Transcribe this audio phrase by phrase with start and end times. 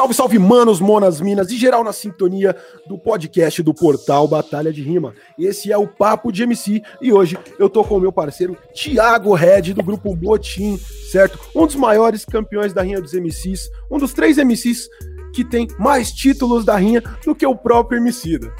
[0.00, 2.56] Salve, salve, manos, monas, minas e geral na sintonia
[2.88, 5.12] do podcast do portal Batalha de Rima.
[5.38, 9.34] Esse é o Papo de MC e hoje eu tô com o meu parceiro Thiago
[9.34, 10.78] Red do grupo Motim,
[11.12, 11.38] certo?
[11.54, 14.88] Um dos maiores campeões da rinha dos MCs, um dos três MCs
[15.34, 18.50] que tem mais títulos da rinha do que o próprio Emicida.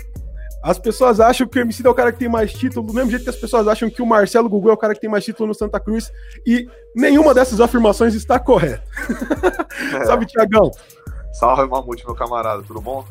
[0.63, 3.11] As pessoas acham que o MC é o cara que tem mais título, do mesmo
[3.11, 5.25] jeito que as pessoas acham que o Marcelo Gugu é o cara que tem mais
[5.25, 6.13] título no Santa Cruz,
[6.47, 8.83] e nenhuma dessas afirmações está correta.
[9.95, 10.05] É.
[10.05, 10.71] Sabe, Tiagão?
[11.33, 13.05] Salve, Mamute, meu camarada, tudo bom?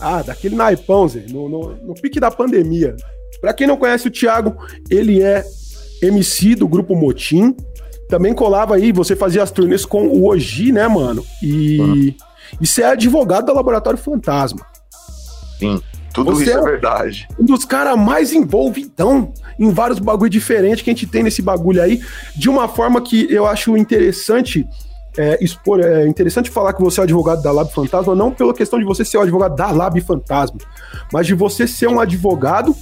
[0.00, 2.96] Ah, daquele naipão, Zé, no, no, no pique da pandemia.
[3.40, 4.56] Pra quem não conhece o Thiago,
[4.90, 5.44] ele é
[6.00, 7.54] MC do grupo Motim.
[8.08, 11.24] Também colava aí, você fazia as turnês com o Oji, né, mano?
[11.42, 12.14] E, uhum.
[12.60, 14.64] e você é advogado do Laboratório Fantasma.
[15.58, 15.80] Sim.
[16.12, 17.26] Tudo Você isso é, é verdade.
[17.38, 21.82] Um dos caras mais envolvidão em vários bagulho diferentes que a gente tem nesse bagulho
[21.82, 22.02] aí,
[22.36, 24.66] de uma forma que eu acho interessante
[25.16, 28.78] é, expor, é interessante falar que você é advogado da Lab Fantasma, não pela questão
[28.78, 30.58] de você ser o advogado da Lab Fantasma,
[31.12, 32.74] mas de você ser um advogado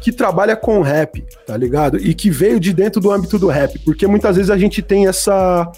[0.00, 1.98] que trabalha com rap, tá ligado?
[1.98, 5.06] E que veio de dentro do âmbito do rap, porque muitas vezes a gente tem
[5.06, 5.70] essa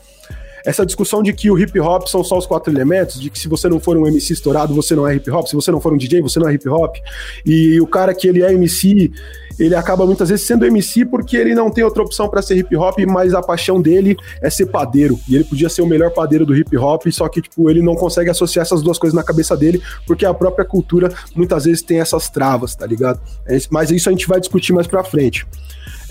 [0.64, 3.48] essa discussão de que o hip hop são só os quatro elementos, de que se
[3.48, 5.92] você não for um MC estourado, você não é hip hop, se você não for
[5.92, 6.96] um DJ, você não é hip hop.
[7.44, 9.10] E o cara que ele é MC,
[9.58, 12.74] ele acaba muitas vezes sendo MC porque ele não tem outra opção para ser hip
[12.76, 15.18] hop, mas a paixão dele é ser padeiro.
[15.28, 17.94] E ele podia ser o melhor padeiro do hip hop, só que tipo, ele não
[17.94, 22.00] consegue associar essas duas coisas na cabeça dele, porque a própria cultura muitas vezes tem
[22.00, 23.20] essas travas, tá ligado?
[23.46, 25.46] É mas isso a gente vai discutir mais pra frente.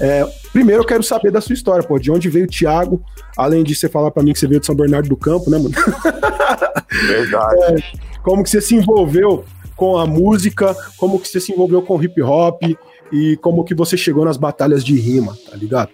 [0.02, 3.04] É, primeiro eu quero saber da sua história, pô, de onde veio o Thiago,
[3.38, 5.60] além de você falar para mim que você veio de São Bernardo do Campo, né,
[5.60, 5.70] mano?
[7.08, 7.64] Verdade.
[7.64, 12.02] É, como que você se envolveu com a música, como que você se envolveu com
[12.02, 12.64] hip hop
[13.12, 15.90] e como que você chegou nas batalhas de rima, tá ligado?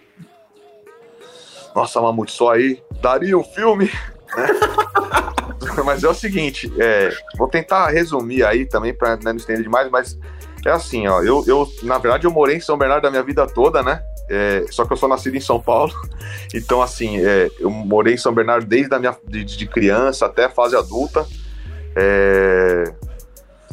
[1.75, 3.91] Nossa, Mamute, só aí daria um filme,
[4.35, 4.47] né?
[5.85, 9.89] mas é o seguinte, é, vou tentar resumir aí também para né, não estender demais,
[9.91, 10.17] mas
[10.67, 13.47] é assim, ó, eu, eu, na verdade, eu morei em São Bernardo a minha vida
[13.47, 14.03] toda, né?
[14.29, 15.93] É, só que eu sou nascido em São Paulo,
[16.53, 20.43] então assim, é, eu morei em São Bernardo desde a minha de, de criança até
[20.43, 21.25] a fase adulta,
[21.95, 22.83] é,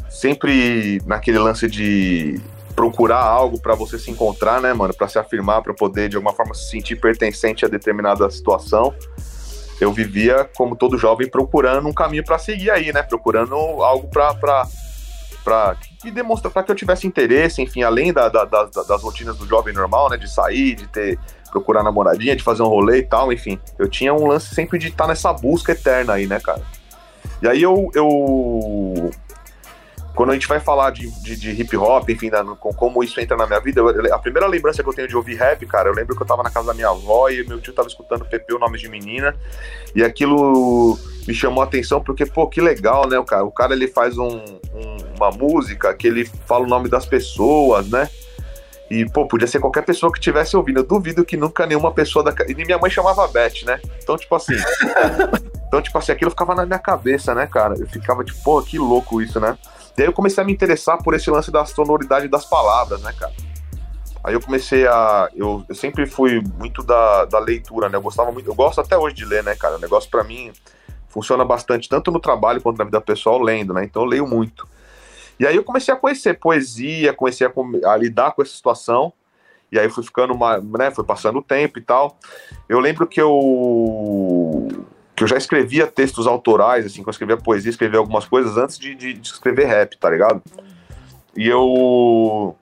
[0.09, 2.41] sempre naquele lance de
[2.77, 6.33] procurar algo para você se encontrar, né, mano, para se afirmar, para poder de alguma
[6.33, 8.95] forma se sentir pertencente a determinada situação.
[9.81, 14.33] Eu vivia como todo jovem procurando um caminho para seguir aí, né, procurando algo para
[15.45, 19.37] para que demonstra para que eu tivesse interesse, enfim, além da, da, da, das rotinas
[19.37, 21.19] do jovem normal, né, de sair, de ter
[21.51, 24.89] procurar namoradinha, de fazer um rolê e tal, enfim, eu tinha um lance sempre de
[24.89, 26.61] estar tá nessa busca eterna aí, né, cara.
[27.41, 29.11] E aí eu, eu
[30.15, 33.21] quando a gente vai falar de, de, de hip hop, enfim, da, com, como isso
[33.21, 35.89] entra na minha vida, eu, a primeira lembrança que eu tenho de ouvir rap, cara,
[35.89, 38.25] eu lembro que eu tava na casa da minha avó e meu tio tava escutando
[38.25, 39.37] Pepe, o nome de menina,
[39.95, 43.75] e aquilo me chamou a atenção porque, pô, que legal, né, o cara, o cara
[43.75, 48.09] ele faz um, um, uma música que ele fala o nome das pessoas, né,
[48.91, 50.81] e, pô, podia ser qualquer pessoa que estivesse ouvindo.
[50.81, 52.35] Eu duvido que nunca nenhuma pessoa da.
[52.47, 53.81] E minha mãe chamava Beth, né?
[54.01, 54.55] Então, tipo assim.
[55.67, 57.75] então, tipo assim, aquilo ficava na minha cabeça, né, cara?
[57.79, 59.57] Eu ficava, tipo, pô, que louco isso, né?
[59.97, 63.13] E aí eu comecei a me interessar por esse lance da sonoridade das palavras, né,
[63.13, 63.33] cara?
[64.25, 65.29] Aí eu comecei a.
[65.35, 67.97] Eu, eu sempre fui muito da, da leitura, né?
[67.97, 68.49] Eu gostava muito.
[68.49, 69.77] Eu gosto até hoje de ler, né, cara?
[69.77, 70.51] O negócio para mim
[71.09, 73.85] funciona bastante, tanto no trabalho quanto na vida pessoal, lendo, né?
[73.85, 74.67] Então eu leio muito.
[75.39, 77.53] E aí eu comecei a conhecer poesia, comecei a,
[77.91, 79.13] a lidar com essa situação.
[79.71, 80.35] E aí fui ficando,
[80.79, 80.91] né?
[80.91, 82.17] Foi passando o tempo e tal.
[82.69, 84.69] Eu lembro que eu
[85.15, 88.79] que eu já escrevia textos autorais, assim, que eu escrevia poesia, escrevia algumas coisas antes
[88.79, 90.43] de, de, de, escrever rap, tá ligado?
[91.37, 92.57] E eu,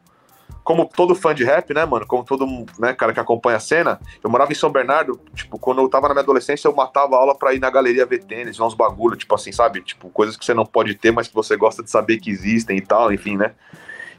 [0.63, 2.47] como todo fã de rap, né, mano, como todo
[2.79, 6.09] né, cara que acompanha a cena, eu morava em São Bernardo, tipo, quando eu tava
[6.09, 9.17] na minha adolescência, eu matava aula pra ir na galeria ver tênis, ver uns bagulho,
[9.17, 9.81] tipo assim, sabe?
[9.81, 12.77] Tipo, coisas que você não pode ter, mas que você gosta de saber que existem
[12.77, 13.53] e tal, enfim, né?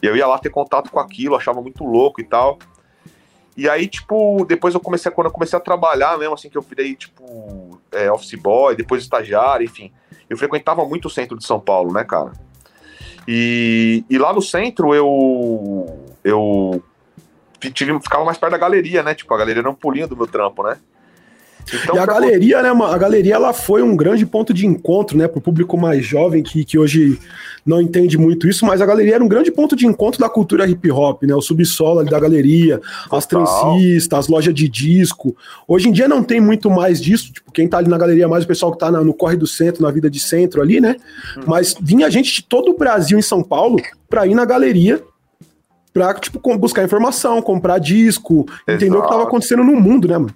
[0.02, 2.58] E eu ia lá ter contato com aquilo, achava muito louco e tal.
[3.56, 6.62] E aí, tipo, depois eu comecei, quando eu comecei a trabalhar mesmo, assim, que eu
[6.62, 9.91] virei, tipo, é, office boy, depois estagiário, enfim.
[10.30, 12.32] Eu frequentava muito o centro de São Paulo, né, cara?
[13.28, 16.14] E, e lá no centro eu.
[16.23, 16.84] Eu
[17.73, 19.14] tive, ficava mais perto da galeria, né?
[19.14, 20.78] Tipo, a galeria era um pulinho do meu trampo, né?
[21.84, 25.28] Então, e a galeria, né, a galeria ela foi um grande ponto de encontro, né,
[25.28, 27.20] para o público mais jovem que, que hoje
[27.66, 30.68] não entende muito isso, mas a galeria era um grande ponto de encontro da cultura
[30.68, 33.18] hip hop, né, o subsolo da galeria, Total.
[33.18, 35.36] as trancistas, as lojas de disco.
[35.68, 38.44] Hoje em dia não tem muito mais disso, tipo, quem tá ali na galeria mais
[38.44, 40.98] o pessoal que tá na, no corre do centro, na vida de centro ali, né,
[41.38, 41.42] hum.
[41.48, 45.02] mas vinha gente de todo o Brasil em São Paulo para ir na galeria
[45.94, 48.72] pra, tipo, buscar informação, comprar disco, Exato.
[48.72, 50.36] entender o que tava acontecendo no mundo, né, mano?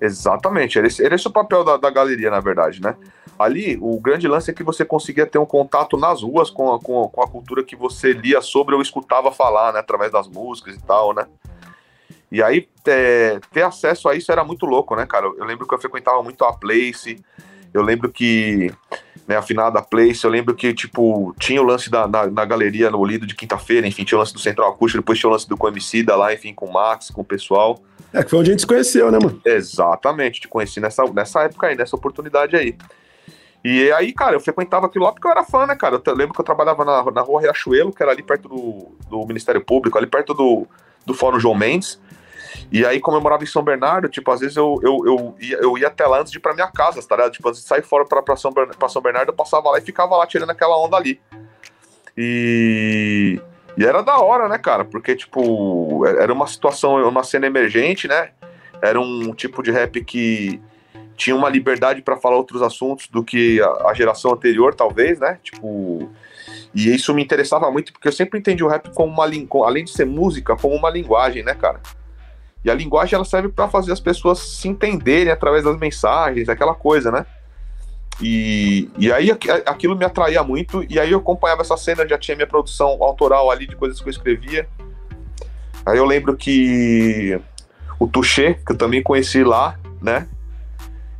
[0.00, 2.96] Exatamente, era esse, era esse o papel da, da galeria, na verdade, né?
[3.38, 6.80] ali o grande lance é que você conseguia ter um contato nas ruas com a,
[6.80, 9.80] com a, com a cultura que você lia sobre ou escutava falar, né?
[9.80, 11.26] Através das músicas e tal, né?
[12.30, 15.26] E aí, é, ter acesso a isso era muito louco, né, cara?
[15.26, 17.22] Eu lembro que eu frequentava muito a Place,
[17.72, 18.72] eu lembro que,
[19.28, 22.90] né, a da Place, eu lembro que, tipo, tinha o lance da, na, na galeria
[22.90, 25.48] no Lido de quinta-feira, enfim, tinha o lance do Central Acústico, depois tinha o lance
[25.48, 27.80] do Coemicida da lá, enfim, com o Max, com o pessoal.
[28.16, 29.38] É, que foi onde a gente se conheceu, né, mano?
[29.44, 32.74] Exatamente, te conheci nessa, nessa época aí, nessa oportunidade aí.
[33.62, 36.00] E aí, cara, eu frequentava aquilo lá porque eu era fã, né, cara?
[36.02, 39.26] Eu lembro que eu trabalhava na, na rua Riachuelo, que era ali perto do, do
[39.26, 40.66] Ministério Público, ali perto do,
[41.04, 42.00] do Fórum João Mendes.
[42.72, 45.56] E aí, como eu morava em São Bernardo, tipo, às vezes eu, eu, eu, ia,
[45.58, 47.32] eu ia até lá antes de ir pra minha casa, tá ligado?
[47.32, 49.82] Tipo, antes de sair fora pra, pra, São, pra São Bernardo, eu passava lá e
[49.82, 51.20] ficava lá tirando aquela onda ali.
[52.16, 53.38] E.
[53.76, 54.84] E era da hora, né, cara?
[54.84, 58.30] Porque, tipo, era uma situação, uma cena emergente, né?
[58.80, 60.60] Era um tipo de rap que
[61.16, 65.38] tinha uma liberdade para falar outros assuntos do que a, geração anterior, talvez, né?
[65.42, 66.10] Tipo.
[66.74, 69.84] E isso me interessava muito, porque eu sempre entendi o rap como uma língua, além
[69.84, 71.80] de ser música, como uma linguagem, né, cara?
[72.64, 76.74] E a linguagem ela serve para fazer as pessoas se entenderem através das mensagens, aquela
[76.74, 77.24] coisa, né?
[78.20, 79.30] E, e aí
[79.66, 83.50] aquilo me atraía muito, e aí eu acompanhava essa cena, já tinha minha produção autoral
[83.50, 84.68] ali de coisas que eu escrevia.
[85.84, 87.38] Aí eu lembro que
[87.98, 90.26] o Touché, que eu também conheci lá, né?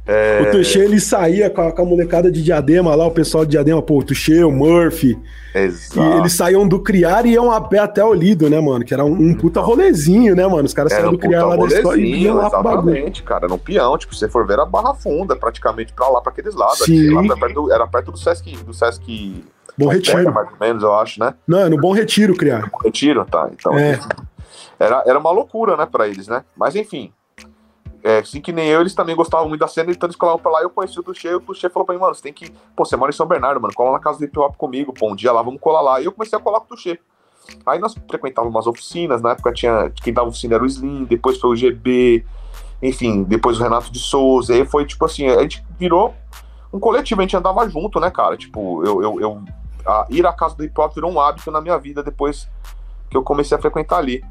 [0.06, 0.42] É...
[0.42, 3.52] O Tuxê, ele saía com a, com a, molecada de Diadema lá, o pessoal de
[3.52, 5.18] Diadema, pô, o Tuxê, o Murphy.
[5.52, 6.00] Exato.
[6.00, 8.84] E eles saíam do Criar e iam a pé até o Lido, né, mano?
[8.84, 10.64] Que era um, um puta rolezinho, né, mano?
[10.64, 13.58] Os caras saíam um do Criar lá da escola e iam lá pro cara, no
[13.58, 13.98] peão.
[13.98, 16.78] Tipo, se você for ver, era Barra Funda, praticamente pra lá, pra aqueles lados.
[16.78, 17.12] Sim.
[17.12, 19.44] Lá, era, perto, era perto do Sesc, do Sesc...
[19.78, 20.32] Bom Retiro.
[20.32, 21.34] mais ou menos, eu acho, né?
[21.46, 22.70] Não, é no Bom Retiro, Criar.
[22.70, 23.50] Bom Retiro, tá.
[23.52, 23.98] Então, é.
[24.78, 26.44] era, era uma loucura, né, pra eles, né?
[26.56, 27.12] Mas, enfim,
[28.06, 30.52] é, assim que nem eu, eles também gostavam muito da cena, então eles colavam pra
[30.52, 30.62] lá.
[30.62, 32.52] Eu conheci o Tuxê, o Tuxê falou pra mim, mano, você tem que.
[32.76, 35.10] Pô, você mora em São Bernardo, mano, cola na casa do hip hop comigo, pô,
[35.10, 36.00] um dia lá, vamos colar lá.
[36.00, 37.00] E eu comecei a colar com o Tuxê.
[37.66, 39.90] Aí nós frequentávamos umas oficinas, na época tinha.
[39.90, 42.24] Quem dava oficina era o Slim, depois foi o GB,
[42.80, 44.54] enfim, depois o Renato de Souza.
[44.54, 46.14] Aí foi tipo assim, a gente virou
[46.72, 48.36] um coletivo, a gente andava junto, né, cara?
[48.36, 49.02] Tipo, eu.
[49.02, 49.42] eu, eu
[49.84, 52.48] a, ir à casa do hip hop virou um hábito na minha vida depois
[53.10, 54.22] que eu comecei a frequentar ali.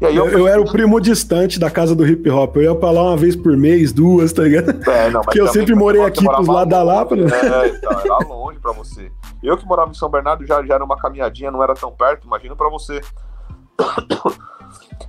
[0.00, 2.56] Eu, eu, eu, era o primo distante da casa do hip hop.
[2.56, 4.70] Eu ia pra lá uma vez por mês, duas, tá ligado?
[4.88, 7.24] É, não, Porque eu sempre morei aqui pros lados da Lapa, né?
[7.24, 9.10] É, então, era longe pra você.
[9.42, 12.26] Eu que morava em São Bernardo já, já era uma caminhadinha, não era tão perto,
[12.26, 13.00] imagina pra você.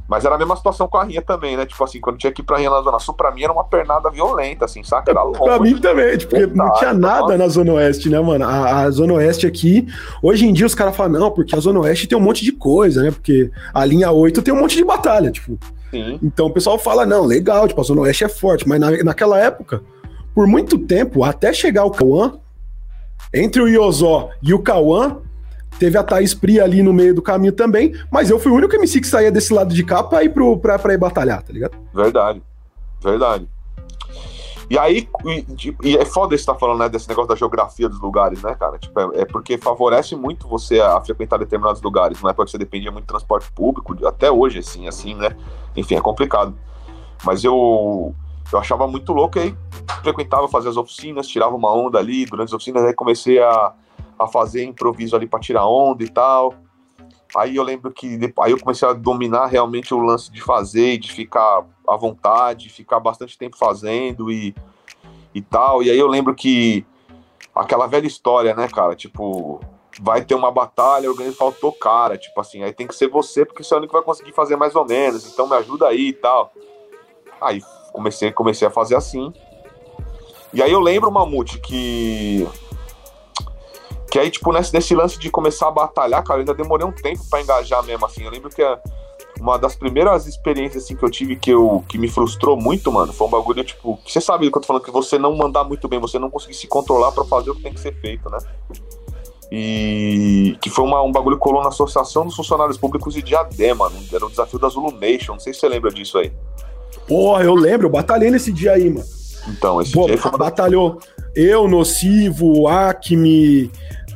[0.10, 1.68] Mas era a mesma situação com a Rinha também, né?
[1.68, 3.64] Tipo assim, quando tinha que ir pra Rinha na Zona Sul, pra mim era uma
[3.64, 5.12] pernada violenta, assim, saca?
[5.12, 5.40] Era longe.
[5.40, 8.44] Pra mim também, tipo, porque não tinha nada na Zona Oeste, né, mano?
[8.44, 9.88] A, a Zona Oeste aqui,
[10.24, 12.52] hoje em dia os caras falam, não, porque a Zona Oeste tem um monte de
[12.52, 13.12] coisa, né?
[13.12, 15.60] Porque a linha 8 tem um monte de batalha, tipo.
[15.92, 16.20] Sim.
[16.24, 19.40] Então o pessoal fala, não, legal, tipo, a Zona Oeste é forte, mas na, naquela
[19.40, 19.84] época,
[20.34, 22.34] por muito tempo, até chegar o Cauã,
[23.32, 25.18] entre o Iozó e o Cauã,
[25.78, 28.76] Teve a Thaís Pri ali no meio do caminho também, mas eu fui o único
[28.76, 31.54] MC que saía desse lado de cá pra ir, pro, pra, pra ir batalhar, tá
[31.54, 31.78] ligado?
[31.94, 32.42] Verdade,
[33.02, 33.48] verdade.
[34.70, 37.90] E aí, e, e é foda você estar tá falando, né, desse negócio da geografia
[37.90, 38.78] dos lugares, né, cara?
[38.78, 42.22] Tipo, é, é, porque favorece muito você a frequentar determinados lugares.
[42.22, 45.36] Não é porque você dependia muito de transporte público, até hoje, assim, assim, né?
[45.76, 46.56] Enfim, é complicado.
[47.24, 48.14] Mas eu,
[48.54, 49.56] eu achava muito louco, aí
[50.04, 53.74] frequentava, fazia as oficinas, tirava uma onda ali, durante as oficinas, aí comecei a
[54.20, 56.54] a fazer improviso ali para tirar onda e tal.
[57.36, 61.12] Aí eu lembro que aí eu comecei a dominar realmente o lance de fazer, de
[61.12, 64.54] ficar à vontade, ficar bastante tempo fazendo e,
[65.34, 65.82] e tal.
[65.84, 66.86] E aí eu lembro que
[67.54, 68.96] aquela velha história, né, cara?
[68.96, 69.62] Tipo,
[70.02, 73.46] vai ter uma batalha, o organismo faltou cara, tipo assim, aí tem que ser você,
[73.46, 75.88] porque você é o único que vai conseguir fazer mais ou menos, então me ajuda
[75.88, 76.52] aí e tal.
[77.40, 77.62] Aí
[77.94, 79.32] comecei, comecei a fazer assim.
[80.52, 82.48] E aí eu lembro, Mamute, que
[84.10, 86.92] que aí, tipo, nesse, nesse lance de começar a batalhar, cara, eu ainda demorei um
[86.92, 88.24] tempo para engajar mesmo, assim.
[88.24, 88.64] Eu lembro que
[89.40, 93.14] uma das primeiras experiências, assim, que eu tive que, eu, que me frustrou muito, mano,
[93.14, 95.64] foi um bagulho, tipo, você sabe do que eu tô falando, que você não mandar
[95.64, 98.30] muito bem, você não conseguir se controlar para fazer o que tem que ser feito,
[98.30, 98.40] né?
[99.52, 103.90] E que foi uma, um bagulho que colou na Associação dos Funcionários Públicos de Diadema,
[103.90, 104.06] mano.
[104.12, 106.32] Era o desafio da Zulu Nation, não sei se você lembra disso aí.
[107.08, 109.06] Porra, eu lembro, eu batalhei nesse dia aí, mano.
[109.48, 110.32] Então, esse Pô, dia foi...
[110.38, 111.00] Batalhou
[111.36, 113.72] eu, Nocivo, Acme,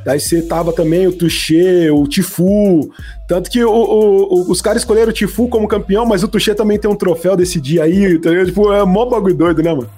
[0.06, 2.92] Daí você tava também o Tuxê, o Tifu.
[3.28, 6.78] Tanto que o, o, os caras escolheram o Tifu como campeão, mas o Tuxê também
[6.78, 8.20] tem um troféu desse dia aí.
[8.20, 9.90] Tá tipo, é mó bagulho doido, né, mano?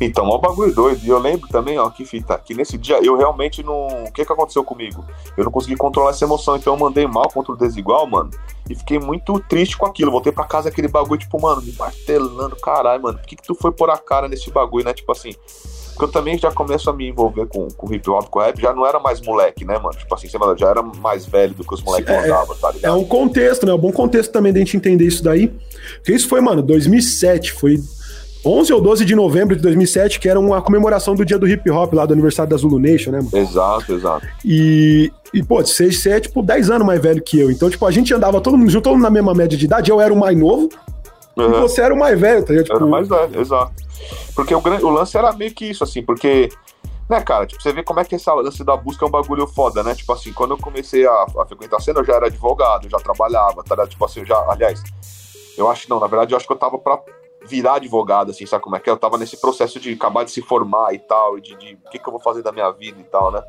[0.00, 1.04] Então, mó bagulho doido.
[1.04, 3.86] E eu lembro também, ó, que fita, que nesse dia eu realmente não.
[4.04, 5.04] O que que aconteceu comigo?
[5.36, 8.30] Eu não consegui controlar essa emoção, então eu mandei mal contra o desigual, mano.
[8.68, 10.10] E fiquei muito triste com aquilo.
[10.10, 13.18] Voltei pra casa aquele bagulho, tipo, mano, me martelando, caralho, mano.
[13.18, 14.92] Por que, que tu foi pôr a cara nesse bagulho, né?
[14.92, 15.34] Tipo assim,
[15.94, 18.74] Porque eu também já começo a me envolver com, com hip hop, com rap, já
[18.74, 19.96] não era mais moleque, né, mano?
[19.96, 22.92] Tipo assim, você já era mais velho do que os moleques é, mandavam, tá ligado?
[22.92, 23.72] É um contexto, né?
[23.72, 25.52] É um bom contexto também da gente entender isso daí.
[25.96, 27.78] Porque isso foi, mano, 2007, foi
[28.44, 31.70] 11 ou 12 de novembro de 2007, que era uma comemoração do dia do hip
[31.70, 33.30] hop lá do aniversário da Zulu Nation, né, mano?
[33.36, 34.26] Exato, exato.
[34.44, 37.50] E, e pô, você, você é tipo 10 anos mais velho que eu.
[37.50, 39.90] Então, tipo, a gente andava todo mundo junto, todo mundo na mesma média de idade.
[39.90, 40.68] Eu era o mais novo
[41.36, 41.58] uhum.
[41.58, 42.64] e você era o mais velho, tá ligado?
[42.64, 42.76] Tipo...
[42.76, 43.72] Era o mais velho, exato.
[44.34, 46.50] Porque o, o lance era meio que isso, assim, porque
[47.08, 49.46] né, cara, tipo, você vê como é que esse lance da busca é um bagulho
[49.46, 49.94] foda, né?
[49.94, 52.90] Tipo assim, quando eu comecei a, a frequentar a cena, eu já era advogado, eu
[52.90, 53.90] já trabalhava, tá ligado?
[53.90, 54.82] Tipo assim, eu já, aliás,
[55.56, 56.98] eu acho, não, na verdade, eu acho que eu tava pra
[57.46, 58.92] virar advogado, assim, sabe como é que é?
[58.92, 61.90] Eu tava nesse processo de acabar de se formar e tal, e de, de o
[61.90, 63.42] que, que eu vou fazer da minha vida e tal, né?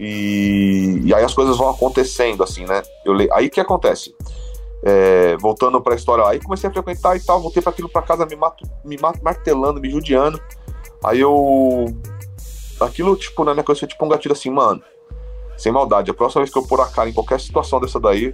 [0.00, 2.82] E, e aí as coisas vão acontecendo, assim, né?
[3.04, 3.14] Eu.
[3.32, 4.14] Aí o que acontece?
[4.82, 8.24] É, voltando pra história, aí comecei a frequentar e tal, voltei para aquilo pra casa
[8.24, 10.40] me, mato, me martelando, me judiando.
[11.02, 11.86] Aí eu.
[12.80, 14.82] Aquilo, tipo, na minha cabeça foi tipo um gatilho assim, mano.
[15.56, 18.32] Sem maldade, a próxima vez que eu pôr a cara em qualquer situação dessa daí,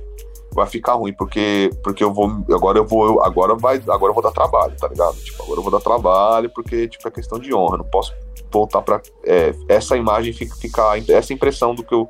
[0.54, 2.30] vai ficar ruim, porque, porque eu vou.
[2.52, 3.22] Agora eu vou.
[3.22, 3.82] Agora vai.
[3.88, 5.16] Agora eu vou dar trabalho, tá ligado?
[5.16, 7.78] Tipo, agora eu vou dar trabalho, porque, tipo, é questão de honra.
[7.78, 8.14] Não posso
[8.50, 9.02] voltar pra.
[9.24, 10.98] É, essa imagem ficar.
[11.08, 12.08] Essa impressão do que eu.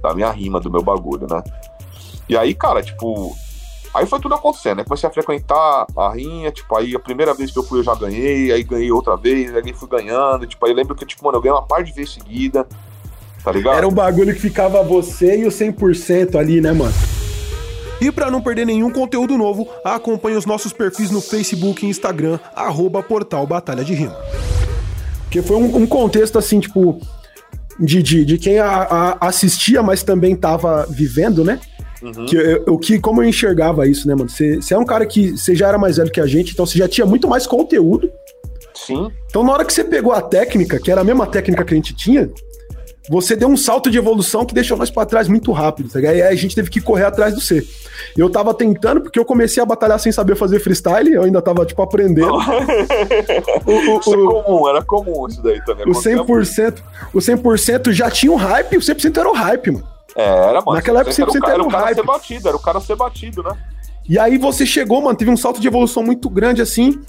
[0.00, 1.42] Da minha rima, do meu bagulho, né?
[2.28, 3.34] E aí, cara, tipo.
[3.94, 4.84] Aí foi tudo acontecendo, né?
[4.84, 7.94] Comecei a frequentar a rinha, tipo, aí a primeira vez que eu fui eu já
[7.94, 11.42] ganhei, aí ganhei outra vez, aí fui ganhando, tipo, aí lembro que, tipo, mano, eu
[11.42, 12.66] ganhei uma par de vezes seguida,
[13.44, 13.76] tá ligado?
[13.76, 16.92] Era um bagulho que ficava você e o 100% ali, né, mano?
[18.00, 22.40] E para não perder nenhum conteúdo novo, acompanhe os nossos perfis no Facebook e Instagram,
[22.54, 24.16] arroba Portal Batalha de Rima.
[25.22, 27.00] Porque foi um, um contexto assim, tipo,
[27.78, 31.60] de, de, de quem a, a assistia, mas também tava vivendo, né?
[32.04, 32.26] Uhum.
[32.26, 34.28] Que, eu, que, como eu enxergava isso, né, mano?
[34.28, 36.78] Você é um cara que você já era mais velho que a gente, então você
[36.78, 38.10] já tinha muito mais conteúdo.
[38.74, 39.10] Sim.
[39.26, 41.76] Então, na hora que você pegou a técnica, que era a mesma técnica que a
[41.76, 42.30] gente tinha,
[43.08, 46.00] você deu um salto de evolução que deixou nós para trás muito rápido, tá?
[46.00, 47.66] E aí a gente teve que correr atrás do C.
[48.16, 51.64] Eu tava tentando, porque eu comecei a batalhar sem saber fazer freestyle, eu ainda tava,
[51.64, 52.34] tipo, aprendendo.
[53.64, 55.86] o, o, isso é comum, era comum isso daí também.
[55.86, 56.82] O 100%,
[57.12, 59.93] o 100% já tinha um hype, o 100% era o hype, mano.
[60.16, 60.72] É, era, mano.
[60.74, 61.94] Naquela época, 100% era o, cara, era o, o cara hype.
[61.96, 63.56] ser batido, era o cara ser batido, né?
[64.08, 67.00] E aí você chegou, mano, teve um salto de evolução muito grande, assim,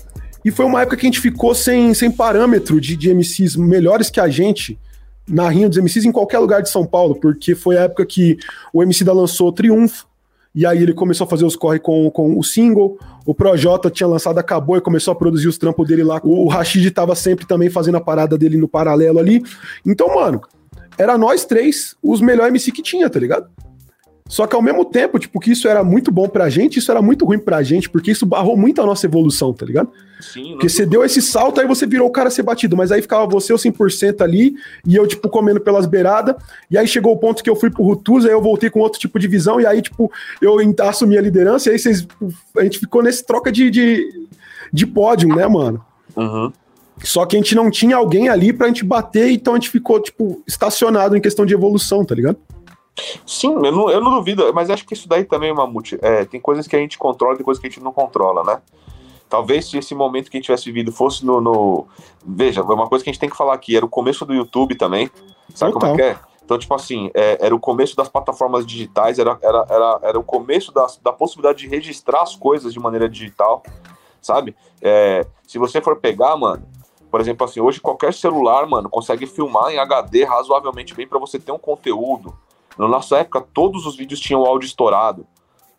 [0.46, 4.10] e foi uma época que a gente ficou sem, sem parâmetro de, de MCs melhores
[4.10, 4.80] que a gente,
[5.28, 8.38] na rinha dos MCs em qualquer lugar de São Paulo, porque foi a época que
[8.72, 10.08] o MC da lançou Triunfo,
[10.54, 14.08] e aí ele começou a fazer os corre com, com o single, o Projota tinha
[14.08, 17.70] lançado Acabou e começou a produzir os trampos dele lá, o Rashid tava sempre também
[17.70, 19.44] fazendo a parada dele no paralelo ali,
[19.86, 20.42] então, mano,
[20.98, 23.50] era nós três os melhores MC que tinha, tá ligado?
[24.28, 27.00] Só que ao mesmo tempo, tipo, que isso era muito bom pra gente, isso era
[27.00, 29.92] muito ruim pra gente, porque isso barrou muito a nossa evolução, tá ligado?
[30.20, 30.54] Sim.
[30.54, 33.04] Porque você deu esse salto, aí você virou o cara a ser batido, mas aí
[33.04, 36.36] ficava você o 100% ali, e eu, tipo, comendo pelas beiradas,
[36.72, 39.00] e aí chegou o ponto que eu fui pro Rutus, aí eu voltei com outro
[39.00, 40.12] tipo de visão, e aí, tipo,
[40.42, 42.08] eu assumi a liderança, e aí vocês,
[42.58, 44.10] a gente ficou nesse troca de, de,
[44.74, 45.86] de pódio, né, mano?
[46.18, 46.52] Uhum.
[47.04, 50.00] Só que a gente não tinha alguém ali pra gente bater, então a gente ficou,
[50.00, 52.38] tipo, estacionado em questão de evolução, tá ligado?
[53.26, 56.40] Sim, eu não, eu não duvido, mas acho que isso daí também, Mamute, é, tem
[56.40, 58.62] coisas que a gente controla e coisas que a gente não controla, né?
[59.28, 61.88] Talvez se esse momento que a gente tivesse vivido fosse no, no.
[62.26, 64.76] Veja, uma coisa que a gente tem que falar aqui, era o começo do YouTube
[64.76, 65.10] também.
[65.54, 65.90] Sabe Total.
[65.90, 66.20] como é que é?
[66.46, 70.24] Então, tipo assim, é, era o começo das plataformas digitais, era, era, era, era o
[70.24, 73.64] começo das, da possibilidade de registrar as coisas de maneira digital,
[74.22, 74.56] sabe?
[74.80, 76.64] É, se você for pegar, mano,
[77.16, 81.40] por exemplo, assim, hoje qualquer celular, mano, consegue filmar em HD razoavelmente bem para você
[81.40, 82.36] ter um conteúdo
[82.78, 85.26] na nossa época, todos os vídeos tinham áudio estourado.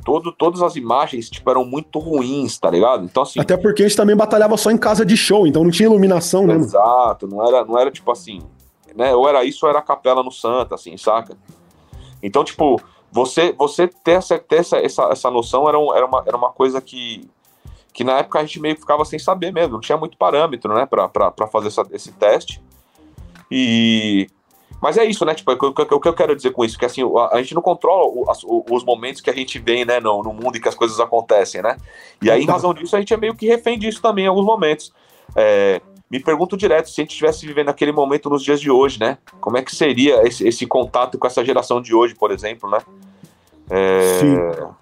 [0.03, 3.05] Todo, todas as imagens tipo, eram muito ruins, tá ligado?
[3.05, 3.39] Então, assim.
[3.39, 6.47] Até porque a gente também batalhava só em casa de show, então não tinha iluminação,
[6.47, 6.55] né?
[6.55, 8.41] Exato, não era, não era tipo assim.
[8.95, 9.15] Né?
[9.15, 11.37] Ou era isso ou era a capela no Santa, assim, saca?
[12.23, 12.81] Então, tipo,
[13.13, 16.51] você, você ter, essa, ter essa, essa, essa noção era, um, era, uma, era uma
[16.51, 17.29] coisa que,
[17.97, 20.75] que na época a gente meio que ficava sem saber mesmo, não tinha muito parâmetro,
[20.75, 22.63] né, pra fazer essa, esse teste.
[23.51, 24.29] E,
[24.83, 25.35] mas é isso, né?
[25.35, 26.79] Tipo, o que eu quero dizer com isso?
[26.79, 27.01] Que assim,
[27.33, 28.05] a, gente não controla
[28.71, 31.63] os momentos que a gente vem, né, no, no mundo e que as coisas acontecem,
[31.63, 31.79] né?
[32.21, 34.45] E aí, em razão disso, a gente é meio que refém disso também em alguns
[34.45, 34.93] momentos.
[35.35, 39.01] É, me pergunto direto se a gente estivesse vivendo aquele momento nos dias de hoje,
[39.01, 39.17] né?
[39.41, 42.79] Como é que seria esse, esse contato com essa geração de hoje, por exemplo, né?
[43.69, 44.21] É,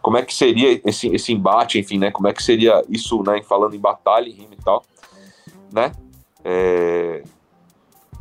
[0.03, 2.11] como é que seria esse, esse embate, enfim, né?
[2.11, 3.43] Como é que seria isso, né?
[3.43, 4.83] Falando em batalha, em rima e tal,
[5.73, 5.93] né?
[6.45, 7.23] É,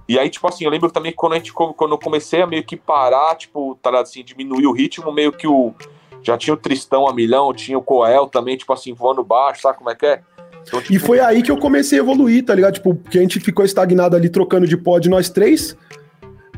[0.08, 2.64] e aí, tipo assim, eu lembro também quando, a gente, quando eu comecei a meio
[2.64, 5.74] que parar, tipo, tá assim, diminuir o ritmo, meio que o.
[6.22, 9.78] Já tinha o Tristão a milhão, tinha o Coel também, tipo assim, voando baixo, sabe
[9.78, 10.22] como é que é?
[10.62, 12.76] Então, tipo, e foi aí que eu comecei a evoluir, tá ligado?
[12.76, 15.76] Tipo, porque a gente ficou estagnado ali trocando de pod nós três.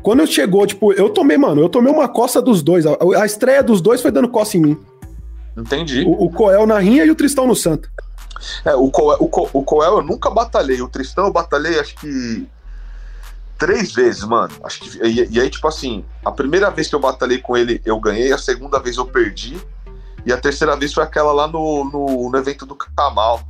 [0.06, 2.86] Quando eu chegou, tipo, eu tomei, mano, eu tomei uma coça dos dois.
[2.86, 4.78] A, a estreia dos dois foi dando coça em mim.
[5.56, 6.04] Entendi.
[6.06, 7.90] O, o Coel na rinha e o Tristão no Santa.
[8.64, 10.80] É, o Coel, o, Co, o Coel eu nunca batalhei.
[10.80, 12.46] O Tristão eu batalhei, acho que.
[13.58, 14.54] Três vezes, mano.
[14.62, 17.82] Acho que, e, e, aí, tipo assim, a primeira vez que eu batalhei com ele,
[17.84, 19.60] eu ganhei, a segunda vez eu perdi.
[20.24, 23.40] E a terceira vez foi aquela lá no, no, no evento do Camal.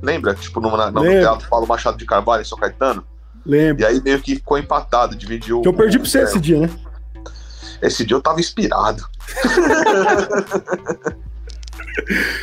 [0.00, 0.32] Lembra?
[0.36, 3.04] Tipo, no, na, no Teatro Paulo Machado de Carvalho, em São Caetano?
[3.44, 3.82] Lembro.
[3.82, 5.60] E aí meio que ficou empatado, dividiu.
[5.60, 6.70] Que eu perdi pra você é, esse dia, né?
[7.80, 9.04] Esse dia eu tava inspirado.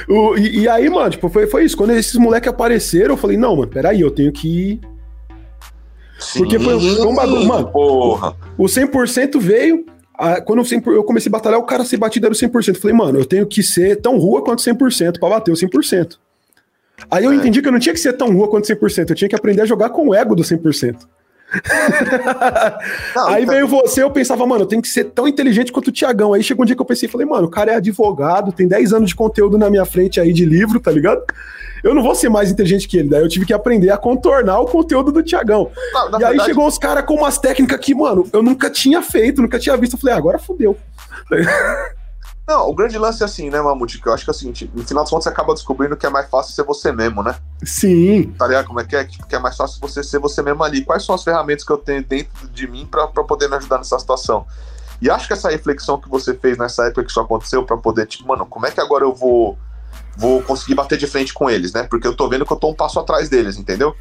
[0.09, 1.77] o, e, e, aí, mano, tipo, foi, foi isso.
[1.77, 4.81] Quando esses moleques apareceram, eu falei, não, mano, peraí, eu tenho que.
[6.19, 7.47] Sim, Porque foi, foi um bagulho.
[7.47, 8.35] Mano, porra.
[8.57, 9.85] o 100% veio,
[10.45, 12.67] quando eu, eu comecei a batalhar, o cara ser batido era o 100%.
[12.67, 16.17] Eu falei, mano, eu tenho que ser tão rua quanto 100% pra bater o 100%.
[17.09, 17.35] Aí eu é.
[17.35, 19.61] entendi que eu não tinha que ser tão rua quanto 100%, eu tinha que aprender
[19.61, 20.97] a jogar com o ego do 100%.
[23.15, 23.53] Não, aí tá...
[23.53, 26.31] veio você, eu pensava, mano, eu tenho que ser tão inteligente quanto o Tiagão.
[26.31, 28.93] Aí chegou um dia que eu pensei, falei, mano, o cara é advogado, tem 10
[28.93, 31.23] anos de conteúdo na minha frente aí de livro, tá ligado?
[31.83, 33.09] eu não vou ser mais inteligente que ele.
[33.09, 35.71] Daí eu tive que aprender a contornar o conteúdo do Tiagão.
[35.73, 36.25] e verdade...
[36.25, 39.75] aí chegou os caras com umas técnicas que, mano, eu nunca tinha feito, nunca tinha
[39.77, 39.93] visto.
[39.93, 40.77] Eu falei, ah, agora fudeu.
[42.49, 44.01] Não, o grande lance é assim, né, Mamute?
[44.01, 46.03] Que eu acho que é o seguinte, no final dos contos você acaba descobrindo que
[46.03, 47.35] é mais fácil ser você mesmo, né?
[47.63, 48.33] Sim.
[48.39, 49.03] Tá ligado como é que é?
[49.05, 50.83] Que é mais fácil você ser você mesmo ali.
[50.83, 53.99] Quais são as ferramentas que eu tenho dentro de mim para poder me ajudar nessa
[53.99, 54.47] situação?
[54.99, 58.07] E acho que essa reflexão que você fez nessa época que isso aconteceu, para poder,
[58.07, 59.55] tipo, mano, como é que agora eu vou
[60.17, 61.83] vou conseguir bater de frente com eles, né?
[61.83, 63.95] Porque eu tô vendo que eu tô um passo atrás deles, entendeu?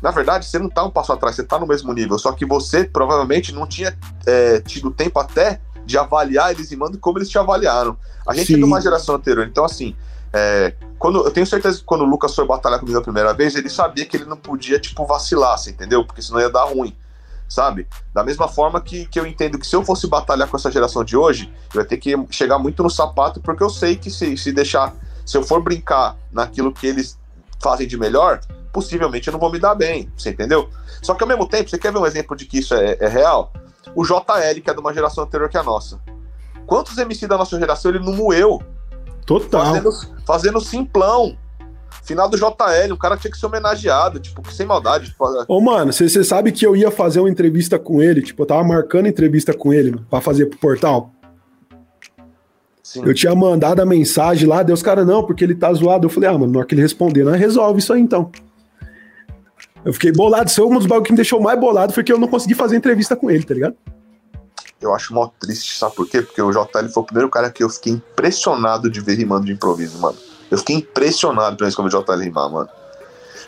[0.00, 2.46] Na verdade, você não tá um passo atrás, você tá no mesmo nível, só que
[2.46, 7.28] você provavelmente não tinha é, tido tempo até de avaliar eles e manda como eles
[7.28, 7.96] te avaliaram.
[8.26, 8.54] A gente Sim.
[8.54, 9.94] é de uma geração anterior, então assim,
[10.32, 13.54] é, quando, eu tenho certeza que quando o Lucas foi batalhar comigo a primeira vez,
[13.54, 16.04] ele sabia que ele não podia, tipo, vacilar, você entendeu?
[16.04, 16.96] Porque senão ia dar ruim,
[17.48, 17.86] sabe?
[18.12, 21.04] Da mesma forma que, que eu entendo que se eu fosse batalhar com essa geração
[21.04, 24.36] de hoje, eu ia ter que chegar muito no sapato, porque eu sei que se,
[24.36, 27.18] se deixar se eu for brincar naquilo que eles
[27.62, 28.40] fazem de melhor,
[28.72, 30.68] possivelmente eu não vou me dar bem, você entendeu?
[31.00, 33.08] Só que ao mesmo tempo, você quer ver um exemplo de que isso é, é
[33.08, 33.52] real?
[33.94, 36.00] O JL, que é de uma geração anterior que a nossa.
[36.66, 38.62] Quantos MC da nossa geração ele não moeu?
[39.26, 39.66] Total.
[39.66, 39.90] Fazendo,
[40.26, 41.36] fazendo simplão.
[42.02, 45.06] Final do JL, o cara tinha que ser homenageado, tipo, sem maldade.
[45.06, 48.46] Tipo, Ô, mano, você sabe que eu ia fazer uma entrevista com ele, tipo, eu
[48.46, 51.10] tava marcando entrevista com ele para fazer pro portal.
[52.82, 53.02] Sim.
[53.06, 56.06] Eu tinha mandado a mensagem lá, Deus, cara, não, porque ele tá zoado.
[56.06, 58.30] Eu falei, ah, mano, na hora que ele responder, nós resolve isso aí então.
[59.84, 60.48] Eu fiquei bolado.
[60.48, 62.54] Isso é um dos bagulhos que me deixou mais bolado foi que eu não consegui
[62.54, 63.76] fazer entrevista com ele, tá ligado?
[64.80, 66.22] Eu acho mó triste, sabe por quê?
[66.22, 69.52] Porque o JL foi o primeiro cara que eu fiquei impressionado de ver rimando de
[69.52, 70.16] improviso, mano.
[70.50, 72.68] Eu fiquei impressionado pelo como o JL rimar, mano.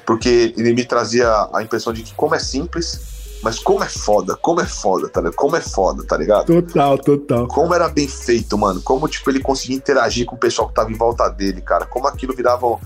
[0.07, 3.01] Porque ele me trazia a impressão de que, como é simples,
[3.42, 5.37] mas como é foda, como é foda, tá ligado?
[5.37, 6.46] Como é foda, tá ligado?
[6.46, 7.49] Total, total.
[7.49, 8.81] Como era bem feito, mano.
[8.83, 11.87] Como, tipo, ele conseguia interagir com o pessoal que tava em volta dele, cara.
[11.87, 12.79] Como aquilo virava.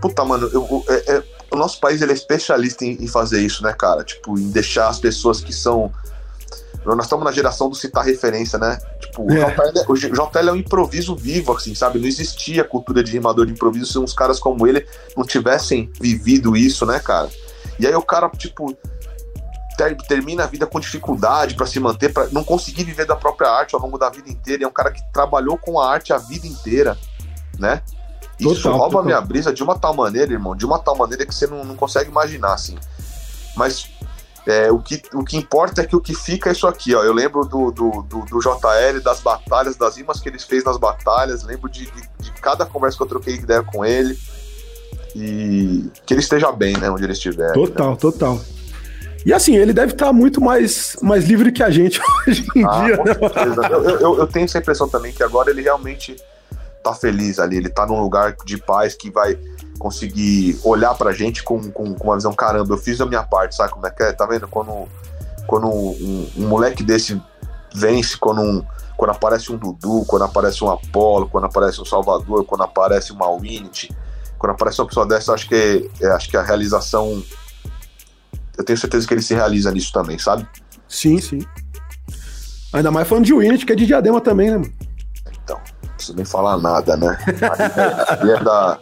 [0.00, 1.24] Puta, mano, eu, é, é...
[1.50, 4.04] o nosso país ele é especialista em, em, fazer isso, né, cara?
[4.04, 5.92] Tipo, em deixar as pessoas que são.
[6.84, 8.78] Nós estamos na geração do citar referência, né?
[9.00, 9.44] Tipo, é.
[9.88, 11.98] o, JL, o JL é um improviso vivo, assim, sabe?
[11.98, 16.56] Não existia cultura de rimador de improviso se uns caras como ele não tivessem vivido
[16.56, 17.28] isso, né, cara?
[17.78, 18.74] E aí o cara, tipo,
[19.76, 23.50] ter, termina a vida com dificuldade para se manter, para não conseguir viver da própria
[23.50, 24.62] arte ao longo da vida inteira.
[24.62, 26.96] E é um cara que trabalhou com a arte a vida inteira,
[27.58, 27.82] né?
[28.38, 29.00] Isso total, rouba total.
[29.00, 31.64] a minha brisa de uma tal maneira, irmão, de uma tal maneira que você não,
[31.64, 32.76] não consegue imaginar, assim.
[33.56, 33.88] Mas
[34.46, 37.02] é, o, que, o que importa é que o que fica é isso aqui, ó.
[37.02, 40.78] Eu lembro do, do, do, do JL, das batalhas, das rimas que ele fez nas
[40.78, 44.18] batalhas, lembro de, de, de, cada conversa que eu troquei ideia com ele.
[45.14, 46.90] E que ele esteja bem, né?
[46.90, 47.52] Onde ele estiver.
[47.52, 47.96] Total, né?
[47.96, 48.40] total.
[49.26, 52.84] E assim, ele deve estar muito mais, mais livre que a gente hoje em ah,
[52.84, 52.96] dia.
[52.96, 53.16] Né?
[53.70, 56.16] Eu, eu, eu, tenho essa impressão também que agora ele realmente
[56.88, 59.38] tá feliz ali, ele tá num lugar de paz que vai
[59.78, 63.54] conseguir olhar pra gente com, com, com uma visão, caramba, eu fiz a minha parte,
[63.54, 64.12] sabe como é que é?
[64.12, 64.48] Tá vendo?
[64.48, 64.88] Quando,
[65.46, 67.20] quando um, um moleque desse
[67.74, 68.64] vence, quando, um,
[68.96, 73.30] quando aparece um Dudu, quando aparece um Apollo, quando aparece um Salvador, quando aparece uma
[73.30, 73.94] Winity,
[74.38, 77.22] quando aparece uma pessoa dessa, acho que, é, acho que a realização
[78.56, 80.46] eu tenho certeza que ele se realiza nisso também, sabe?
[80.88, 81.38] Sim, sim.
[82.72, 84.87] Ainda mais falando de Unity, que é de diadema também, né, mano?
[85.98, 87.18] Preciso nem falar nada, né?
[88.08, 88.78] Ali, é da,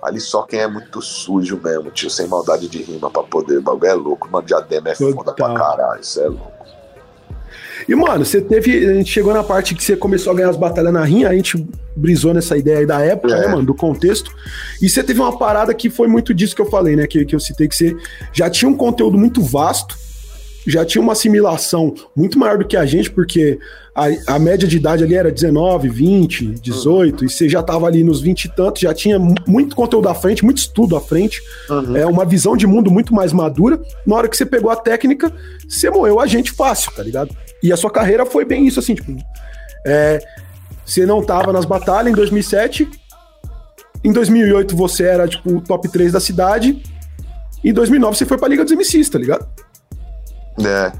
[0.00, 3.58] ali só quem é muito sujo mesmo, tio, sem maldade de rima pra poder.
[3.58, 4.46] O bagulho é louco, mano.
[4.46, 5.12] Diadema é Total.
[5.12, 6.52] foda pra caralho, isso é louco.
[7.88, 8.86] E, mano, você teve.
[8.88, 11.34] A gente chegou na parte que você começou a ganhar as batalhas na rinha, a
[11.34, 13.46] gente brisou nessa ideia aí da época, né, é.
[13.46, 13.66] né, mano?
[13.66, 14.32] Do contexto.
[14.80, 17.06] E você teve uma parada que foi muito disso que eu falei, né?
[17.08, 17.96] Que, que eu citei, que você
[18.32, 19.98] já tinha um conteúdo muito vasto,
[20.66, 23.58] já tinha uma assimilação muito maior do que a gente, porque
[23.94, 27.26] a, a média de idade ali era 19, 20, 18, uhum.
[27.26, 30.44] e você já tava ali nos 20 e tantos, já tinha muito conteúdo à frente,
[30.44, 31.96] muito estudo à frente, uhum.
[31.96, 33.80] é uma visão de mundo muito mais madura.
[34.06, 35.32] Na hora que você pegou a técnica,
[35.68, 37.34] você moeu a gente fácil, tá ligado?
[37.62, 39.14] E a sua carreira foi bem isso, assim, tipo,
[39.86, 40.18] é,
[40.84, 42.88] você não tava nas batalhas em 2007,
[44.02, 46.82] em 2008 você era, tipo, o top 3 da cidade,
[47.62, 49.46] em 2009 você foi pra Liga dos MCs, tá ligado?
[50.58, 50.92] É.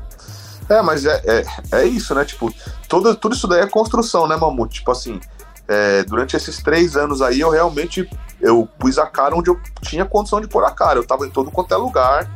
[0.68, 1.44] É, mas é, é,
[1.80, 2.24] é isso, né?
[2.24, 2.52] Tipo,
[2.88, 4.76] tudo, tudo isso daí é construção, né, Mamute?
[4.76, 5.20] Tipo assim,
[5.68, 8.08] é, durante esses três anos aí, eu realmente
[8.40, 10.98] eu pus a cara onde eu tinha condição de pôr a cara.
[10.98, 12.30] Eu tava em todo quanto é lugar,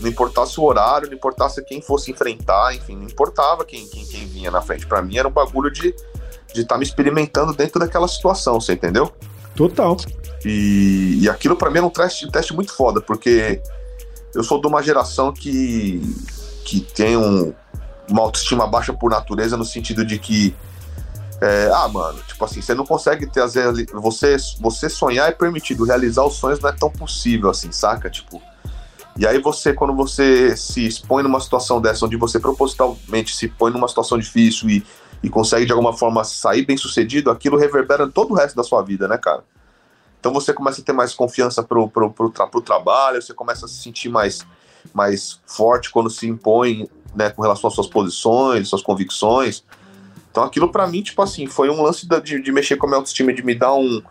[0.00, 4.26] não importasse o horário, não importasse quem fosse enfrentar, enfim, não importava quem, quem, quem
[4.26, 4.86] vinha na frente.
[4.86, 8.74] Para mim era um bagulho de estar de tá me experimentando dentro daquela situação, você
[8.74, 9.12] entendeu?
[9.54, 9.96] Total.
[10.44, 13.60] E, e aquilo para mim era um teste, um teste muito foda, porque
[14.34, 16.02] eu sou de uma geração que
[16.66, 17.54] que tem um,
[18.10, 20.54] uma autoestima baixa por natureza, no sentido de que.
[21.40, 23.54] É, ah, mano, tipo assim, você não consegue ter as
[23.92, 28.10] você Você sonhar é permitido, realizar os sonhos não é tão possível assim, saca?
[28.10, 28.42] Tipo.
[29.18, 33.72] E aí você, quando você se expõe numa situação dessa, onde você propositalmente se põe
[33.72, 34.84] numa situação difícil e,
[35.22, 38.82] e consegue de alguma forma sair bem sucedido, aquilo reverbera todo o resto da sua
[38.82, 39.42] vida, né, cara?
[40.20, 43.64] Então você começa a ter mais confiança pro, pro, pro, tra pro trabalho, você começa
[43.64, 44.44] a se sentir mais
[44.94, 49.64] mais forte quando se impõe né, com relação às suas posições, suas convicções.
[50.30, 52.98] Então aquilo para mim, tipo assim, foi um lance de, de mexer com a minha
[52.98, 54.02] autoestima, de me dar um,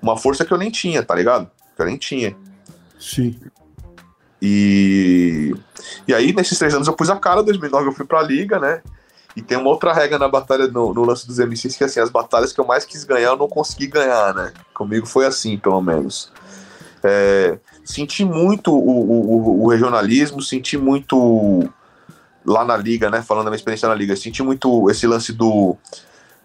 [0.00, 1.50] uma força que eu nem tinha, tá ligado?
[1.74, 2.36] Que eu nem tinha.
[2.98, 3.38] Sim.
[4.40, 5.54] E,
[6.06, 8.82] e aí, nesses três anos, eu pus a cara, 2009 eu fui pra liga, né?
[9.34, 12.10] E tem uma outra regra na batalha, no, no, lance dos MCs, que assim, as
[12.10, 14.52] batalhas que eu mais quis ganhar, eu não consegui ganhar, né?
[14.74, 16.30] Comigo foi assim, pelo menos.
[17.02, 21.68] É, senti muito o, o, o, regionalismo, senti muito
[22.44, 23.22] lá na liga, né?
[23.22, 25.76] Falando da minha experiência na liga, senti muito esse lance do,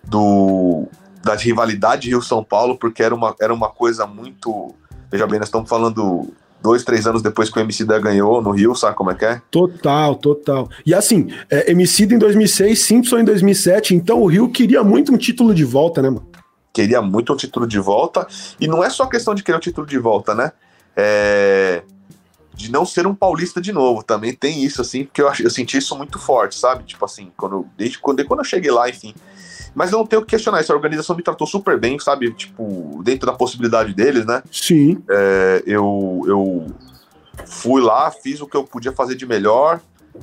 [0.03, 0.85] do
[1.23, 4.73] da rivalidade Rio-São Paulo, porque era uma, era uma coisa muito.
[5.11, 6.27] Veja bem, nós estamos falando
[6.61, 9.25] dois, três anos depois que o MC da ganhou no Rio, sabe como é que
[9.25, 9.41] é?
[9.49, 10.69] Total, total.
[10.85, 15.17] E assim, é, MC em 2006, Simpson em 2007, então o Rio queria muito um
[15.17, 16.27] título de volta, né, mano?
[16.77, 18.27] queria muito um título de volta.
[18.59, 20.51] E não é só questão de querer o título de volta, né?
[20.97, 21.83] É,
[22.55, 24.03] de não ser um paulista de novo.
[24.03, 26.83] Também tem isso, assim, porque eu, eu senti isso muito forte, sabe?
[26.83, 29.13] Tipo assim, quando, desde quando, quando eu cheguei lá, enfim.
[29.75, 30.73] Mas eu não tenho que questionar isso.
[30.73, 32.33] A organização me tratou super bem, sabe?
[32.33, 34.41] Tipo, dentro da possibilidade deles, né?
[34.51, 35.03] Sim.
[35.07, 36.65] É, eu, eu
[37.45, 39.79] fui lá, fiz o que eu podia fazer de melhor.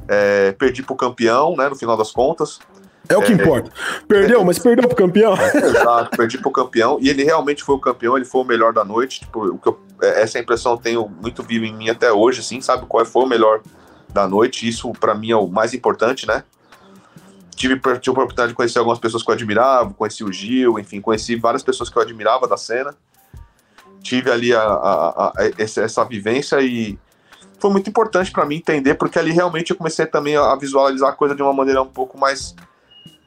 [0.09, 1.69] É, perdi pro campeão, né?
[1.69, 2.59] No final das contas.
[3.09, 3.71] É o que é, importa.
[4.09, 5.35] Perdeu, é, mas perdeu pro campeão.
[5.35, 6.99] Exato, perdi pro campeão.
[7.01, 9.21] E ele realmente foi o campeão, ele foi o melhor da noite.
[9.21, 12.41] Tipo, o que eu, é, essa impressão eu tenho muito viva em mim até hoje,
[12.41, 12.87] assim, sabe?
[12.87, 13.61] Qual foi o melhor
[14.15, 14.67] da noite.
[14.67, 16.45] Isso, para mim, é o mais importante, né?
[17.57, 21.01] Tive, tive a oportunidade de conhecer algumas pessoas que eu admirava, conheci o Gil, enfim,
[21.01, 22.95] conheci várias pessoas que eu admirava da cena.
[24.03, 26.99] Tive ali a, a, a, essa, essa vivência e
[27.59, 31.13] foi muito importante para mim entender, porque ali realmente eu comecei também a visualizar a
[31.13, 32.55] coisa de uma maneira um pouco mais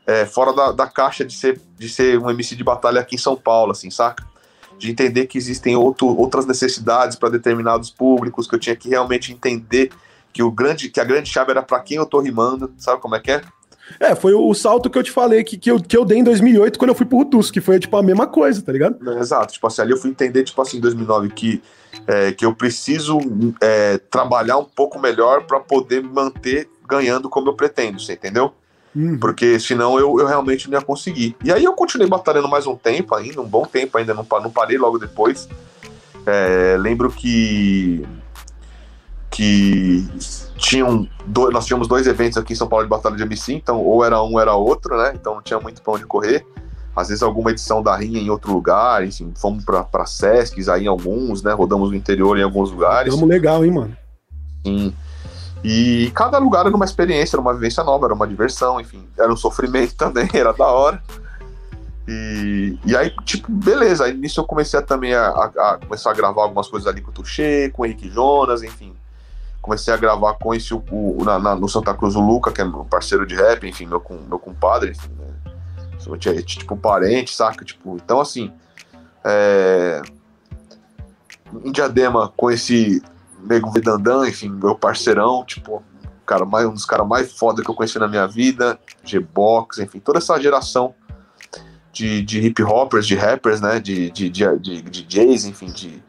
[0.08, 3.20] é, fora da, da, caixa de ser, de ser um MC de batalha aqui em
[3.20, 4.26] São Paulo, assim, saca?
[4.80, 9.34] De entender que existem outro, outras necessidades para determinados públicos, que eu tinha que realmente
[9.34, 9.92] entender
[10.32, 13.16] que, o grande, que a grande chave era para quem eu tô rimando, sabe como
[13.16, 13.42] é que é?
[14.00, 16.24] É, foi o, salto que eu te falei, que, que, eu, que eu dei em
[16.24, 18.98] 2008 quando eu fui pro Rutus, que foi, tipo, a mesma coisa, tá ligado?
[19.20, 21.62] exato, tipo assim, ali eu fui entender, tipo assim, em 2009, que,
[22.06, 23.18] é, que eu preciso
[23.62, 28.54] é, trabalhar um pouco melhor para poder manter ganhando como eu pretendo, você entendeu?
[28.98, 29.20] Uhum.
[29.20, 31.36] Porque senão eu, eu realmente não ia conseguir.
[31.44, 34.50] E aí eu continuei batalhando mais um tempo ainda, um bom tempo ainda, não, não
[34.50, 35.48] parei logo depois.
[36.26, 38.04] É, lembro que
[39.30, 40.04] que
[40.58, 43.80] tinham dois, nós tínhamos dois eventos aqui em São Paulo de batalha de MC, então
[43.80, 45.12] ou era um ou era outro, né?
[45.14, 46.44] Então não tinha muito pra onde correr.
[46.96, 50.88] Às vezes alguma edição da Rinha em outro lugar, enfim, fomos para Sescs aí em
[50.88, 51.54] alguns, né?
[51.54, 53.14] Rodamos no interior em alguns lugares.
[53.14, 53.98] Vamos legal, hein, mano?
[54.66, 54.92] Sim.
[55.64, 59.32] E cada lugar era uma experiência, era uma vivência nova, era uma diversão, enfim, era
[59.32, 61.02] um sofrimento também, era da hora.
[62.08, 66.12] E, e aí, tipo, beleza, aí nisso eu comecei a, também a, a, a, começar
[66.12, 68.96] a gravar algumas coisas ali com o Tuxê, com o Henrique Jonas, enfim.
[69.62, 72.62] Comecei a gravar com esse, o, o na, na, no Santa Cruz o Luca, que
[72.62, 75.28] é meu parceiro de rap, enfim, meu, meu compadre, enfim, né?
[76.42, 77.66] Tipo, parente, saca?
[77.66, 78.52] Tipo, então assim.
[79.26, 80.02] É...
[81.66, 83.02] Em Diadema, esse
[83.48, 85.84] Nego Vedandan, enfim, meu parceirão, tipo,
[86.26, 90.00] cara, mais, um dos caras mais foda que eu conheci na minha vida, G-Box, enfim,
[90.00, 90.94] toda essa geração
[91.92, 96.04] de, de hip hoppers, de rappers, né, de, de, de, de, de DJs, enfim, de,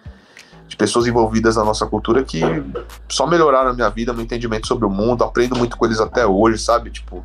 [0.66, 2.40] de pessoas envolvidas na nossa cultura que
[3.08, 6.26] só melhoraram a minha vida, meu entendimento sobre o mundo, aprendo muito com eles até
[6.26, 7.24] hoje, sabe, tipo...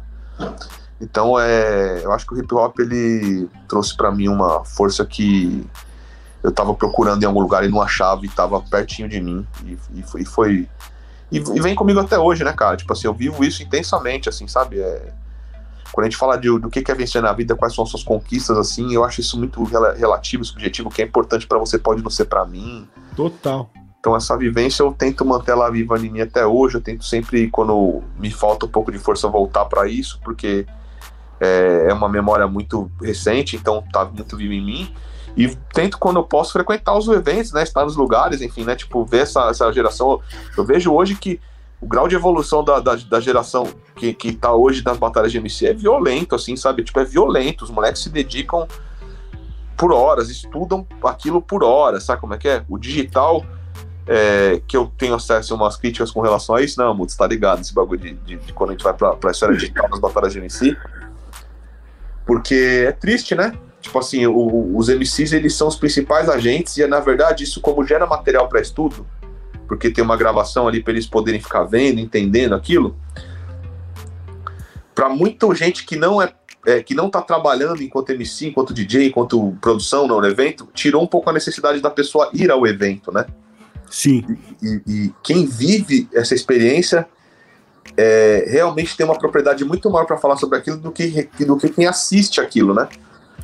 [1.02, 5.66] Então, é, eu acho que o hip hop ele trouxe para mim uma força que
[6.44, 9.78] eu tava procurando em algum lugar e não achava e tava pertinho de mim e,
[9.96, 10.70] e foi, e foi
[11.32, 12.78] e, e, vem comigo até hoje, né, cara?
[12.78, 14.80] Tipo assim, eu vivo isso intensamente, assim, sabe?
[14.80, 15.12] É,
[15.92, 18.04] quando a gente fala de, do que é vencer na vida, quais são as suas
[18.04, 22.04] conquistas, assim, eu acho isso muito relativo, subjetivo, o que é importante para você pode
[22.04, 22.88] não ser para mim.
[23.16, 23.70] Total.
[24.00, 27.50] Então essa vivência eu tento manter ela viva em mim até hoje, eu tento sempre,
[27.50, 30.68] quando me falta um pouco de força, voltar para isso, porque
[31.40, 34.94] é, é uma memória muito recente, então tá muito viva em mim.
[35.36, 37.64] E tento, quando eu posso, frequentar os eventos, né?
[37.64, 38.76] Estar nos lugares, enfim, né?
[38.76, 40.22] Tipo, ver essa, essa geração.
[40.56, 41.40] Eu vejo hoje que
[41.82, 45.38] o grau de evolução da, da, da, geração que, que tá hoje nas batalhas de
[45.38, 46.84] MC é violento, assim, sabe?
[46.84, 47.64] Tipo, é violento.
[47.64, 48.68] Os moleques se dedicam
[49.76, 52.64] por horas, estudam aquilo por horas, sabe como é que é?
[52.70, 53.44] O digital,
[54.08, 57.26] é, que eu tenho acesso a umas críticas com relação a isso, não, Mutz, tá
[57.26, 57.62] ligado?
[57.62, 60.32] Esse bagulho de, de, de, quando a gente vai pra, pra esfera digital nas batalhas
[60.32, 60.78] de MC.
[62.26, 63.54] Porque é triste, né?
[63.84, 67.86] Tipo assim, o, os MCs eles são os principais agentes e na verdade isso como
[67.86, 69.06] gera material para estudo,
[69.68, 72.96] porque tem uma gravação ali para eles poderem ficar vendo, entendendo aquilo.
[74.96, 76.34] Para muita gente que não é,
[76.66, 81.08] é, que não tá trabalhando enquanto MC, enquanto DJ, enquanto produção no evento, tirou um
[81.08, 83.26] pouco a necessidade da pessoa ir ao evento, né?
[83.90, 84.24] Sim.
[84.62, 87.06] E, e quem vive essa experiência
[87.98, 91.68] é, realmente tem uma propriedade muito maior para falar sobre aquilo do que, do que
[91.68, 92.88] quem assiste aquilo, né?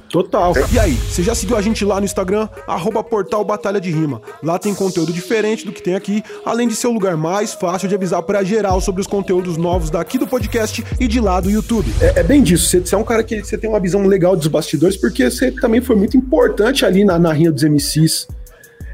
[0.10, 0.54] Total.
[0.74, 4.22] E aí, você já seguiu a gente lá no Instagram, arroba portal Batalha de Rima.
[4.42, 7.88] Lá tem conteúdo diferente do que tem aqui, além de ser o lugar mais fácil
[7.88, 11.50] de avisar para geral sobre os conteúdos novos daqui do podcast e de lá do
[11.50, 11.94] YouTube.
[12.02, 14.36] É, é bem disso, você, você, é um cara que você tem uma visão legal
[14.36, 18.28] dos bastidores, porque você também foi muito importante ali na, na Rinha dos MCs.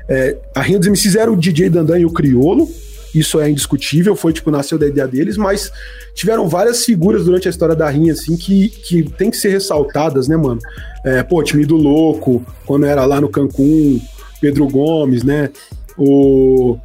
[0.09, 2.69] É, a Rinha dos MCs era o DJ Dandan e o Criolo,
[3.15, 5.71] isso é indiscutível, foi tipo, nasceu da ideia deles, mas
[6.13, 10.27] tiveram várias figuras durante a história da Rinha, assim, que, que tem que ser ressaltadas,
[10.27, 10.59] né, mano?
[11.03, 14.01] É, pô, time do Louco, quando era lá no Cancún,
[14.41, 15.49] Pedro Gomes, né?
[15.97, 16.77] O.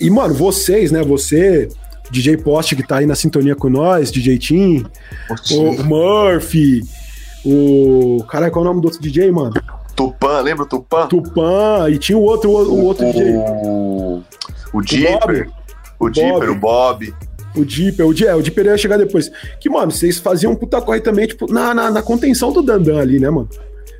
[0.00, 1.02] E, mano, vocês, né?
[1.02, 1.68] Você,
[2.10, 4.86] DJ Post, que tá aí na sintonia com nós, DJ Tim,
[5.50, 6.82] o Murphy,
[7.44, 8.22] o.
[8.28, 9.54] Caralho, qual é o nome do outro DJ, mano?
[9.94, 11.06] Tupã, lembra o Tupã?
[11.06, 13.12] Tupã, e tinha o outro, o, o outro o...
[13.12, 13.34] DJ.
[14.76, 15.50] O Dipper.
[15.98, 17.14] O, Dipper, o Bob.
[17.56, 19.30] O Dipper, o, é, o Dipper ia chegar depois.
[19.58, 23.00] Que, mano, vocês faziam um puta corre também, tipo, na, na, na contenção do Dandan
[23.00, 23.48] ali, né, mano?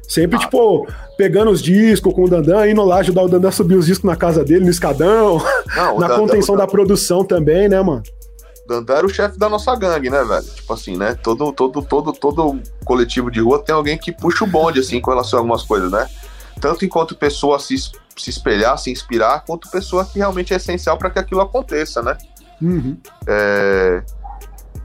[0.06, 0.40] Sempre, ah.
[0.40, 0.86] tipo,
[1.16, 4.04] pegando os discos com o Dandan, indo lá ajudar o Dandan a subir os discos
[4.04, 5.42] na casa dele, no escadão.
[5.74, 8.02] Não, na Dandan, contenção da produção também, né, mano?
[8.68, 10.44] Dandan era o chefe da nossa gangue, né, velho?
[10.44, 11.16] Tipo assim, né?
[11.22, 15.10] Todo, todo, todo, todo coletivo de rua tem alguém que puxa o bonde, assim, com
[15.10, 16.06] relação a algumas coisas, né?
[16.60, 17.74] Tanto enquanto pessoa se
[18.16, 22.16] se espelhar, se inspirar, quanto pessoa que realmente é essencial para que aquilo aconteça, né?
[22.60, 22.96] Uhum.
[23.26, 24.02] É,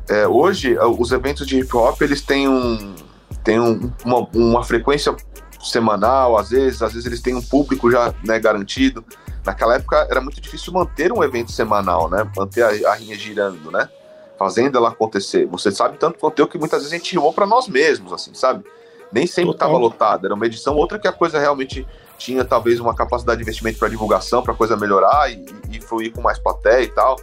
[0.09, 2.95] é, hoje, os eventos de hip hop, eles têm, um,
[3.43, 5.15] têm um, uma, uma frequência
[5.63, 9.03] semanal, às vezes, às vezes eles têm um público já né, garantido.
[9.45, 12.29] Naquela época era muito difícil manter um evento semanal, né?
[12.35, 13.89] Manter a, a rinha girando, né?
[14.37, 15.47] Fazendo ela acontecer.
[15.47, 18.33] Você sabe tanto quanto eu que muitas vezes a gente rimou para nós mesmos, assim,
[18.33, 18.63] sabe?
[19.11, 21.85] Nem sempre estava lotado, era uma edição, outra que a coisa realmente
[22.17, 26.21] tinha talvez uma capacidade de investimento para divulgação, para coisa melhorar e, e, fluir com
[26.21, 27.15] mais plateia e tal.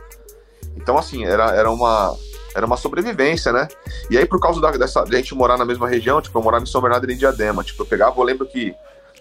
[0.77, 2.15] Então, assim, era, era, uma,
[2.55, 3.69] era uma sobrevivência, né?
[4.11, 6.43] E aí, por causa da, dessa, de a gente morar na mesma região, tipo, eu
[6.43, 8.75] morava em São Bernardo e em Diadema, tipo, eu pegava, eu lembro que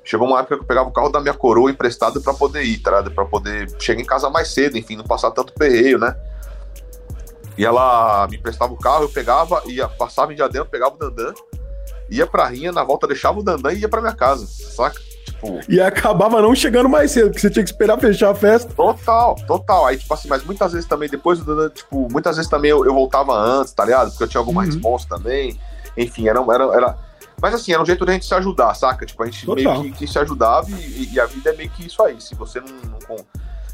[0.04, 2.80] chegou uma época que eu pegava o carro da minha coroa emprestado para poder ir,
[2.80, 3.04] tá?
[3.04, 6.16] Para poder chegar em casa mais cedo, enfim, não passar tanto perreio, né?
[7.58, 11.34] E ela me emprestava o carro, eu pegava, ia, passava em Diadema, pegava o Dandan,
[12.10, 15.00] ia pra Rinha, na volta deixava o Dandan e ia pra minha casa, saca?
[15.38, 15.60] Tipo...
[15.70, 18.74] E acabava não chegando mais cedo, porque você tinha que esperar fechar a festa.
[18.74, 19.86] Total, total.
[19.86, 21.70] Aí, tipo assim, mas muitas vezes também, depois do.
[21.70, 24.10] Tipo, muitas vezes também eu, eu voltava antes, tá ligado?
[24.10, 24.68] Porque eu tinha alguma uhum.
[24.68, 25.60] resposta também.
[25.96, 26.98] Enfim, era, era, era.
[27.40, 29.06] Mas assim, era um jeito de a gente se ajudar, saca?
[29.06, 29.82] Tipo, a gente total.
[29.82, 32.20] meio que, que, se ajudava e, e, a vida é meio que isso aí.
[32.20, 32.68] Se você não.
[33.08, 33.18] não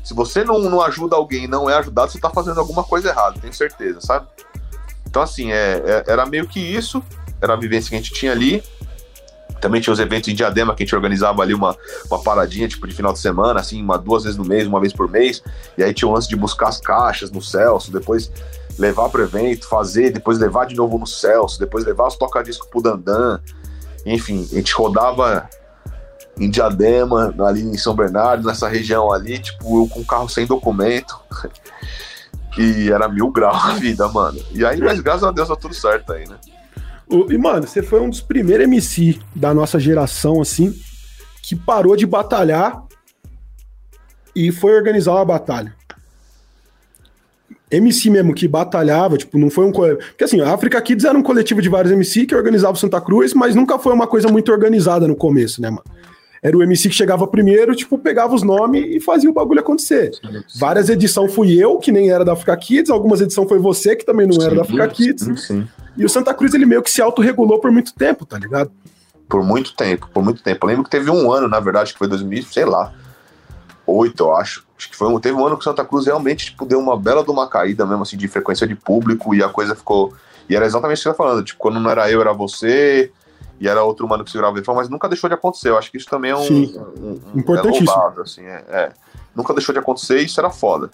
[0.04, 3.08] se você não, não ajuda alguém e não é ajudado, você tá fazendo alguma coisa
[3.08, 4.28] errada, tenho certeza, sabe?
[5.08, 7.02] Então, assim, é, é, era meio que isso,
[7.44, 8.64] era a vivência que a gente tinha ali.
[9.60, 11.76] Também tinha os eventos em Diadema que a gente organizava ali uma,
[12.10, 14.92] uma paradinha, tipo, de final de semana, assim, uma, duas vezes no mês, uma vez
[14.92, 15.42] por mês.
[15.78, 18.32] E aí tinha o lance de buscar as caixas no Celso, depois
[18.78, 22.82] levar pro evento, fazer, depois levar de novo no Celso, depois levar os toca-disco pro
[22.82, 23.40] Dandan.
[24.06, 25.48] Enfim, a gente rodava
[26.38, 31.18] em Diadema, ali em São Bernardo, nessa região ali, tipo, eu com carro sem documento.
[32.54, 34.40] que era mil graus a vida, mano.
[34.52, 36.36] E aí, mas graças a Deus tá tudo certo aí, né?
[37.30, 40.74] E, mano, você foi um dos primeiros MC da nossa geração, assim,
[41.44, 42.84] que parou de batalhar
[44.36, 45.76] e foi organizar uma batalha.
[47.70, 49.72] MC mesmo que batalhava, tipo, não foi um.
[49.72, 53.34] Porque assim, a Africa Kids era um coletivo de vários MC que organizavam Santa Cruz,
[53.34, 55.84] mas nunca foi uma coisa muito organizada no começo, né, mano?
[56.44, 60.12] Era o MC que chegava primeiro, tipo, pegava os nomes e fazia o bagulho acontecer.
[60.60, 64.06] Várias edições fui eu, que nem era da Africa Kids, algumas edições foi você, que
[64.06, 65.24] também não sim, era da Africa Kids.
[65.24, 65.68] Sim, sim.
[65.96, 68.70] E o Santa Cruz, ele meio que se autorregulou por muito tempo, tá ligado?
[69.30, 70.66] Por muito tempo, por muito tempo.
[70.66, 72.94] Eu lembro que teve um ano, na verdade, que foi 2000, sei lá,
[73.88, 74.66] oito, eu acho.
[74.78, 76.98] Acho que foi um, teve um ano que o Santa Cruz realmente tipo, deu uma
[76.98, 80.14] bela de uma caída mesmo, assim, de frequência de público e a coisa ficou.
[80.50, 83.12] E era exatamente o que você tá falando, tipo, quando não era eu, era você,
[83.64, 85.70] e era outro mano que segurava o mas nunca deixou de acontecer.
[85.70, 86.44] Eu acho que isso também é um.
[86.44, 86.78] Sim.
[86.78, 87.90] um, um Importantíssimo.
[87.90, 88.92] É louvado, assim, é, é,
[89.34, 90.92] Nunca deixou de acontecer e isso era foda.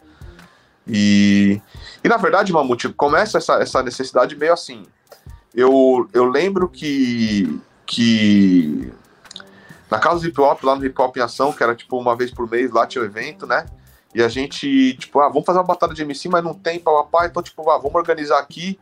[0.85, 1.59] E,
[2.03, 4.83] e na verdade, Mamute, começa essa, essa necessidade meio assim.
[5.51, 8.93] Eu, eu lembro que, que
[9.89, 12.15] na casa do hip hop, lá no Hip Hop em Ação, que era tipo uma
[12.15, 13.65] vez por mês, lá tinha um evento, né?
[14.13, 17.25] E a gente, tipo, ah, vamos fazer uma batalha de MC, mas não tem, papapá,
[17.25, 18.79] então, tipo, ah, vamos organizar aqui.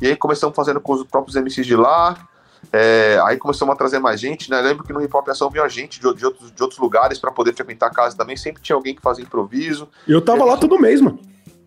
[0.00, 2.26] E aí começamos fazendo com os próprios MCs de lá.
[2.72, 4.60] É, aí começamos a trazer mais gente, né?
[4.60, 7.30] Lembro que no Hip Hop Ação vinha gente de, de, outros, de outros lugares para
[7.30, 8.36] poder frequentar a casa também.
[8.36, 9.88] Sempre tinha alguém que fazia improviso.
[10.06, 11.18] Eu tava lá todo mês, mano.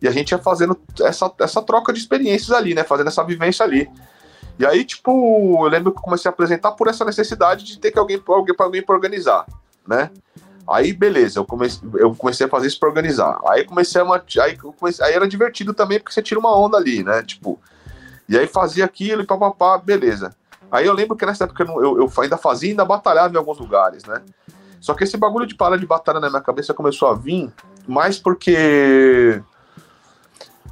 [0.02, 2.84] E a gente ia fazendo essa, essa troca de experiências ali, né?
[2.84, 3.90] Fazendo essa vivência ali.
[4.60, 7.92] E aí, tipo, eu lembro que eu comecei a apresentar por essa necessidade de ter
[7.92, 9.46] que alguém, alguém para alguém para organizar,
[9.88, 10.12] né?
[10.70, 13.40] Aí, beleza, eu comecei, eu comecei a fazer isso para organizar.
[13.48, 14.06] Aí comecei a.
[14.44, 17.24] Aí, comecei, aí era divertido também, porque você tira uma onda ali, né?
[17.24, 17.60] Tipo.
[18.30, 20.34] E aí fazia aquilo e papapá, beleza.
[20.72, 23.38] Aí eu lembro que nessa época eu, eu, eu ainda fazia e ainda batalhava em
[23.38, 24.22] alguns lugares, né?
[24.80, 27.52] Só que esse bagulho de parar de batalha na minha cabeça começou a vir
[27.88, 29.42] mais porque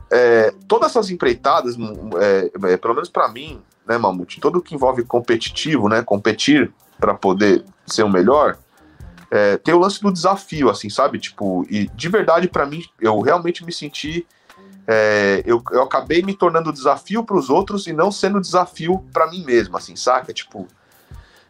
[0.09, 1.75] é, todas essas empreitadas,
[2.19, 4.39] é, é, pelo menos para mim, né, Mamute?
[4.39, 6.01] Tudo que envolve competitivo, né?
[6.01, 8.57] Competir para poder ser o melhor,
[9.31, 11.19] é, tem o lance do desafio, assim, sabe?
[11.19, 14.25] Tipo, e de verdade, para mim, eu realmente me senti.
[14.91, 19.29] É, eu, eu acabei me tornando desafio para os outros e não sendo desafio para
[19.29, 20.33] mim mesmo, assim, saca?
[20.33, 20.67] Tipo,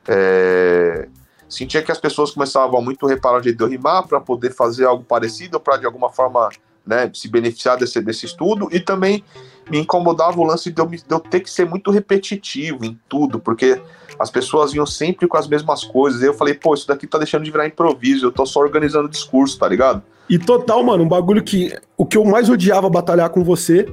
[0.06, 1.08] é,
[1.48, 4.84] sentia que as pessoas começavam muito reparar o jeito de eu rimar para poder fazer
[4.84, 6.50] algo parecido, para de alguma forma
[6.86, 9.24] né, se beneficiar desse, desse estudo, e também
[9.70, 13.40] me incomodava o lance de eu, de eu, ter que ser muito repetitivo em tudo,
[13.40, 13.82] porque
[14.20, 16.22] as pessoas vinham sempre com as mesmas coisas.
[16.22, 19.08] E eu falei, pô, isso daqui tá deixando de virar improviso, eu tô só organizando
[19.08, 20.04] discurso, tá ligado?
[20.30, 21.76] E total, mano, um bagulho que.
[21.98, 23.88] O que eu mais odiava batalhar com você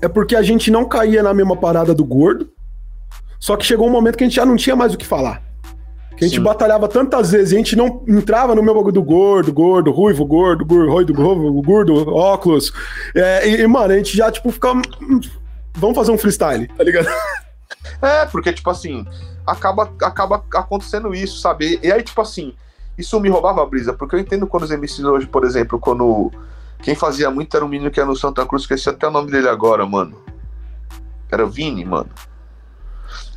[0.00, 2.48] é porque a gente não caía na mesma parada do gordo.
[3.38, 5.42] Só que chegou um momento que a gente já não tinha mais o que falar.
[6.16, 6.44] Que a gente Sim.
[6.44, 10.64] batalhava tantas vezes, a gente não entrava no meu bagulho do gordo, gordo, ruivo, gordo,
[10.64, 12.72] gordo, gordo, gordo óculos.
[13.14, 14.80] É, e, e, mano, a gente já, tipo, ficava.
[15.00, 15.20] Hum,
[15.74, 17.08] vamos fazer um freestyle, tá ligado?
[18.00, 19.04] É, porque, tipo assim,
[19.46, 21.80] acaba, acaba acontecendo isso, sabe?
[21.82, 22.54] E aí, tipo assim,
[22.96, 26.30] isso me roubava a brisa, porque eu entendo quando os MCs hoje, por exemplo, quando.
[26.82, 29.30] Quem fazia muito era um menino que era no Santa Cruz, esqueci até o nome
[29.30, 30.16] dele agora, mano.
[31.30, 32.10] Era o Vini, mano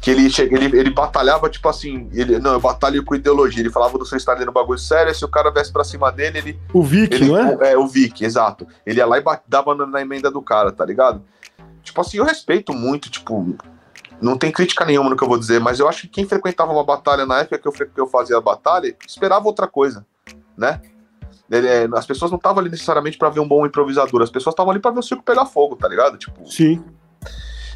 [0.06, 3.60] que ele, ele, ele batalhava, tipo assim, ele, não, eu batalho com ideologia.
[3.60, 6.38] Ele falava do seu estar no bagulho sério, se o cara viesse pra cima dele,
[6.38, 6.60] ele.
[6.72, 7.72] O Vic, ele, não é?
[7.72, 8.68] É, o Vic, exato.
[8.86, 11.24] Ele ia lá e dava na, na, emenda do cara, tá ligado?
[11.82, 13.56] Tipo assim, eu respeito muito, tipo.
[14.22, 16.72] Não tem crítica nenhuma no que eu vou dizer, mas eu acho que quem frequentava
[16.72, 20.06] uma batalha na época que eu, que eu fazia a batalha, esperava outra coisa,
[20.58, 20.82] né?
[21.52, 24.72] É, as pessoas não estavam ali necessariamente para ver um bom improvisador, as pessoas estavam
[24.72, 26.18] ali para ver o circo pegar fogo, tá ligado?
[26.18, 26.84] Tipo, Sim.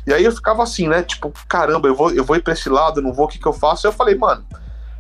[0.07, 1.03] E aí eu ficava assim, né?
[1.03, 3.45] Tipo, caramba, eu vou, eu vou ir pra esse lado, não vou, o que, que
[3.45, 3.85] eu faço?
[3.85, 4.43] Aí eu falei, mano,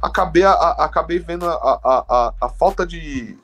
[0.01, 3.37] acabei, a, a, acabei vendo a, a, a, falta de.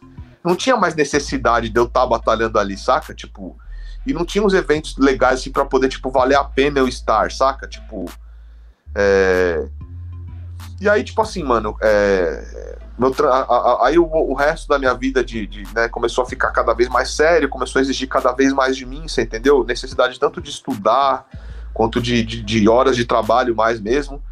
[0.43, 3.13] Não tinha mais necessidade de eu estar tá batalhando ali, saca?
[3.13, 3.57] Tipo.
[4.05, 7.31] E não tinha uns eventos legais assim pra poder, tipo, valer a pena eu estar,
[7.31, 7.67] saca?
[7.67, 8.05] Tipo.
[8.93, 9.67] É...
[10.79, 12.75] E aí, tipo assim, mano, é...
[13.15, 13.45] Tra...
[13.81, 16.87] aí o, o, resto da minha vida de, de né, começou a ficar cada vez
[16.87, 19.65] mais sério, começou a exigir cada vez mais de mim, você entendeu?
[19.65, 21.27] Necessidade tanto de estudar,
[21.73, 24.23] quanto de, de, de, horas de trabalho mais mesmo.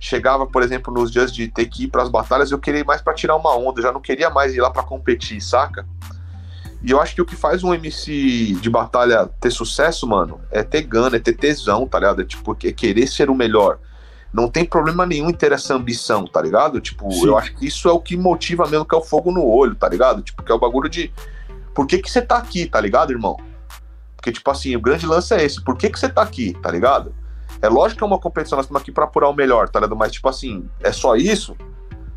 [0.00, 2.86] Chegava, por exemplo, nos dias de ter que ir para as batalhas, eu queria ir
[2.86, 5.86] mais para tirar uma onda, eu já não queria mais ir lá para competir, saca?
[6.82, 10.62] E eu acho que o que faz um MC de batalha ter sucesso, mano, é
[10.62, 12.22] ter gana, é ter tesão, tá ligado?
[12.22, 13.78] É tipo, é querer ser o melhor.
[14.32, 16.80] Não tem problema nenhum em ter essa ambição, tá ligado?
[16.80, 17.28] Tipo, Sim.
[17.28, 19.74] eu acho que isso é o que motiva mesmo, que é o fogo no olho,
[19.74, 20.22] tá ligado?
[20.22, 21.12] Tipo, que é o bagulho de.
[21.74, 23.36] Por que que você tá aqui, tá ligado, irmão?
[24.16, 25.62] Porque, tipo assim, o grande lance é esse.
[25.62, 27.14] Por que, que você tá aqui, tá ligado?
[27.62, 29.96] É lógico que é uma competição, nós estamos aqui pra apurar o melhor, tá ligado?
[29.96, 31.56] Mas, tipo assim, é só isso?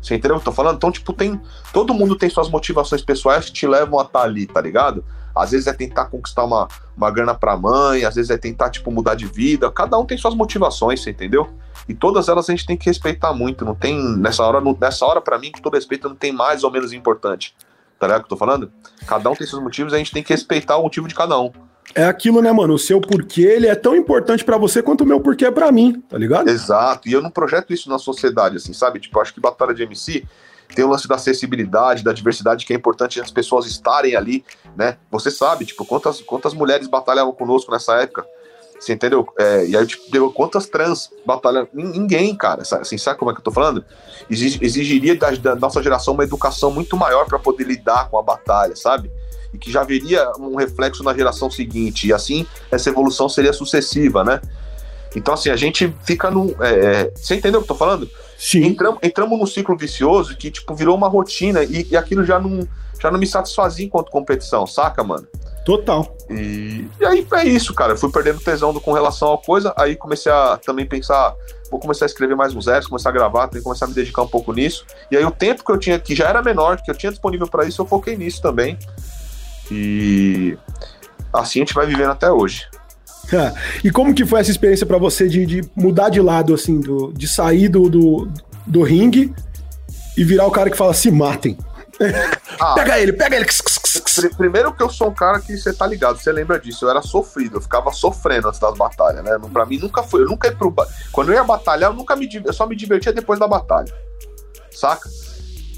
[0.00, 0.76] Você entendeu o que eu tô falando?
[0.76, 1.40] Então, tipo, tem.
[1.72, 5.04] Todo mundo tem suas motivações pessoais que te levam a estar tá ali, tá ligado?
[5.34, 8.90] às vezes é tentar conquistar uma, uma grana pra mãe, às vezes é tentar, tipo,
[8.90, 9.70] mudar de vida.
[9.70, 11.48] Cada um tem suas motivações, você entendeu?
[11.88, 13.64] E todas elas a gente tem que respeitar muito.
[13.64, 16.70] Não tem, nessa hora, nessa hora para mim, com todo respeito, não tem mais ou
[16.70, 17.54] menos importante.
[17.98, 18.72] Tá ligado o que eu tô falando?
[19.06, 21.52] Cada um tem seus motivos, a gente tem que respeitar o motivo de cada um.
[21.94, 22.74] É aquilo, né, mano?
[22.74, 25.72] O seu porquê, ele é tão importante para você quanto o meu porquê é pra
[25.72, 26.48] mim, tá ligado?
[26.48, 27.08] Exato.
[27.08, 29.00] E eu não projeto isso na sociedade, assim, sabe?
[29.00, 30.24] Tipo, acho que Batalha de MC
[30.74, 34.44] tem o lance da acessibilidade, da diversidade, que é importante as pessoas estarem ali,
[34.76, 34.98] né?
[35.10, 38.24] Você sabe, tipo, quantas, quantas mulheres batalhavam conosco nessa época?
[38.78, 39.26] Você entendeu?
[39.38, 41.68] É, e aí, tipo, deu quantas trans batalham?
[41.74, 42.62] Ninguém, cara.
[42.62, 43.84] Assim, sabe como é que eu tô falando?
[44.30, 48.74] Exigiria da, da nossa geração uma educação muito maior para poder lidar com a batalha,
[48.74, 49.10] sabe?
[49.52, 52.06] E que já veria um reflexo na geração seguinte.
[52.06, 54.40] E assim, essa evolução seria sucessiva, né?
[55.14, 56.54] Então, assim, a gente fica no.
[56.60, 58.08] É, é você entendeu o que eu tô falando?
[58.38, 58.64] Sim.
[58.64, 62.66] Entramos, entramos num ciclo vicioso que, tipo, virou uma rotina e, e aquilo já não,
[63.00, 65.26] já não me satisfazia enquanto competição, saca, mano?
[65.64, 66.16] Total.
[66.30, 67.92] E, e aí é isso, cara.
[67.92, 71.34] Eu fui perdendo tesão com relação à coisa, aí comecei a também pensar,
[71.70, 73.94] vou começar a escrever mais uns apps, começar a gravar, tenho que começar a me
[73.94, 74.86] dedicar um pouco nisso.
[75.10, 77.46] E aí o tempo que eu tinha, que já era menor, que eu tinha disponível
[77.46, 78.78] para isso, eu foquei nisso também.
[79.70, 80.56] E
[81.32, 82.66] assim a gente vai vivendo até hoje.
[83.84, 87.12] e como que foi essa experiência para você de, de, mudar de lado, assim, do,
[87.12, 88.28] de sair do, do,
[88.66, 89.32] do ringue
[90.16, 91.56] e virar o cara que fala se matem?
[92.58, 93.46] Ah, pega ele, pega ele.
[94.36, 96.84] Primeiro que eu sou um cara que você tá ligado, você lembra disso.
[96.84, 99.38] Eu era sofrido, eu ficava sofrendo antes das batalhas, né?
[99.52, 100.22] Pra mim nunca foi.
[100.22, 100.74] Eu nunca ia pro.
[101.12, 103.92] Quando eu ia batalhar, eu nunca me eu só me divertia depois da batalha.
[104.70, 105.08] Saca?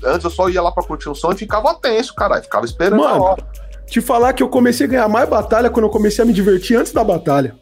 [0.05, 2.43] Antes eu só ia lá pra curtir um som e ficava tenso, caralho.
[2.43, 3.47] Ficava esperando Mano, a hora.
[3.93, 6.79] Te falar que eu comecei a ganhar mais batalha quando eu comecei a me divertir
[6.79, 7.55] antes da batalha.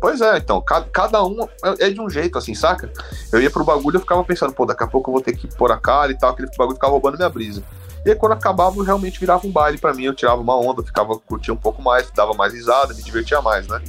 [0.00, 1.36] Pois é, então, cada, cada um
[1.80, 2.88] é, de um jeito, assim, saca?
[3.32, 5.48] Eu ia pro bagulho e ficava pensando, pô, daqui a pouco eu vou ter que
[5.56, 7.64] pôr a cara e tal, aquele bagulho ficava roubando minha brisa.
[8.04, 10.04] E aí, quando acabava, realmente virava um baile para mim.
[10.04, 13.66] Eu tirava uma onda, ficava curtia um pouco mais, dava mais risada, me divertia mais,
[13.66, 13.82] né?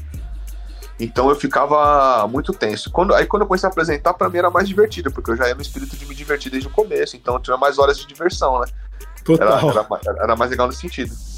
[1.00, 2.90] Então eu ficava muito tenso.
[2.90, 5.48] Quando, aí quando eu comecei a apresentar, pra mim era mais divertido, porque eu já
[5.48, 8.08] ia no espírito de me divertir desde o começo, então eu tinha mais horas de
[8.08, 8.66] diversão, né?
[9.24, 9.70] Total.
[9.70, 11.37] Era, era, era mais legal nesse sentido.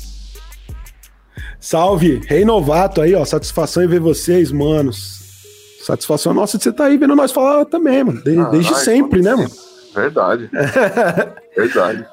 [1.60, 3.26] Salve, Rei Novato aí, ó.
[3.26, 5.20] Satisfação em ver vocês, manos.
[5.82, 8.24] Satisfação nossa de você estar tá aí vendo nós falar também, mano.
[8.24, 9.52] De, ah, desde ai, sempre, né, mano?
[9.94, 10.50] Verdade.
[11.56, 12.06] Verdade.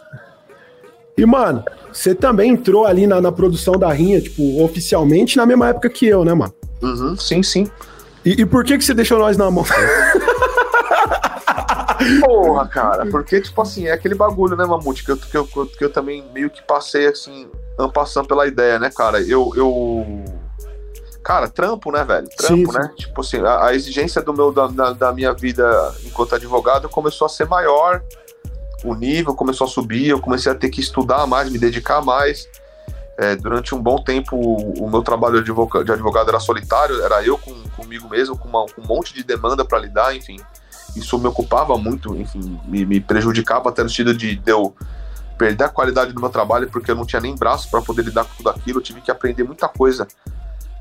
[1.16, 5.68] E, mano, você também entrou ali na, na, produção da Rinha, tipo, oficialmente na mesma
[5.68, 6.52] época que eu, né, mano?
[6.82, 7.70] Uhum, sim, sim.
[8.24, 9.64] E, e por que que você deixou nós na mão?
[12.20, 15.84] Porra, cara, porque, tipo assim, é aquele bagulho, né, Mamute, que eu, que eu, que
[15.84, 17.48] eu também meio que passei, assim,
[17.92, 19.20] passando pela ideia, né, cara?
[19.20, 20.24] Eu, eu...
[21.22, 22.28] Cara, trampo, né, velho?
[22.36, 22.88] Trampo, sim, né?
[22.90, 22.94] Sim.
[22.96, 27.26] Tipo assim, a, a, exigência do meu, da, da, da minha vida enquanto advogado começou
[27.26, 28.02] a ser maior,
[28.84, 32.48] o nível começou a subir, eu comecei a ter que estudar mais, me dedicar mais.
[33.18, 37.24] É, durante um bom tempo, o, meu trabalho de advogado, de advogado, era solitário, era
[37.24, 40.38] eu com, comigo mesmo, com, uma, com um monte de demanda para lidar, enfim.
[40.94, 44.74] Isso me ocupava muito, enfim, me, me prejudicava até no sentido de, de eu
[45.36, 48.24] perder a qualidade do meu trabalho porque eu não tinha nem braço para poder lidar
[48.24, 48.78] com tudo aquilo.
[48.78, 50.06] Eu tive que aprender muita coisa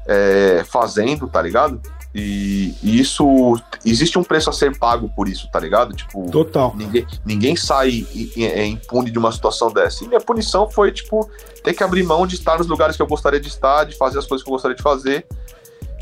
[0.08, 1.82] é, fazendo, tá ligado?
[2.14, 5.94] E, e, isso existe um preço a ser pago por isso, tá ligado?
[5.94, 6.74] Tipo, total.
[6.76, 10.04] Ninguém, ninguém sai é, impune de uma situação dessa.
[10.04, 11.30] E minha punição foi, tipo,
[11.62, 14.20] ter que abrir mão de estar nos lugares que eu gostaria de estar, de fazer
[14.20, 15.28] as coisas que eu gostaria de fazer.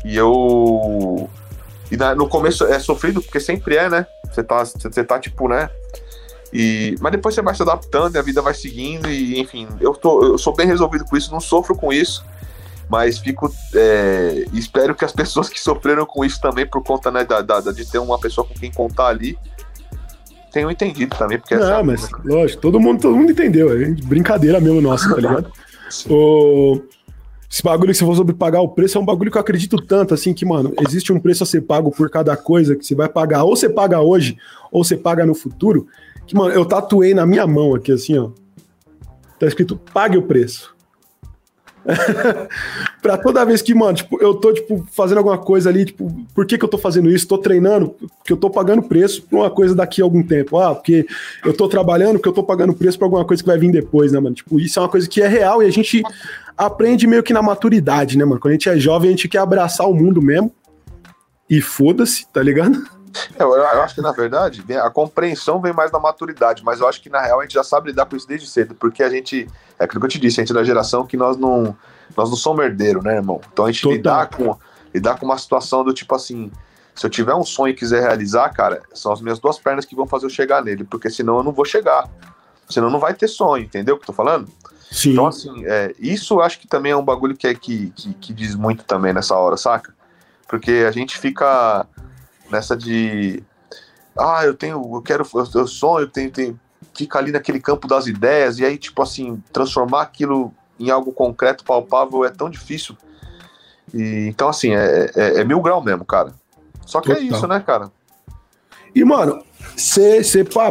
[0.04, 1.28] E eu.
[1.90, 4.06] E na, no começo é sofrido, porque sempre é, né?
[4.30, 5.68] Você tá, você tá tipo, né?
[6.54, 9.92] E, mas depois você vai se adaptando e a vida vai seguindo, e enfim, eu,
[9.92, 12.24] tô, eu sou bem resolvido com isso, não sofro com isso
[12.88, 17.24] mas fico é, espero que as pessoas que sofreram com isso também por conta né,
[17.24, 19.38] da, da, de ter uma pessoa com quem contar ali
[20.52, 24.80] tenham entendido também porque não, mas lógico todo mundo todo mundo entendeu é brincadeira mesmo
[24.80, 25.50] nossa tá ligado
[26.10, 26.80] o
[27.50, 29.76] esse bagulho que você falou sobre pagar o preço é um bagulho que eu acredito
[29.76, 32.96] tanto, assim, que, mano, existe um preço a ser pago por cada coisa que você
[32.96, 33.44] vai pagar.
[33.44, 34.36] Ou você paga hoje,
[34.72, 35.86] ou você paga no futuro.
[36.26, 38.30] Que, mano, eu tatuei na minha mão aqui, assim, ó.
[39.38, 40.74] Tá escrito, pague o preço.
[43.02, 46.46] pra toda vez que, mano, tipo, eu tô, tipo, fazendo alguma coisa ali, tipo, por
[46.46, 47.28] que que eu tô fazendo isso?
[47.28, 50.58] Tô treinando, porque eu tô pagando preço pra uma coisa daqui a algum tempo.
[50.58, 51.06] Ah, porque
[51.44, 54.12] eu tô trabalhando, porque eu tô pagando preço pra alguma coisa que vai vir depois,
[54.12, 54.34] né, mano?
[54.34, 56.02] Tipo, isso é uma coisa que é real e a gente
[56.56, 58.40] aprende meio que na maturidade, né, mano?
[58.40, 60.50] Quando a gente é jovem, a gente quer abraçar o mundo mesmo.
[61.48, 62.82] E foda-se, tá ligado?
[63.38, 67.00] Eu, eu, acho que, na verdade, a compreensão vem mais da maturidade, mas eu acho
[67.00, 69.48] que, na real, a gente já sabe lidar com isso desde cedo, porque a gente,
[69.78, 71.76] é aquilo que eu te disse, a gente é da geração que nós não,
[72.16, 73.40] nós não somos herdeiro, né, irmão?
[73.52, 74.56] Então a gente lidar com,
[74.92, 76.50] lidar com uma situação do tipo assim,
[76.94, 79.96] se eu tiver um sonho e quiser realizar, cara, são as minhas duas pernas que
[79.96, 82.08] vão fazer eu chegar nele, porque senão eu não vou chegar.
[82.68, 84.48] Senão não vai ter sonho, entendeu o que eu tô falando?
[84.90, 85.12] Sim.
[85.12, 88.14] Então, assim, é, isso eu acho que também é um bagulho que, é, que, que,
[88.14, 89.92] que diz muito também nessa hora, saca?
[90.48, 91.86] Porque a gente fica
[92.50, 93.42] nessa de.
[94.18, 94.90] Ah, eu tenho.
[94.94, 95.26] Eu quero.
[95.34, 96.60] Eu, eu sonho, tenho, tenho.
[96.96, 101.64] Fica ali naquele campo das ideias, e aí, tipo assim, transformar aquilo em algo concreto,
[101.64, 102.96] palpável, é tão difícil.
[103.92, 106.32] E, então, assim, é, é, é mil grau mesmo, cara.
[106.86, 107.30] Só que é Total.
[107.30, 107.90] é isso, né, cara?
[108.94, 109.42] E, mano,
[109.76, 110.22] você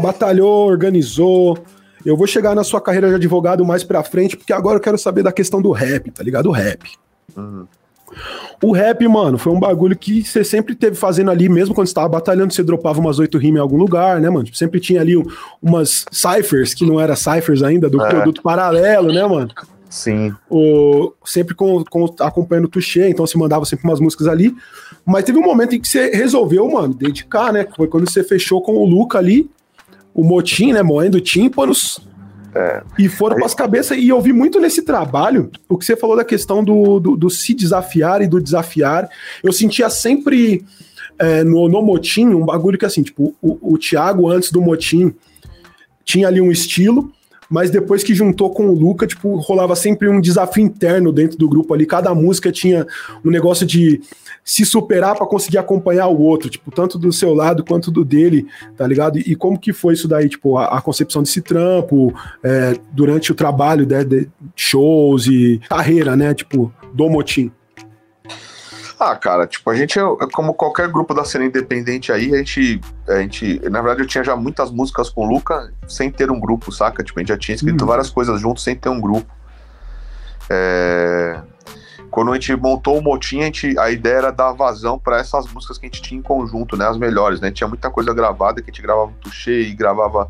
[0.02, 1.58] batalhou, organizou,
[2.06, 4.98] eu vou chegar na sua carreira de advogado mais pra frente, porque agora eu quero
[4.98, 6.48] saber da questão do rap, tá ligado?
[6.48, 6.90] O rap.
[7.36, 7.68] Uhum.
[8.62, 11.94] O rap, mano, foi um bagulho que você sempre teve fazendo ali, mesmo quando você
[11.94, 14.48] tava batalhando, você dropava umas oito rimas em algum lugar, né, mano?
[14.54, 15.16] Sempre tinha ali
[15.62, 18.10] umas ciphers, que não era ciphers ainda, do é.
[18.10, 19.50] produto paralelo, né, mano?
[19.90, 20.34] Sim.
[20.50, 24.56] O, sempre com, com, acompanhando o Tuxê, então você mandava sempre umas músicas ali.
[25.06, 27.68] Mas teve um momento em que você resolveu, mano, dedicar, né?
[27.76, 29.50] Foi quando você fechou com o Luca ali
[30.14, 32.00] o motim, né, moendo tímpanos.
[32.56, 32.84] É.
[33.00, 36.16] E foram para as cabeças, e eu vi muito nesse trabalho o que você falou
[36.16, 39.10] da questão do, do, do se desafiar e do desafiar.
[39.44, 40.64] Eu sentia sempre
[41.18, 45.14] é, no, no motim um bagulho que, assim, tipo, o, o Thiago, antes do motim,
[46.06, 47.12] tinha ali um estilo,
[47.50, 51.48] mas depois que juntou com o Luca, tipo, rolava sempre um desafio interno dentro do
[51.48, 51.86] grupo ali.
[51.86, 52.86] Cada música tinha
[53.24, 54.02] um negócio de
[54.44, 58.46] se superar para conseguir acompanhar o outro, tipo, tanto do seu lado quanto do dele,
[58.76, 59.18] tá ligado?
[59.18, 62.14] E, como que foi isso daí, tipo, a, a concepção desse trampo,
[62.44, 67.52] é, durante o trabalho né, de shows e carreira, né, tipo, do Motim?
[69.00, 72.38] Ah, cara, tipo, a gente é, é como qualquer grupo da cena independente aí, a
[72.38, 76.32] gente, a gente, na verdade eu tinha já muitas músicas com o Luca sem ter
[76.32, 77.04] um grupo, saca?
[77.04, 77.88] Tipo, a gente já tinha escrito hum.
[77.88, 79.30] várias coisas juntos sem ter um grupo.
[80.50, 81.42] É...
[82.14, 85.52] Quando a gente montou o Motim, a, gente, a ideia era dar vazão para essas
[85.52, 86.88] músicas que a gente tinha em conjunto, né?
[86.88, 87.50] As melhores, né?
[87.50, 90.30] Tinha muita coisa gravada que a gente gravava no Tuxê e gravava,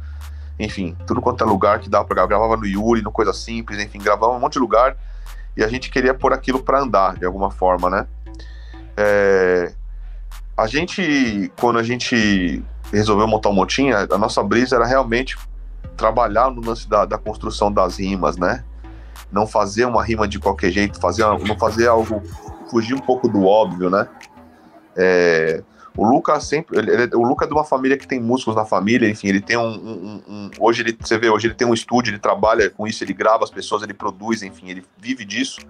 [0.57, 2.29] enfim, tudo quanto é lugar que dava pra gravar.
[2.29, 4.95] Gravava no Yuri, no Coisa Simples, enfim, gravava um monte de lugar
[5.57, 8.07] e a gente queria pôr aquilo para andar de alguma forma, né?
[8.95, 9.73] É,
[10.55, 12.63] a gente, quando a gente
[12.93, 15.37] resolveu montar o Motim, a, a nossa brisa era realmente
[15.97, 18.63] trabalhar no lance da, da construção das rimas, né?
[19.33, 22.21] Não fazer uma rima de qualquer jeito, fazer não fazer algo,
[22.69, 24.07] fugir um pouco do óbvio, né?
[24.95, 25.63] É,
[25.97, 28.63] o Luca sempre, ele, ele, o Luca é de uma família que tem músicos na
[28.63, 31.73] família, enfim, ele tem um, um, um, hoje ele, você vê, hoje ele tem um
[31.73, 35.61] estúdio, ele trabalha com isso, ele grava as pessoas, ele produz, enfim, ele vive disso.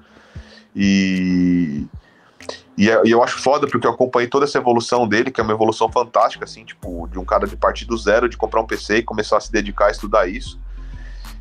[0.75, 1.85] E,
[2.89, 5.53] é, e, eu acho foda porque eu acompanhei toda essa evolução dele, que é uma
[5.53, 8.97] evolução fantástica, assim, tipo, de um cara de partir do zero, de comprar um PC
[8.97, 10.59] e começar a se dedicar a estudar isso.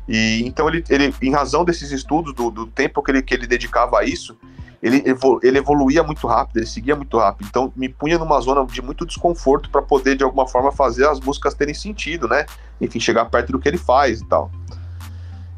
[0.07, 3.47] E então ele, ele em razão desses estudos, do, do tempo que ele, que ele
[3.47, 4.37] dedicava a isso,
[4.81, 5.01] ele,
[5.41, 7.47] ele evoluía muito rápido, ele seguia muito rápido.
[7.47, 11.21] Então me punha numa zona de muito desconforto para poder de alguma forma fazer as
[11.21, 12.45] músicas terem sentido, né?
[12.81, 14.51] Enfim, chegar perto do que ele faz e tal.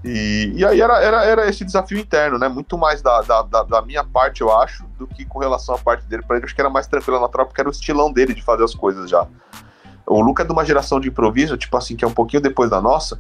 [0.04, 2.48] E, e aí era, era, era esse desafio interno, né?
[2.48, 5.80] Muito mais da, da, da, da minha parte, eu acho, do que com relação à
[5.80, 6.22] parte dele.
[6.22, 8.64] Para ele, acho que era mais tranquilo, natural, porque era o estilão dele de fazer
[8.64, 9.26] as coisas já.
[10.06, 12.70] O Luca é de uma geração de improviso, tipo assim, que é um pouquinho depois
[12.70, 13.20] da nossa,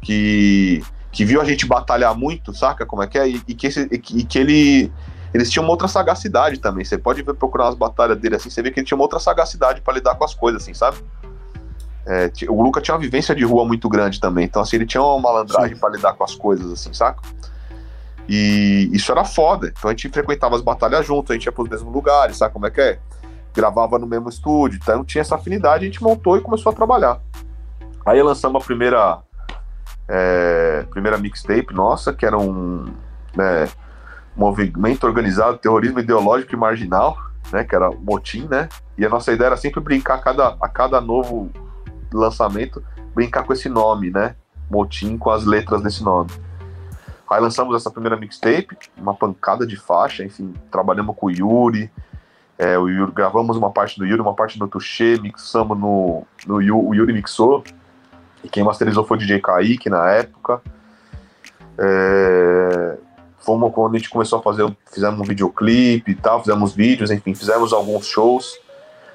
[0.00, 3.28] que, que viu a gente batalhar muito, saca como é que é?
[3.28, 4.92] E, e que, esse, e, que ele.
[5.32, 6.84] Eles tinham uma outra sagacidade também.
[6.84, 9.18] Você pode ver, procurar umas batalhas dele assim, você vê que ele tinha uma outra
[9.18, 10.98] sagacidade para lidar com as coisas, assim, sabe?
[12.06, 14.46] É, o Luca tinha uma vivência de rua muito grande também.
[14.46, 17.20] Então, assim, ele tinha uma malandragem para lidar com as coisas, assim, saca?
[18.28, 19.68] E isso era foda.
[19.68, 22.52] Então a gente frequentava as batalhas junto, a gente ia para os mesmos lugares, sabe
[22.52, 22.98] como é que é?
[23.54, 27.20] Gravava no mesmo estúdio, então tinha essa afinidade, a gente montou e começou a trabalhar.
[28.04, 29.18] Aí lançamos a primeira
[30.08, 32.86] é, primeira mixtape nossa, que era um
[33.36, 33.68] né,
[34.34, 37.16] movimento organizado, terrorismo ideológico e marginal,
[37.52, 38.68] né, que era motim, né?
[38.96, 41.50] E a nossa ideia era sempre brincar a cada, a cada novo
[42.12, 42.82] lançamento,
[43.14, 44.34] brincar com esse nome, né?
[44.70, 46.30] Motim com as letras desse nome.
[47.30, 51.90] Aí lançamos essa primeira mixtape, uma pancada de faixa, enfim, trabalhamos com o Yuri,
[52.56, 56.56] é, o Yuri, gravamos uma parte do Yuri, uma parte do Tuxê, mixamos no, no
[56.56, 57.62] o Yuri mixou,
[58.42, 60.60] e quem masterizou foi o DJ Kaique na época.
[61.78, 62.98] É,
[63.40, 67.34] fomos quando a gente começou a fazer, fizemos um videoclipe e tal, fizemos vídeos, enfim,
[67.34, 68.58] fizemos alguns shows.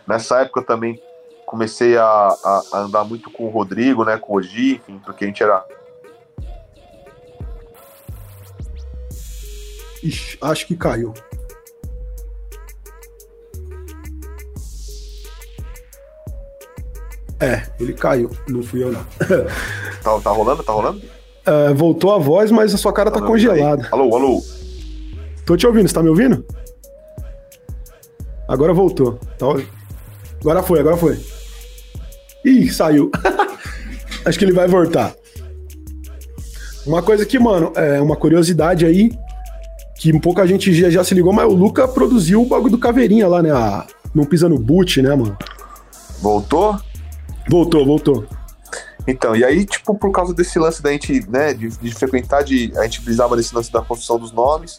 [0.07, 1.01] Nessa época também
[1.45, 5.23] comecei a, a, a andar muito com o Rodrigo, né, com o Oji, enfim, porque
[5.23, 5.63] a gente era
[10.03, 11.13] Ixi, acho que caiu.
[17.43, 19.03] É, ele caiu, não fui eu não.
[20.01, 20.63] tá, tá rolando?
[20.63, 21.01] Tá rolando?
[21.45, 23.89] É, voltou a voz, mas a sua cara tá, tá congelada.
[23.91, 24.41] Alô, alô.
[25.45, 26.45] Tô te ouvindo, você tá me ouvindo?
[28.47, 29.19] Agora voltou.
[29.37, 29.47] Tá...
[30.39, 31.19] Agora foi, agora foi.
[32.45, 33.11] Ih, saiu.
[34.23, 35.13] Acho que ele vai voltar.
[36.85, 39.11] Uma coisa que, mano, é uma curiosidade aí,
[39.97, 43.27] que pouca gente já, já se ligou, mas o Luca produziu o bagulho do Caveirinha
[43.27, 43.51] lá, né?
[43.51, 43.85] A,
[44.15, 45.37] não pisa no boot, né, mano?
[46.21, 46.79] Voltou?
[47.49, 48.25] Voltou, voltou.
[49.07, 52.71] Então, e aí, tipo, por causa desse lance da gente, né, de, de frequentar, de,
[52.77, 54.77] a gente brisava nesse lance da construção dos nomes.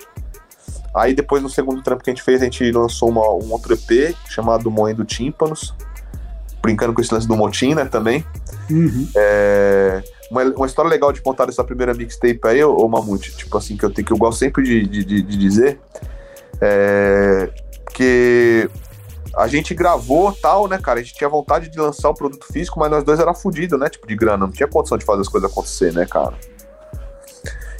[0.95, 3.75] Aí depois, no segundo trampo que a gente fez, a gente lançou uma, um outro
[3.75, 5.75] EP chamado Moendo Tímpanos,
[6.63, 8.25] brincando com esse lance do Motim, né, também.
[8.71, 9.09] Uhum.
[9.15, 13.59] É, uma, uma história legal de contar dessa primeira mixtape aí, ô, ô Mamute, tipo
[13.59, 15.79] assim, que eu, tenho, que eu gosto sempre de, de, de, dizer,
[16.61, 17.51] é
[17.95, 18.69] que
[19.37, 21.01] a gente gravou tal, né, cara?
[21.01, 23.89] A gente tinha vontade de lançar o produto físico, mas nós dois era fudido, né?
[23.89, 24.47] Tipo, de grana.
[24.47, 26.35] Não tinha condição de fazer as coisas acontecer, né, cara?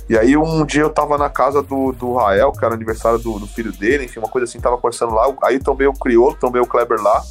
[0.09, 3.39] E aí um dia eu tava na casa do, do Rael, que era aniversário do,
[3.39, 5.33] do filho dele, enfim, uma coisa assim, tava conversando lá.
[5.43, 7.23] Aí também o Criolo, também o Kleber lá.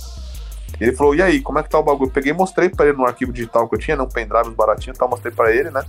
[0.80, 2.10] Ele falou, e aí, como é que tá o bagulho?
[2.10, 4.96] Eu peguei e mostrei pra ele no arquivo digital que eu tinha, num pendrive baratinho
[4.96, 5.84] tal, mostrei pra ele, né?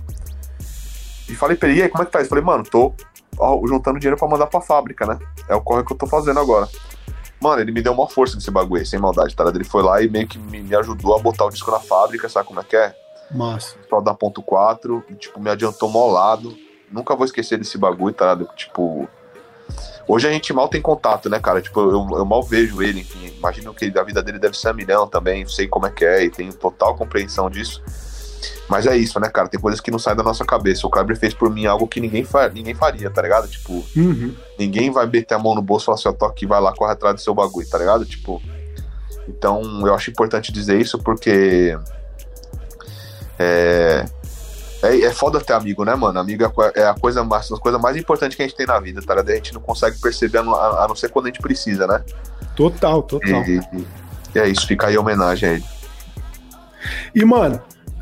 [1.27, 2.29] E falei pra ele, e aí, como é que tá isso?
[2.29, 2.93] Falei, mano, tô
[3.37, 5.17] ó, juntando dinheiro pra mandar pra fábrica, né?
[5.49, 6.69] É o corre que eu tô fazendo agora.
[7.39, 9.43] Mano, ele me deu uma força nesse bagulho sem maldade, tá?
[9.47, 12.29] Ele foi lá e meio que me, me ajudou a botar o disco na fábrica,
[12.29, 12.95] sabe como é que é?
[13.31, 13.75] Massa.
[13.89, 16.55] Pra dar ponto 4, e, tipo, me adiantou mó lado.
[16.91, 18.37] Nunca vou esquecer desse bagulho, tá?
[18.55, 19.07] Tipo.
[20.07, 21.59] Hoje a gente mal tem contato, né, cara?
[21.59, 23.33] Tipo, eu, eu mal vejo ele, enfim.
[23.37, 26.25] Imagino que a vida dele deve ser a milhão também, sei como é que é
[26.25, 27.81] e tenho total compreensão disso.
[28.67, 29.47] Mas é isso, né, cara?
[29.47, 30.87] Tem coisas que não saem da nossa cabeça.
[30.87, 33.47] O Kleber fez por mim algo que ninguém, fa ninguém faria, tá ligado?
[33.47, 34.33] Tipo, Uhum.
[34.57, 36.73] ninguém vai meter a mão no bolso e falar assim, ó, tô aqui, vai lá,
[36.73, 38.05] corre atrás do seu bagulho, tá ligado?
[38.05, 38.41] Tipo.
[39.27, 41.77] Então, eu acho importante dizer isso porque.
[43.37, 44.05] É.
[44.83, 46.19] É, é foda ter amigo, né, mano?
[46.19, 48.67] Amigo é a é a coisa mais, a coisa mais importante que a gente tem
[48.67, 49.29] na vida, tá ligado?
[49.31, 51.87] A gente não consegue perceber a não, a- a não ser quando a gente precisa,
[51.87, 52.03] né?
[52.55, 53.43] Total, total.
[53.45, 53.87] E, e-
[54.35, 55.65] e é isso, fica aí a homenagem a ele.
[57.15, 57.59] E, mano,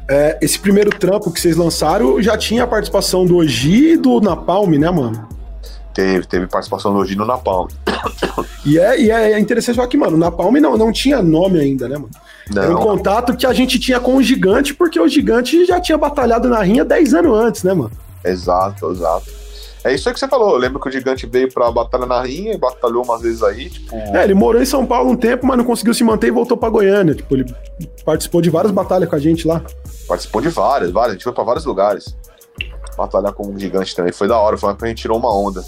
[0.10, 4.20] é, esse primeiro trampo que vocês lançaram já tinha a participação do Oji e do
[4.20, 5.28] Napalm, né, mano?
[5.94, 7.68] Teve, teve participação do Gino Napalm.
[8.66, 11.88] E é, e é interessante falar que, mano, o Napalm não, não tinha nome ainda,
[11.88, 12.10] né, mano?
[12.52, 15.80] Era um Não, contato que a gente tinha com o Gigante, porque o Gigante já
[15.80, 17.92] tinha batalhado na rinha 10 anos antes, né, mano?
[18.26, 19.30] exato, exato.
[19.84, 20.52] É isso aí que você falou.
[20.52, 23.70] Eu lembro que o Gigante veio pra batalha na rinha e batalhou umas vezes aí,
[23.70, 23.94] tipo.
[23.96, 26.56] É, ele morou em São Paulo um tempo, mas não conseguiu se manter e voltou
[26.56, 27.14] pra Goiânia.
[27.14, 27.46] Tipo, ele
[28.06, 29.62] participou de várias batalhas com a gente lá.
[30.08, 31.12] Participou de várias, várias.
[31.12, 32.16] A gente foi pra vários lugares.
[32.98, 34.12] Batalhar com um gigante também.
[34.12, 35.64] Foi da hora, foi uma que a gente tirou uma onda.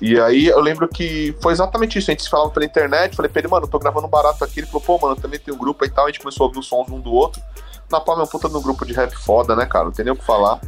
[0.00, 2.10] E aí eu lembro que foi exatamente isso.
[2.10, 4.60] A gente se falava pela internet, falei pra ele, mano, tô gravando um barato aqui.
[4.60, 6.06] Ele falou, pô, mano, também tem um grupo e tal.
[6.06, 7.40] A gente começou a ouvir os sons um do outro.
[7.90, 9.84] Na Palma é um puta no grupo de rap foda, né, cara?
[9.84, 10.60] Não tem nem o que falar.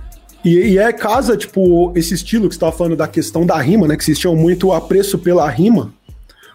[0.44, 3.88] E, e é casa, tipo, esse estilo que você tava falando da questão da rima,
[3.88, 3.96] né?
[3.96, 5.92] Que vocês tinham muito apreço pela rima.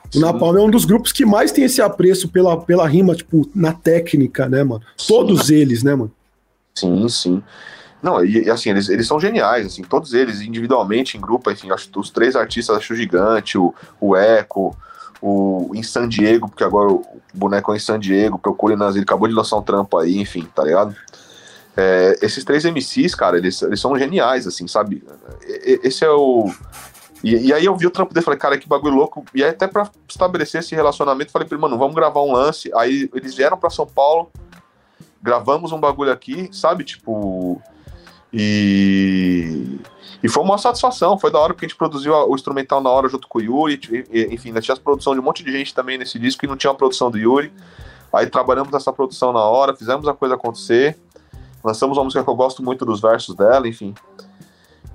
[0.09, 0.19] O Sim.
[0.21, 3.73] Napalm é um dos grupos que mais tem esse apreço pela, pela rima, tipo, na
[3.73, 4.81] técnica, né, mano?
[5.07, 6.11] Todos eles, né, mano?
[6.75, 7.43] Sim, sim.
[8.01, 11.69] Não, e, e, assim, eles, eles são geniais, assim, todos eles, individualmente, em grupo, enfim,
[11.71, 14.75] acho que os três artistas, acho o Gigante, o, o Eco,
[15.21, 18.95] o em San Diego, porque agora o boneco é em San Diego, procure nas.
[18.95, 20.95] Ele acabou de lançar um trampo aí, enfim, tá ligado?
[21.75, 25.03] É, esses três MCs, cara, eles, eles são geniais, assim, sabe?
[25.45, 26.49] E- e- Esse é o.
[27.23, 29.25] E, e aí eu vi o trampo dele falei, cara, que bagulho louco.
[29.33, 32.71] E aí até pra estabelecer esse relacionamento, falei pra ele, mano, vamos gravar um lance.
[32.75, 34.31] Aí eles vieram pra São Paulo,
[35.21, 36.83] gravamos um bagulho aqui, sabe?
[36.83, 37.61] Tipo.
[38.31, 39.79] E.
[40.21, 43.07] E foi uma satisfação, foi da hora porque a gente produziu o instrumental na hora
[43.07, 43.79] junto com o Yuri.
[44.31, 46.57] enfim, nós tinha a produção de um monte de gente também nesse disco e não
[46.57, 47.53] tinha a produção do Yuri.
[48.11, 50.97] Aí trabalhamos essa produção na hora, fizemos a coisa acontecer.
[51.63, 53.93] Lançamos uma música que eu gosto muito dos versos dela, enfim.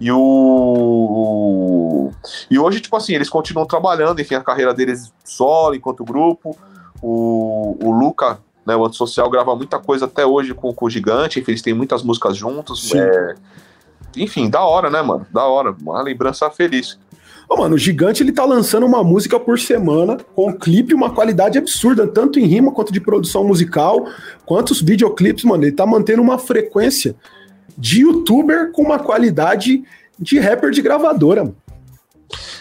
[0.01, 2.11] E o.
[2.51, 6.57] E hoje, tipo assim, eles continuam trabalhando, enfim, a carreira deles solo, enquanto grupo.
[7.01, 11.39] O, o Luca, né, o antissocial, grava muita coisa até hoje com, com o Gigante,
[11.39, 12.93] enfim, eles têm muitas músicas juntos.
[12.95, 13.35] É,
[14.17, 15.27] Enfim, da hora, né, mano?
[15.33, 15.75] Da hora.
[15.81, 16.99] Uma lembrança feliz.
[17.49, 21.11] Ô, mano, o Gigante ele tá lançando uma música por semana, com um clipe uma
[21.11, 24.07] qualidade absurda, tanto em rima quanto de produção musical,
[24.47, 25.65] quanto os videoclipes, mano.
[25.65, 27.15] Ele tá mantendo uma frequência
[27.77, 29.85] de youtuber com uma qualidade
[30.19, 31.57] de rapper de gravadora, mano.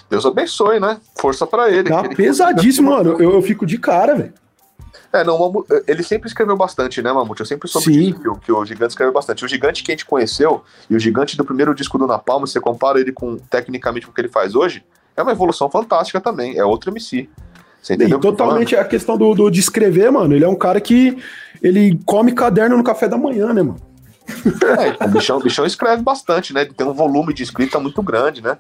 [0.09, 0.97] Deus abençoe, né?
[1.20, 1.89] Força pra ele.
[1.89, 3.16] Tá ele pesadíssimo, mano.
[3.20, 4.34] Eu, eu fico de cara, velho.
[5.11, 7.39] É, não, Mamu- ele sempre escreveu bastante, né, Mamute?
[7.41, 8.14] Eu sempre soube Sim.
[8.14, 9.45] que, o- que o Gigante escreveu bastante.
[9.45, 12.59] O Gigante que a gente conheceu e o Gigante do primeiro disco do Napalm, você
[12.59, 14.84] compara ele com, tecnicamente, com o que ele faz hoje,
[15.16, 16.57] é uma evolução fantástica também.
[16.57, 17.30] É outro MC.
[17.82, 18.18] Você entendeu?
[18.18, 20.34] E totalmente a questão do, do de escrever, mano.
[20.34, 21.16] Ele é um cara que
[21.61, 23.80] ele come caderno no café da manhã, né, mano?
[24.99, 26.61] É, o bichão, o bichão escreve bastante, né?
[26.61, 28.57] Ele tem um volume de escrita muito grande, né?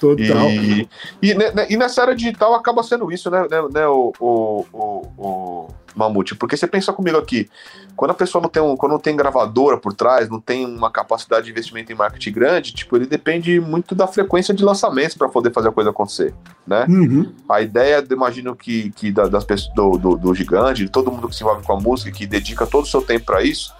[0.00, 0.48] Total.
[0.50, 0.88] E,
[1.20, 4.66] e, né, né, e, nessa era digital acaba sendo isso, né, né, né o, o,
[4.72, 6.34] o, o, Mamute?
[6.34, 7.50] Porque você pensa comigo aqui,
[7.94, 10.90] quando a pessoa não tem, um, quando não tem gravadora por trás, não tem uma
[10.90, 15.28] capacidade de investimento em marketing grande, tipo, ele depende muito da frequência de lançamentos para
[15.28, 16.32] poder fazer a coisa acontecer,
[16.66, 16.86] né?
[16.88, 17.30] Uhum.
[17.46, 21.36] A ideia, imagino que, que das pessoas do, do, do gigante, de todo mundo que
[21.36, 23.74] se envolve com a música, que dedica todo o seu tempo para isso,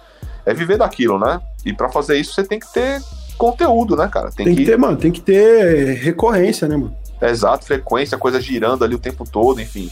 [0.45, 1.39] é viver daquilo, né?
[1.65, 3.01] E para fazer isso você tem que ter
[3.37, 4.31] conteúdo, né, cara?
[4.31, 4.63] Tem, tem que...
[4.63, 6.95] que ter, mano, tem que ter recorrência, né, mano?
[7.21, 9.89] Exato, frequência, coisa girando ali o tempo todo, enfim,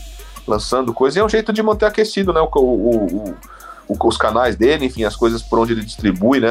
[0.48, 1.20] lançando coisa.
[1.20, 3.36] E é um jeito de manter aquecido, né, o, o,
[3.88, 6.50] o, os canais dele, enfim, as coisas por onde ele distribui, né,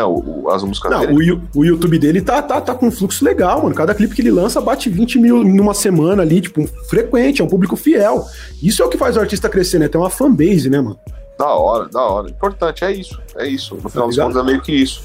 [0.52, 1.32] as músicas Não, dele.
[1.32, 3.74] O, o YouTube dele tá, tá, tá com um fluxo legal, mano.
[3.74, 7.48] Cada clipe que ele lança bate 20 mil numa semana ali, tipo, frequente, é um
[7.48, 8.24] público fiel.
[8.62, 9.88] Isso é o que faz o artista crescer, né?
[9.88, 10.98] Tem uma fanbase, né, mano?
[11.38, 12.28] Da hora, da hora.
[12.28, 13.20] Importante, é isso.
[13.36, 13.76] É isso.
[13.76, 15.00] No final tá dos contos é meio que isso.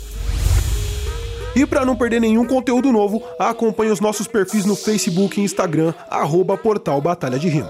[1.56, 5.94] E para não perder nenhum conteúdo novo, acompanhe os nossos perfis no Facebook e Instagram,
[6.10, 7.70] arroba Portal Batalha de Rima.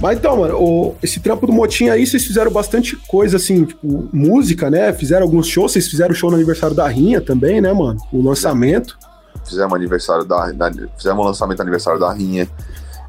[0.00, 4.08] Mas então, mano, o, esse trampo do Motinha aí, vocês fizeram bastante coisa, assim, tipo,
[4.12, 4.92] música, né?
[4.92, 7.98] Fizeram alguns shows, vocês fizeram show no aniversário da Rinha também, né, mano?
[8.12, 8.98] O lançamento.
[9.46, 12.46] Fizemos aniversário da, da fizemos o lançamento do aniversário da Rinha.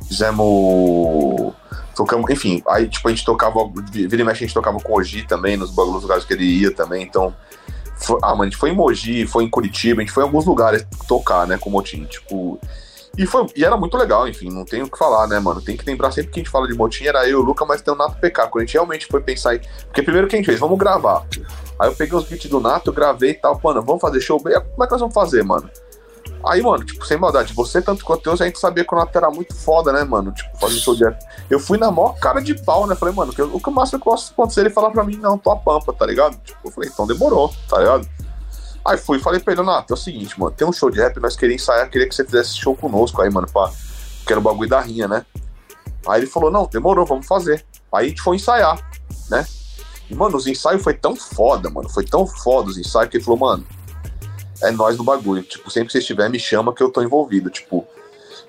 [0.07, 1.53] Fizemos.
[1.95, 3.59] Tocamos, enfim, aí tipo, a gente tocava,
[3.91, 6.73] vira e mexe, a gente tocava com Oji também, nos, nos lugares que ele ia
[6.73, 7.33] também, então
[7.97, 10.27] foi, ah, mano, a gente foi em Mogi, foi em Curitiba, a gente foi em
[10.27, 12.59] alguns lugares tocar, né, com o Motim, tipo.
[13.17, 15.61] E, foi, e era muito legal, enfim, não tem o que falar, né, mano?
[15.61, 17.81] Tem que lembrar sempre que a gente fala de Motim, era eu, o Luca, mas
[17.81, 18.47] tem o Nato PK.
[18.47, 19.61] Quando a gente realmente foi pensar em.
[19.85, 21.25] Porque primeiro que a gente fez, vamos gravar.
[21.79, 24.37] Aí eu peguei os beats do Nato, gravei e tal, mano, vamos fazer show.
[24.37, 25.69] Como é que nós vamos fazer, mano?
[26.43, 29.17] Aí, mano, tipo, sem maldade, você tanto quanto eu, a gente sabia que o Nato
[29.17, 30.31] era muito foda, né, mano?
[30.31, 31.03] Tipo, fazer show de
[31.49, 32.95] Eu fui na maior cara de pau, né?
[32.95, 35.51] Falei, mano, o que o máximo que posso acontecer ele falar pra mim, não, tô
[35.51, 36.37] a pampa, tá ligado?
[36.43, 38.07] Tipo, eu falei, então demorou, tá ligado?
[38.83, 40.99] Aí fui e falei pra ele, Nato, é o seguinte, mano, tem um show de
[40.99, 43.71] rap, nós queríamos ensaiar, queria que você fizesse show conosco aí, mano, pra...
[44.25, 45.25] que era o bagulho da rinha, né?
[46.07, 47.65] Aí ele falou, não, demorou, vamos fazer.
[47.91, 48.77] Aí a gente foi ensaiar,
[49.29, 49.47] né?
[50.07, 53.23] E, mano, os ensaios foi tão foda, mano, foi tão foda os ensaios que ele
[53.23, 53.65] falou, mano,
[54.61, 55.43] é nós no bagulho.
[55.43, 57.85] Tipo, sempre que você estiver, me chama que eu tô envolvido, tipo.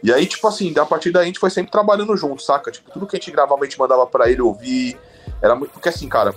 [0.03, 2.71] E aí, tipo assim, a partir daí a gente foi sempre trabalhando junto, saca?
[2.71, 4.99] Tipo, tudo que a gente gravava, a gente mandava pra ele ouvir,
[5.41, 5.73] era muito.
[5.73, 6.35] Porque assim, cara,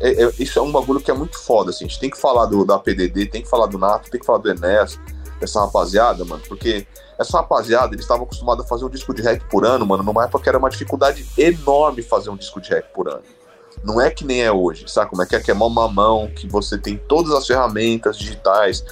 [0.00, 1.84] é, é, isso é um bagulho que é muito foda, assim.
[1.84, 4.26] A gente tem que falar do, da PDD, tem que falar do Nato, tem que
[4.26, 4.98] falar do Enéas,
[5.38, 6.42] dessa rapaziada, mano.
[6.48, 6.86] Porque
[7.18, 10.24] essa rapaziada, eles estavam acostumados a fazer um disco de rap por ano, mano, numa
[10.24, 13.22] época que era uma dificuldade enorme fazer um disco de rap por ano.
[13.84, 15.10] Não é que nem é hoje, sabe?
[15.10, 18.84] Como é que é que é mão mamão, que você tem todas as ferramentas digitais.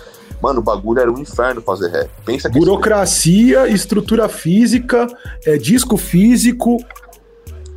[0.43, 2.11] Mano, o bagulho era um inferno fazer rap.
[2.24, 5.07] Pensa que Burocracia, estrutura física,
[5.45, 6.78] é, disco físico,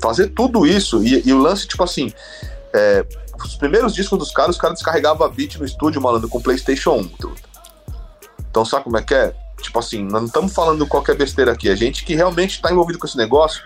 [0.01, 1.03] fazer tudo isso.
[1.03, 2.11] E, e o lance, tipo assim,
[2.73, 3.05] é,
[3.43, 6.91] os primeiros discos dos caras, os caras descarregavam a beat no estúdio, malandro, com PlayStation
[6.91, 7.09] 1.
[8.49, 9.33] Então, sabe como é que é?
[9.61, 11.69] Tipo assim, nós não estamos falando qualquer besteira aqui.
[11.69, 13.63] A gente que realmente está envolvido com esse negócio.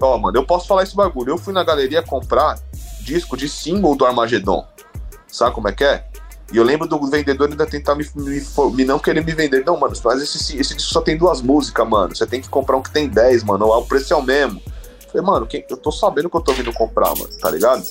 [0.00, 1.30] Ó, mano, eu posso falar esse bagulho.
[1.30, 2.58] Eu fui na galeria comprar
[3.02, 4.66] disco de single do Armagedon.
[5.26, 6.04] Sabe como é que é?
[6.52, 8.42] E eu lembro do vendedor ainda tentar me, me,
[8.74, 9.64] me, não querer me vender.
[9.66, 12.16] Não, mano, mas esse, esse disco só tem duas músicas, mano.
[12.16, 13.66] Você tem que comprar um que tem dez, mano.
[13.66, 14.60] O preço é o mesmo.
[15.08, 17.82] Falei, mano, quem, eu tô sabendo que eu tô vindo comprar, mano, tá ligado?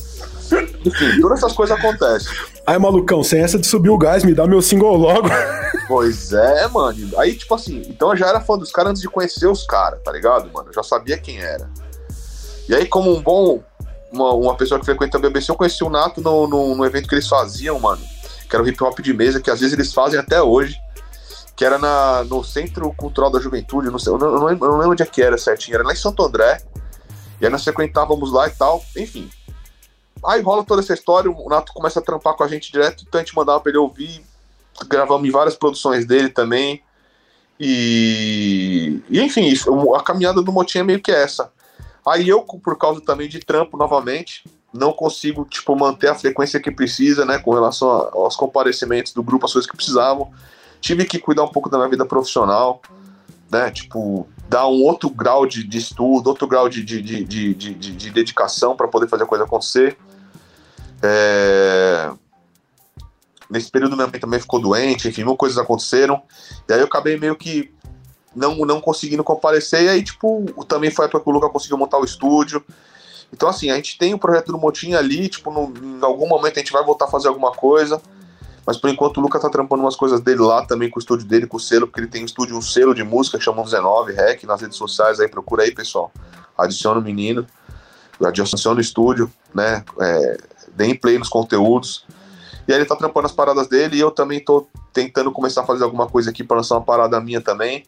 [0.86, 2.32] Enfim, todas essas coisas acontecem.
[2.66, 5.28] Aí, malucão, sem essa de subir o gás, me dá meu single logo.
[5.88, 6.97] Pois é, mano.
[7.18, 10.01] Aí, tipo assim, então eu já era fã dos caras antes de conhecer os caras,
[10.03, 10.68] tá ligado, mano?
[10.68, 11.70] Eu já sabia quem era.
[12.68, 13.64] E aí, como um bom.
[14.12, 17.08] Uma, uma pessoa que frequenta a BBC, eu conheci o Nato no, no, no evento
[17.08, 18.01] que eles faziam, mano.
[18.48, 20.78] Que era o hip hop de mesa, que às vezes eles fazem até hoje
[21.58, 24.91] que era na, no Centro Cultural da Juventude, não sei, eu não, eu não, lembro,
[24.91, 26.62] onde é que era certinho, era lá em Santo André.
[27.41, 29.28] E aí nós frequentávamos lá e tal, enfim.
[30.24, 33.20] Aí rola toda essa história, o Nato começa a trampar com a gente direto, então
[33.20, 34.24] a gente mandava pra ele ouvir,
[34.88, 36.84] gravamos em várias produções dele também.
[37.60, 41.52] E, e enfim, isso, a caminhada do Motinha é meio que essa.
[42.08, 44.43] Aí eu, por causa também de trampo novamente,
[44.74, 49.45] não consigo tipo manter a frequência que precisa, né, com relação aos comparecimentos do grupo,
[49.45, 50.32] as coisas que precisavam.
[50.80, 52.82] Tive que cuidar um pouco da minha vida profissional,
[53.51, 57.53] né, tipo, dar um outro grau de, de estudo, outro grau de, de, de, de,
[57.53, 59.97] de, de dedicação para poder fazer a coisa acontecer.
[61.01, 62.11] É...
[63.49, 66.22] Nesse período minha mãe também ficou doente, enfim, mil coisas aconteceram.
[66.68, 67.74] E aí eu acabei meio que
[68.36, 69.84] não, não conseguindo comparecer.
[69.84, 72.63] E aí, tipo, também foi a época que o Luca conseguiu montar o estúdio.
[73.32, 76.57] Então, assim, a gente tem o projeto do Motim ali, tipo, no, em algum momento
[76.57, 78.01] a gente vai voltar a fazer alguma coisa.
[78.65, 81.25] Mas por enquanto o Luca tá trampando umas coisas dele lá também com o estúdio
[81.25, 83.63] dele, com o selo, porque ele tem um estúdio, um selo de música que chama
[83.63, 86.11] 19 Rec nas redes sociais, aí procura aí, pessoal.
[86.57, 87.47] Adiciona o menino,
[88.21, 89.86] adiciona o estúdio, né?
[90.01, 90.38] É,
[90.73, 92.05] deem play nos conteúdos.
[92.67, 95.65] E aí ele tá trampando as paradas dele e eu também tô tentando começar a
[95.65, 97.86] fazer alguma coisa aqui para lançar uma parada minha também.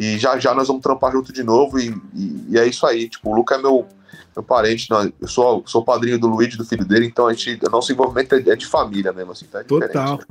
[0.00, 1.78] E já já nós vamos trampar junto de novo.
[1.78, 3.06] E, e, e é isso aí.
[3.06, 3.86] Tipo, o Luca é meu,
[4.34, 4.88] meu parente.
[4.88, 7.04] Não, eu sou, sou padrinho do Luigi, do filho dele.
[7.04, 9.32] Então a gente, nosso envolvimento é, é de família mesmo.
[9.32, 10.16] Assim, tá Total.
[10.16, 10.24] Né?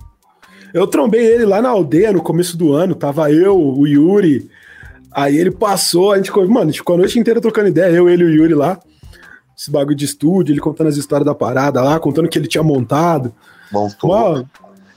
[0.73, 2.95] Eu trombei ele lá na aldeia no começo do ano.
[2.95, 4.49] Tava eu, o Yuri.
[5.11, 7.95] Aí ele passou, a gente ficou, mano, a gente ficou a noite inteira trocando ideia,
[7.95, 8.79] eu, ele e o Yuri lá.
[9.55, 12.47] Esse bagulho de estúdio, ele contando as histórias da parada lá, contando o que ele
[12.47, 13.33] tinha montado.
[13.71, 14.09] Montou.
[14.09, 14.49] Mano,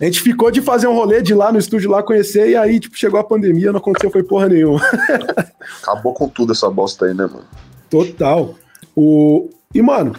[0.03, 2.81] a gente ficou de fazer um rolê de lá no estúdio lá conhecer, e aí,
[2.81, 4.81] tipo, chegou a pandemia, não aconteceu, foi porra nenhuma.
[5.81, 7.45] Acabou com tudo essa bosta aí, né, mano?
[7.89, 8.57] Total.
[8.97, 9.49] O...
[9.73, 10.17] E, mano,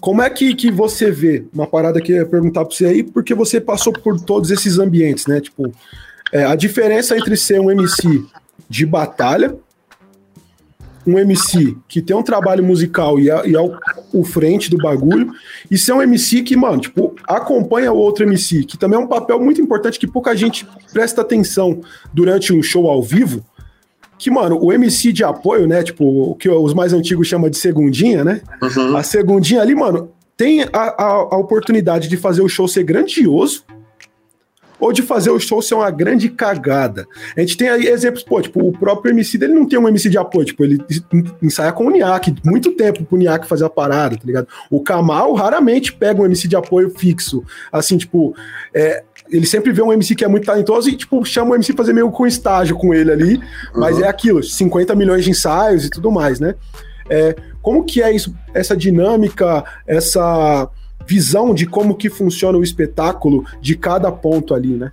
[0.00, 3.02] como é que, que você vê uma parada que eu ia perguntar pra você aí,
[3.02, 5.40] porque você passou por todos esses ambientes, né?
[5.40, 5.72] Tipo,
[6.32, 8.24] é, a diferença entre ser um MC
[8.68, 9.56] de batalha,
[11.08, 13.72] um MC que tem um trabalho musical e é, e é o,
[14.12, 15.32] o, frente do bagulho,
[15.70, 19.06] e ser um MC que, mano, tipo, acompanha o outro MC, que também é um
[19.06, 21.80] papel muito importante que pouca gente presta atenção
[22.12, 23.44] durante um show ao vivo.
[24.18, 25.82] Que, mano, o MC de apoio, né?
[25.82, 28.42] Tipo, o que os mais antigos chamam de segundinha, né?
[28.60, 28.96] Uhum.
[28.96, 33.64] A segundinha ali, mano, tem a, a, a oportunidade de fazer o show ser grandioso
[34.80, 37.06] ou de fazer o show ser uma grande cagada.
[37.36, 40.08] A gente tem aí exemplos, pô, tipo, o próprio MC dele não tem um MC
[40.08, 40.78] de apoio, tipo, ele
[41.42, 44.46] ensaia com o Niak, muito tempo pro Niak fazer a parada, tá ligado?
[44.70, 48.34] O Kamal raramente pega um MC de apoio fixo, assim, tipo,
[48.74, 51.72] é, ele sempre vê um MC que é muito talentoso e, tipo, chama o MC
[51.72, 53.40] fazer meio com estágio com ele ali,
[53.74, 54.04] mas uhum.
[54.04, 56.54] é aquilo, 50 milhões de ensaios e tudo mais, né?
[57.10, 60.68] É, como que é isso, essa dinâmica, essa
[61.08, 64.92] visão de como que funciona o espetáculo de cada ponto ali, né?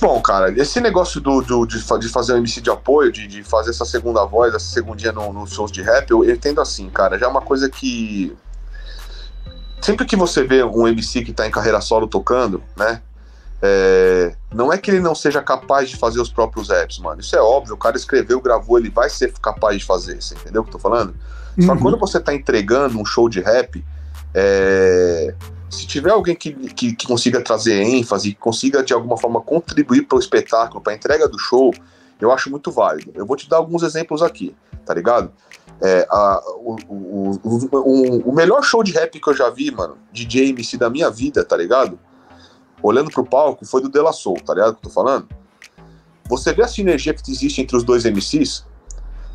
[0.00, 3.42] Bom, cara, esse negócio do, do de, de, fazer um MC de apoio, de, de,
[3.42, 6.88] fazer essa segunda voz, essa segundinha nos no shows de rap, eu, eu entendo assim,
[6.88, 8.32] cara, já é uma coisa que.
[9.80, 13.02] Sempre que você vê um MC que tá em carreira solo tocando, né?
[13.60, 17.20] É, não é que ele não seja capaz de fazer os próprios raps, mano.
[17.20, 20.62] Isso é óbvio, o cara escreveu, gravou, ele vai ser capaz de fazer, você entendeu
[20.62, 21.12] o que eu tô falando?
[21.56, 21.66] Uhum.
[21.66, 23.84] Só que quando você tá entregando um show de rap,
[24.34, 25.34] é,
[25.70, 30.02] se tiver alguém que, que, que, consiga trazer ênfase, que consiga de alguma forma contribuir
[30.02, 31.72] para o espetáculo, para a entrega do show,
[32.20, 33.12] eu acho muito válido.
[33.14, 34.54] Eu vou te dar alguns exemplos aqui,
[34.84, 35.32] tá ligado?
[35.80, 39.96] É, a, o, o, o, o, melhor show de rap que eu já vi, mano,
[40.12, 41.98] DJ MC da minha vida, tá ligado?
[42.82, 44.72] Olhando pro palco, foi do Dela Soul, tá ligado?
[44.74, 45.28] Que eu tô falando?
[46.28, 48.66] Você vê a sinergia que existe entre os dois MCs?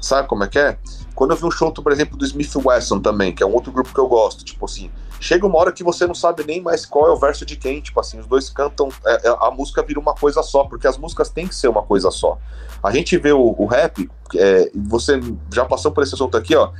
[0.01, 0.77] Sabe como é que é?
[1.15, 3.71] Quando eu vi um show, por exemplo, do Smith Wesson também, que é um outro
[3.71, 4.89] grupo que eu gosto, tipo assim,
[5.19, 7.79] chega uma hora que você não sabe nem mais qual é o verso de quem,
[7.81, 10.97] tipo assim, os dois cantam, é, é, a música vira uma coisa só, porque as
[10.97, 12.37] músicas têm que ser uma coisa só.
[12.81, 15.19] A gente vê o, o rap, é, você
[15.53, 16.71] já passou por esse assunto aqui, ó,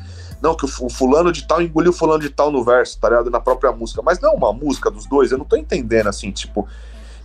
[0.41, 3.29] não, que o fulano de tal engoliu fulano de tal no verso, tá ligado?
[3.29, 6.31] Na própria música, mas não é uma música dos dois, eu não tô entendendo, assim,
[6.31, 6.67] tipo,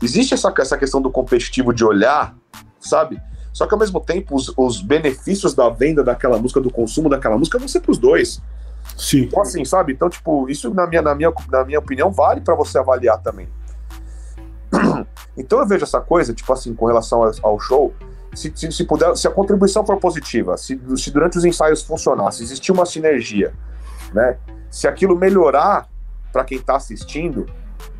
[0.00, 2.36] existe essa, essa questão do competitivo de olhar,
[2.78, 3.20] sabe?
[3.58, 7.36] Só que ao mesmo tempo, os, os benefícios da venda daquela música, do consumo daquela
[7.36, 8.40] música, vão ser pros dois.
[8.96, 9.22] Sim.
[9.22, 9.92] Então, assim, sabe?
[9.92, 13.48] Então, tipo, isso, na minha, na minha, na minha opinião, vale para você avaliar também.
[15.36, 17.94] Então eu vejo essa coisa, tipo assim, com relação ao show,
[18.34, 22.32] se, se, se, puder, se a contribuição for positiva, se, se durante os ensaios funcionar,
[22.32, 23.54] se existir uma sinergia,
[24.12, 24.36] né?
[24.68, 25.88] Se aquilo melhorar
[26.32, 27.46] para quem está assistindo,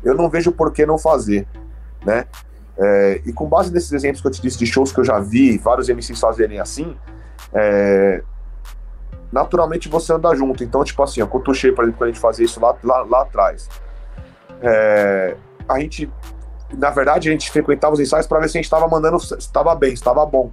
[0.03, 1.47] eu não vejo por que não fazer,
[2.05, 2.25] né?
[2.81, 5.19] É, e com base nesses exemplos que eu te disse de shows que eu já
[5.19, 6.95] vi, vários MCs fazerem assim,
[7.53, 8.23] é,
[9.31, 10.63] naturalmente você anda junto.
[10.63, 13.21] Então, tipo assim, a Cotuchê, por exemplo, quando a gente fazia isso lá, lá, lá
[13.23, 13.69] atrás,
[14.61, 15.35] é,
[15.67, 16.09] a gente,
[16.73, 19.75] na verdade, a gente frequentava os ensaios para ver se a gente estava mandando, estava
[19.75, 20.51] bem, estava bom.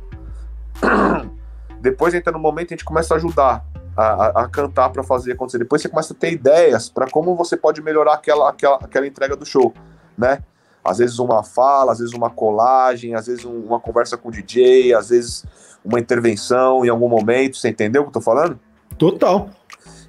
[1.80, 3.64] Depois entra no momento a gente começa a ajudar
[3.96, 5.58] a, a, a cantar para fazer acontecer.
[5.58, 9.36] Depois você começa a ter ideias para como você pode melhorar aquela, aquela, aquela entrega
[9.36, 9.72] do show,
[10.18, 10.42] né?
[10.86, 14.32] Às vezes uma fala, às vezes uma colagem, às vezes um, uma conversa com o
[14.32, 15.44] DJ, às vezes
[15.84, 18.58] uma intervenção em algum momento, você entendeu o que eu tô falando?
[18.98, 19.50] Total.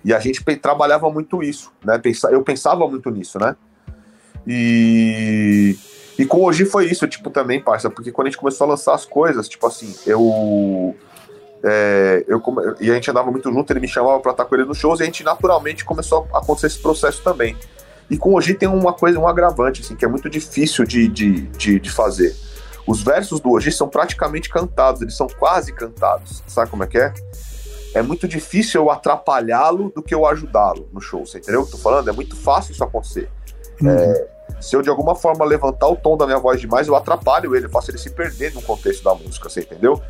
[0.04, 2.00] E a gente trabalhava muito isso, né?
[2.32, 3.56] Eu pensava muito nisso, né?
[4.46, 5.78] E,
[6.18, 8.96] e com hoje foi isso, tipo, também, parça, porque quando a gente começou a lançar
[8.96, 10.96] as coisas, tipo assim, eu.
[11.64, 12.42] É, eu
[12.80, 15.00] e a gente andava muito junto, ele me chamava pra estar com ele nos shows,
[15.00, 17.58] e a gente naturalmente começou a acontecer esse processo também.
[18.10, 21.42] E com Oji tem uma coisa, um agravante, assim, que é muito difícil de, de,
[21.42, 22.36] de, de fazer.
[22.86, 26.42] Os versos do Oji são praticamente cantados, eles são quase cantados.
[26.48, 27.14] Sabe como é que é?
[27.94, 31.26] É muito difícil eu atrapalhá-lo do que eu ajudá-lo no show.
[31.26, 32.10] Você entendeu o que eu tô falando?
[32.10, 33.30] É muito fácil isso acontecer.
[33.82, 33.90] Uhum.
[33.90, 34.28] É,
[34.62, 37.66] se eu de alguma forma levantar o tom da minha voz demais, eu atrapalho ele,
[37.66, 40.02] eu faço ele se perder no contexto da música, você entendeu?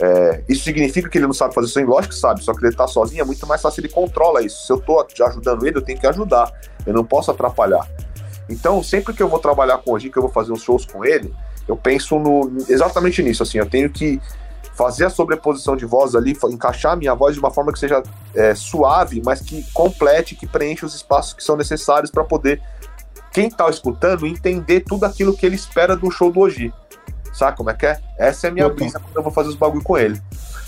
[0.00, 1.80] É, isso significa que ele não sabe fazer isso?
[1.84, 4.66] Lógico que sabe, só que ele tá sozinho, é muito mais fácil, ele controla isso.
[4.66, 6.52] Se eu tô ajudando ele, eu tenho que ajudar.
[6.86, 7.88] Eu não posso atrapalhar.
[8.48, 10.84] Então, sempre que eu vou trabalhar com o Oji, que eu vou fazer uns shows
[10.84, 11.32] com ele,
[11.68, 14.20] eu penso no, exatamente nisso, assim, eu tenho que
[14.74, 18.02] fazer a sobreposição de voz ali, encaixar a minha voz de uma forma que seja
[18.34, 22.60] é, suave, mas que complete, que preencha os espaços que são necessários para poder
[23.32, 26.72] quem tá escutando entender tudo aquilo que ele espera do show do Oji.
[27.32, 27.98] Sabe como é que é?
[28.18, 30.20] Essa é a minha brisa quando eu vou fazer os bagulho com ele.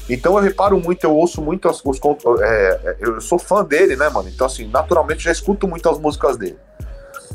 [0.09, 2.01] Então eu reparo muito, eu ouço muito os, os
[2.43, 4.29] é, eu sou fã dele, né, mano?
[4.29, 6.59] Então assim, naturalmente já escuto muito as músicas dele.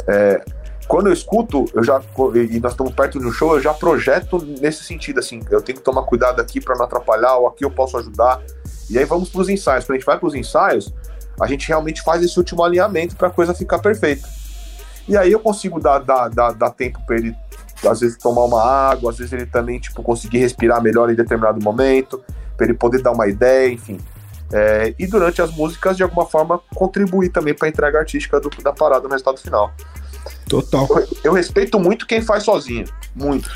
[0.08, 0.44] É,
[0.88, 2.02] quando eu escuto, eu já
[2.34, 5.78] e nós estamos perto de um show, eu já projeto nesse sentido assim, eu tenho
[5.78, 8.42] que tomar cuidado aqui para não atrapalhar, ou aqui eu posso ajudar.
[8.90, 9.86] E aí vamos para os ensaios.
[9.86, 10.92] Quando a gente vai para os ensaios,
[11.40, 14.28] a gente realmente faz esse último alinhamento para a coisa ficar perfeita.
[15.08, 17.36] E aí eu consigo dar, dar, dar, dar tempo para ele,
[17.88, 21.62] às vezes, tomar uma água, às vezes ele também, tipo, conseguir respirar melhor em determinado
[21.64, 22.22] momento,
[22.58, 24.00] para ele poder dar uma ideia, enfim.
[24.52, 28.50] É, e durante as músicas, de alguma forma, contribuir também para a entrega artística do,
[28.62, 29.72] da parada no resultado final.
[30.48, 30.88] Total.
[30.90, 32.86] Eu, eu, respeito muito quem faz sozinho.
[33.16, 33.50] Muito.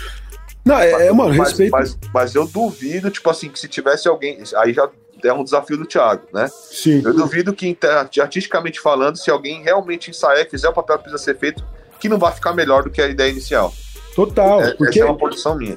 [0.63, 1.71] Não, é, mas, é mano, mas, respeito.
[1.71, 4.41] Mas, mas, eu duvido, tipo assim, que se tivesse alguém.
[4.57, 4.89] Aí já
[5.23, 6.47] é um desafio do Thiago, né?
[6.49, 7.01] Sim.
[7.03, 7.77] Eu duvido que,
[8.21, 11.65] artisticamente falando, se alguém realmente ensaiar e fizer o papel que precisa ser feito,
[11.99, 13.73] que não vai ficar melhor do que a ideia inicial.
[14.15, 14.61] Total.
[14.61, 15.75] É, porque é uma posição minha.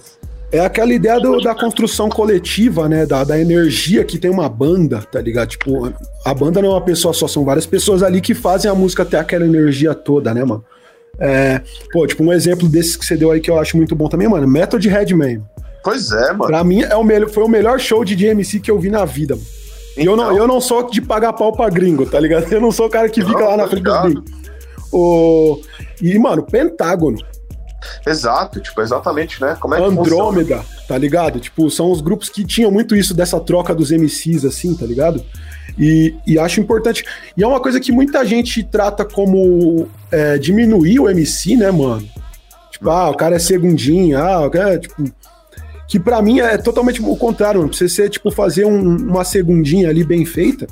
[0.53, 3.05] É aquela ideia do, da construção coletiva, né?
[3.05, 5.49] Da, da energia que tem uma banda, tá ligado?
[5.49, 5.93] Tipo,
[6.25, 9.05] a banda não é uma pessoa só, são várias pessoas ali que fazem a música
[9.05, 10.65] ter aquela energia toda, né, mano?
[11.19, 11.63] É,
[11.93, 14.29] pô, tipo, um exemplo desses que você deu aí que eu acho muito bom também,
[14.29, 15.43] mano, Method Redman.
[15.83, 16.47] Pois é, mano.
[16.47, 19.05] Pra mim, é o melhor, foi o melhor show de DMC que eu vi na
[19.05, 19.47] vida, mano.
[19.93, 20.05] Então...
[20.05, 20.37] E eu não, então.
[20.37, 22.53] eu não sou de pagar pau pra gringo, tá ligado?
[22.53, 24.25] Eu não sou o cara que fica não, lá na frente dos gringos.
[24.93, 25.61] O...
[26.01, 27.19] E, mano, Pentágono.
[28.07, 29.57] Exato, tipo, exatamente, né?
[29.59, 31.41] Como é Andrômeda, tá ligado?
[31.41, 35.25] Tipo, são os grupos que tinham muito isso dessa troca dos MCs, assim, tá ligado?
[35.79, 37.05] E, e acho importante.
[37.37, 42.07] E é uma coisa que muita gente trata como é, diminuir o MC, né, mano?
[42.71, 45.05] Tipo, ah, o cara é segundinho, ah, o cara é, tipo.
[45.89, 47.71] Que para mim é totalmente o contrário, mano.
[47.71, 50.67] Pra você ser, tipo, fazer um, uma segundinha ali bem feita,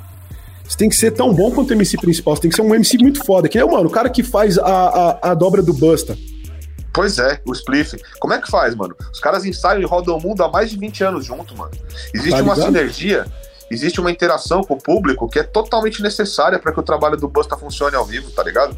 [0.66, 2.34] você tem que ser tão bom quanto o MC principal.
[2.34, 3.48] Você tem que ser um MC muito foda.
[3.48, 6.18] Que é, mano, o cara que faz a, a, a dobra do Busta.
[6.94, 8.00] Pois é, o Spliff.
[8.20, 8.96] Como é que faz, mano?
[9.12, 11.72] Os caras ensaiam e rodam o mundo há mais de 20 anos junto, mano.
[12.14, 13.26] Existe tá uma sinergia
[13.70, 17.28] existe uma interação com o público que é totalmente necessária para que o trabalho do
[17.28, 18.76] Busta funcione ao vivo, tá ligado?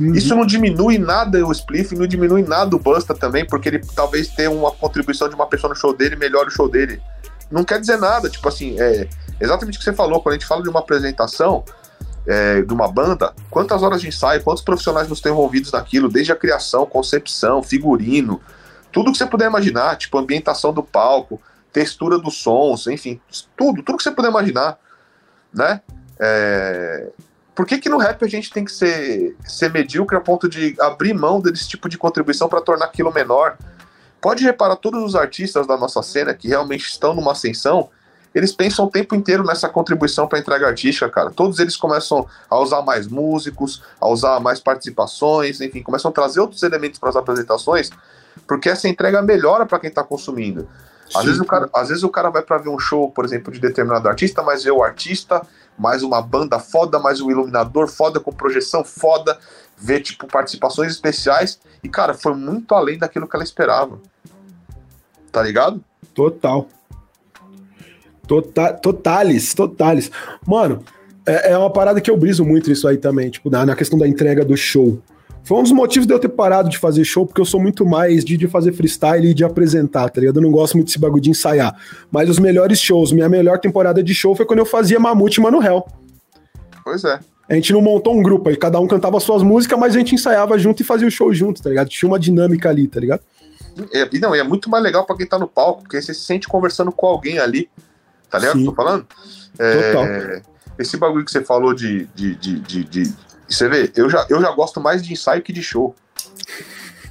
[0.00, 0.14] Uhum.
[0.14, 4.28] Isso não diminui nada o Spliff, não diminui nada o Busta também, porque ele talvez
[4.28, 7.00] tenha uma contribuição de uma pessoa no show dele, melhore o show dele.
[7.50, 9.06] Não quer dizer nada, tipo assim, é
[9.38, 11.64] exatamente o que você falou, quando a gente fala de uma apresentação
[12.26, 16.32] é, de uma banda, quantas horas de ensaio, quantos profissionais nos estão envolvidos naquilo, desde
[16.32, 18.40] a criação, concepção, figurino,
[18.92, 21.40] tudo que você puder imaginar, tipo ambientação do palco,
[21.72, 23.20] textura dos sons, enfim,
[23.56, 24.78] tudo, tudo que você puder imaginar,
[25.52, 25.80] né?
[26.20, 27.08] É...
[27.54, 30.74] Por que, que no rap a gente tem que ser, ser medíocre a ponto de
[30.80, 33.58] abrir mão desse tipo de contribuição para tornar aquilo menor?
[34.22, 37.90] Pode reparar, todos os artistas da nossa cena que realmente estão numa ascensão,
[38.34, 41.30] eles pensam o tempo inteiro nessa contribuição para entrega artística, cara.
[41.30, 46.40] Todos eles começam a usar mais músicos, a usar mais participações, enfim, começam a trazer
[46.40, 47.90] outros elementos para as apresentações,
[48.46, 50.68] porque essa entrega melhora para quem está consumindo.
[51.14, 53.52] Às vezes, o cara, às vezes o cara vai para ver um show, por exemplo,
[53.52, 55.42] de determinado artista, mas vê o artista,
[55.76, 59.38] mais uma banda foda, mais um iluminador foda, com projeção foda,
[59.76, 61.60] vê, tipo, participações especiais.
[61.82, 63.98] E, cara, foi muito além daquilo que ela esperava.
[65.30, 65.82] Tá ligado?
[66.14, 66.66] Total.
[68.32, 70.10] Total, totales, totales.
[70.46, 70.82] Mano,
[71.26, 73.98] é, é uma parada que eu briso muito isso aí também, tipo, na, na questão
[73.98, 74.98] da entrega do show.
[75.44, 77.84] Foi um dos motivos de eu ter parado de fazer show, porque eu sou muito
[77.84, 80.36] mais de, de fazer freestyle e de apresentar, tá ligado?
[80.36, 81.76] Eu não gosto muito desse bagulho de ensaiar.
[82.10, 85.42] Mas os melhores shows, minha melhor temporada de show foi quando eu fazia Mamute e
[85.42, 85.84] Mano Hell.
[86.82, 87.20] Pois é.
[87.50, 90.14] A gente não montou um grupo aí, cada um cantava suas músicas, mas a gente
[90.14, 91.90] ensaiava junto e fazia o show junto, tá ligado?
[91.90, 93.20] Tinha uma dinâmica ali, tá ligado?
[93.92, 96.24] É, e não, é muito mais legal pra quem tá no palco, porque você se
[96.24, 97.68] sente conversando com alguém ali,
[98.32, 98.58] tá ligado?
[98.58, 98.64] Sim.
[98.64, 99.06] Tô falando?
[99.58, 100.52] É, Total.
[100.78, 103.16] Esse bagulho que você falou de, de, de, de, de
[103.46, 105.94] você vê, eu já, eu já gosto mais de ensaio que de show.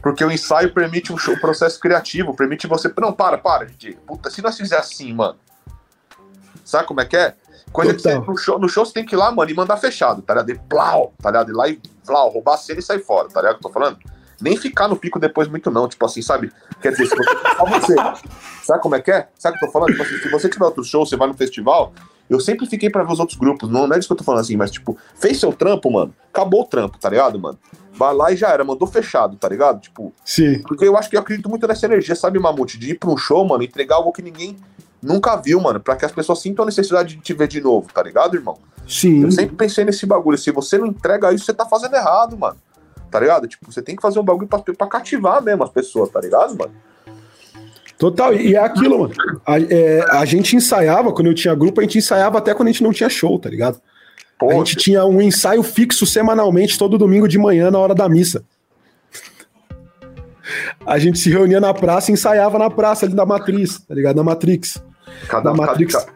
[0.02, 2.92] Porque o ensaio permite um show, processo criativo, permite você.
[3.00, 3.94] Não, para, para, gente.
[4.08, 5.38] Puta, se nós fizer assim, mano.
[6.66, 7.36] Sabe como é que é?
[7.72, 9.78] Coisa que você, no, show, no show você tem que ir lá, mano, e mandar
[9.78, 10.50] fechado, tá ligado?
[10.50, 11.52] E plau, tá ligado?
[11.52, 13.60] E lá e plau, roubar a cena e sair fora, tá ligado?
[13.60, 14.00] Que eu tô falando?
[14.42, 15.88] Nem ficar no pico depois muito, não.
[15.88, 16.52] Tipo assim, sabe?
[16.82, 17.30] Quer dizer, se você.
[17.56, 17.96] Só você.
[18.64, 19.28] Sabe como é que é?
[19.38, 19.92] Sabe o que eu tô falando?
[19.92, 21.94] Tipo assim, se você tiver outro show, você vai no festival,
[22.30, 23.70] eu sempre fiquei para ver os outros grupos.
[23.70, 26.14] Não, não é isso que eu tô falando assim, mas tipo, fez seu trampo, mano.
[26.32, 27.60] Acabou o trampo, tá ligado, mano?
[27.94, 29.82] Vai lá e já era, mandou fechado, tá ligado?
[29.82, 30.62] Tipo, Sim.
[30.62, 32.80] Porque eu acho que eu acredito muito nessa energia, sabe, Mamute?
[32.80, 34.56] De ir pra um show, mano, entregar algo que ninguém
[35.02, 37.90] nunca viu, mano, para que as pessoas sintam a necessidade de te ver de novo,
[37.94, 38.58] tá ligado, irmão?
[38.88, 39.24] Sim.
[39.24, 40.38] Eu sempre pensei nesse bagulho.
[40.38, 42.58] Se você não entrega isso, você tá fazendo errado, mano.
[43.12, 43.48] Tá ligado?
[43.48, 46.58] Tipo, você tem que fazer um bagulho pra, pra cativar mesmo as pessoas, tá ligado,
[46.58, 46.72] mano?
[47.98, 49.14] Total, e é aquilo, mano.
[49.46, 52.72] A, é, a gente ensaiava, quando eu tinha grupo, a gente ensaiava até quando a
[52.72, 53.80] gente não tinha show, tá ligado?
[54.42, 58.44] A gente tinha um ensaio fixo semanalmente, todo domingo de manhã, na hora da missa.
[60.86, 64.16] A gente se reunia na praça e ensaiava na praça ali da Matriz, tá ligado?
[64.16, 64.84] Na Matrix.
[65.28, 65.94] Cada, da Matrix.
[65.94, 66.12] Cada...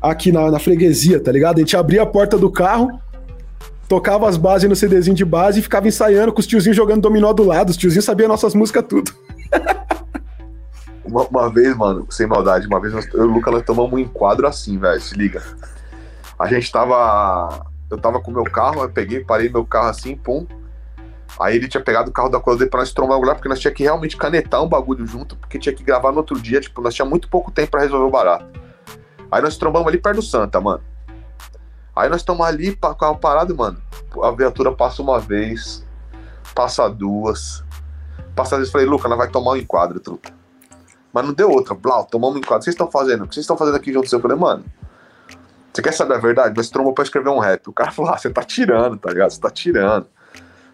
[0.00, 1.56] Aqui na, na freguesia, tá ligado?
[1.56, 3.00] A gente abria a porta do carro,
[3.92, 7.30] tocava as bases no CDzinho de base e ficava ensaiando com os tiozinhos jogando dominó
[7.34, 7.68] do lado.
[7.68, 9.12] Os tiozinhos sabiam nossas músicas tudo.
[11.04, 13.98] Uma, uma, vez, mano, sem maldade, uma vez eu e o Luca nós tomamos um
[13.98, 15.42] enquadro assim, velho, se liga.
[16.38, 17.66] A gente tava.
[17.90, 20.46] Eu tava com meu carro, eu peguei, parei meu carro assim, pum.
[21.38, 23.60] Aí ele tinha pegado o carro da coisa dele pra nós trombar lá, porque nós
[23.60, 26.80] tinha que realmente canetar um bagulho junto, porque tinha que gravar no outro dia, tipo,
[26.80, 28.46] nós tinha muito pouco tempo para resolver o barato.
[29.30, 30.91] Aí nós trombamos ali perto do Santa, mano.
[31.94, 33.80] Aí nós estamos ali com a parado, mano.
[34.22, 35.84] A viatura passa uma vez,
[36.54, 37.62] passa duas,
[38.34, 38.72] passa vezes.
[38.72, 40.32] Falei, Luca, nós vai tomar um enquadro, truta.
[41.12, 41.74] Mas não deu outra.
[41.74, 42.64] Blau, tomamos um enquadro.
[42.64, 43.24] Vocês estão fazendo?
[43.24, 44.12] O que vocês estão fazendo aqui junto?
[44.14, 44.64] Eu falei, mano,
[45.72, 46.56] você quer saber a verdade?
[46.56, 47.68] Nós trombou pra escrever um rap.
[47.68, 49.30] O cara falou, ah, você tá tirando, tá ligado?
[49.30, 50.06] Você tá tirando.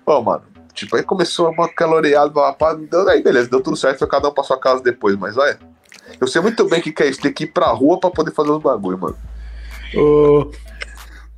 [0.05, 0.43] Ô, mano,
[0.73, 2.33] tipo, aí começou uma caloreada,
[3.11, 5.59] aí beleza, deu tudo certo, foi cada um pra sua casa depois, mas olha,
[6.19, 8.11] eu sei muito bem o que, que é isso, tem que ir pra rua pra
[8.11, 9.17] poder fazer os bagulho, mano.
[9.95, 10.51] Ô,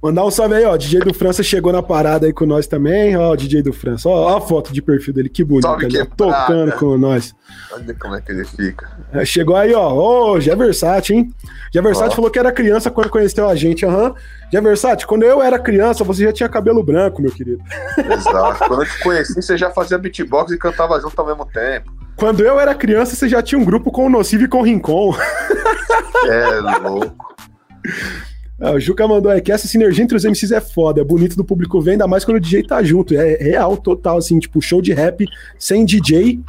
[0.03, 0.75] Mandar um salve aí, ó.
[0.79, 3.15] DJ do França chegou na parada aí com nós também.
[3.19, 4.09] Ó, DJ do França.
[4.09, 5.67] Ó, ó a foto de perfil dele, que bonito.
[5.67, 7.35] Salve que tocando com nós.
[7.71, 8.91] Olha como é que ele fica.
[9.13, 9.93] É, chegou aí, ó.
[9.93, 11.35] Ô, oh, Versace, hein?
[11.73, 13.85] Versace falou que era criança quando conheceu a gente.
[13.85, 14.15] Aham.
[14.55, 14.63] Uhum.
[14.63, 17.63] Versace, quando eu era criança, você já tinha cabelo branco, meu querido.
[17.99, 18.65] Exato.
[18.67, 21.93] Quando eu te conheci, você já fazia beatbox e cantava junto ao mesmo tempo.
[22.17, 24.63] Quando eu era criança, você já tinha um grupo com o Nocivo e com o
[24.63, 25.15] Rincon.
[26.27, 27.35] É louco.
[28.61, 31.35] Ah, o Juca mandou é que essa sinergia entre os MCs é foda, é bonito
[31.35, 33.15] do público ver, ainda mais quando o DJ tá junto.
[33.15, 35.27] É real, total, assim, tipo, show de rap
[35.59, 36.41] sem DJ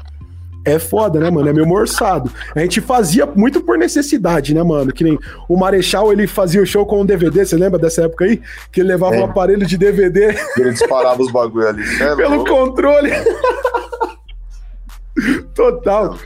[0.64, 1.50] é foda, né, mano?
[1.50, 2.32] É meio morçado.
[2.56, 4.92] A gente fazia muito por necessidade, né, mano?
[4.92, 5.18] Que nem
[5.50, 8.42] o Marechal, ele fazia o show com um DVD, você lembra dessa época aí?
[8.72, 9.20] Que ele levava é.
[9.22, 10.36] um aparelho de DVD.
[10.58, 11.84] Ele disparava os bagulho ali.
[12.00, 12.52] É Pelo louco.
[12.52, 13.10] controle.
[15.56, 16.18] Total.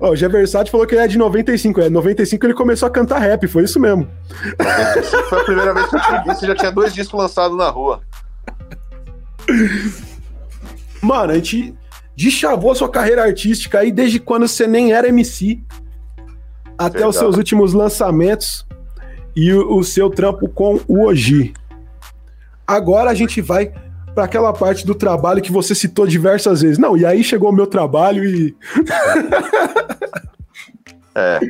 [0.00, 1.80] Ó, o Geversat falou que ele é de 95.
[1.80, 4.08] É, 95 ele começou a cantar rap, foi isso mesmo.
[4.58, 7.56] 95 foi a primeira vez que eu te vi, você já tinha dois discos lançados
[7.56, 8.00] na rua.
[11.00, 11.74] Mano, a gente
[12.16, 15.60] deschavou a sua carreira artística aí desde quando você nem era MC
[16.78, 17.10] até Verdade.
[17.10, 18.66] os seus últimos lançamentos
[19.36, 21.52] e o, o seu trampo com o Oji.
[22.66, 23.72] Agora a gente vai
[24.14, 26.78] para aquela parte do trabalho que você citou diversas vezes.
[26.78, 28.56] Não, e aí chegou o meu trabalho e.
[31.14, 31.40] é.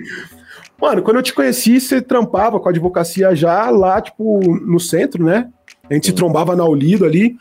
[0.81, 5.25] Mano, quando eu te conheci, você trampava com a advocacia já lá, tipo, no centro,
[5.25, 5.51] né?
[5.89, 7.39] A gente se trombava na Olido ali.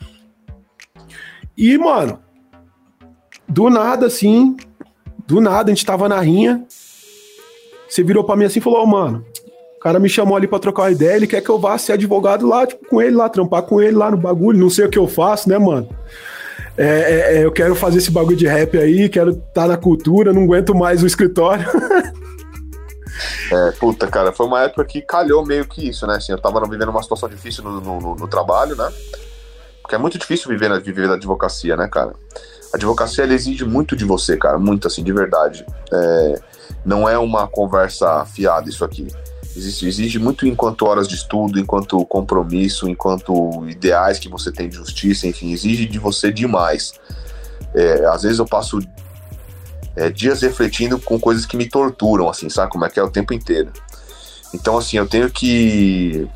[1.58, 2.20] E, mano,
[3.48, 4.56] do nada, assim,
[5.26, 6.66] do nada, a gente tava na rinha.
[7.88, 9.26] Você virou pra mim assim e falou: oh, mano,
[9.84, 12.48] cara me chamou ali pra trocar uma ideia, ele quer que eu vá ser advogado
[12.48, 14.98] lá, tipo, com ele lá, trampar com ele lá no bagulho, não sei o que
[14.98, 15.90] eu faço, né, mano?
[16.78, 19.78] É, é, é eu quero fazer esse bagulho de rap aí, quero estar tá na
[19.78, 21.66] cultura, não aguento mais o escritório.
[23.52, 26.16] É, puta, cara, foi uma época que calhou meio que isso, né?
[26.16, 28.92] Assim, eu tava vivendo uma situação difícil no, no, no trabalho, né?
[29.82, 32.14] Porque é muito difícil viver na, viver da advocacia, né, cara?
[32.74, 35.64] A advocacia, ela exige muito de você, cara, muito, assim, de verdade.
[35.94, 36.42] É,
[36.84, 39.08] não é uma conversa fiada isso aqui.
[39.56, 44.76] Existe, exige muito enquanto horas de estudo, enquanto compromisso, enquanto ideais que você tem de
[44.76, 46.94] justiça, enfim, exige de você demais.
[47.74, 48.80] É, às vezes eu passo
[49.96, 53.10] é, dias refletindo com coisas que me torturam, assim, sabe como é que é o
[53.10, 53.72] tempo inteiro.
[54.54, 56.28] Então, assim, eu tenho que.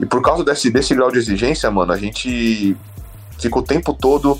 [0.00, 2.76] E por causa desse, desse grau de exigência, mano, a gente
[3.38, 4.38] fica o tempo todo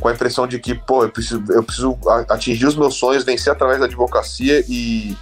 [0.00, 1.98] com a impressão de que, pô, eu preciso, eu preciso
[2.28, 5.16] atingir os meus sonhos, vencer através da advocacia e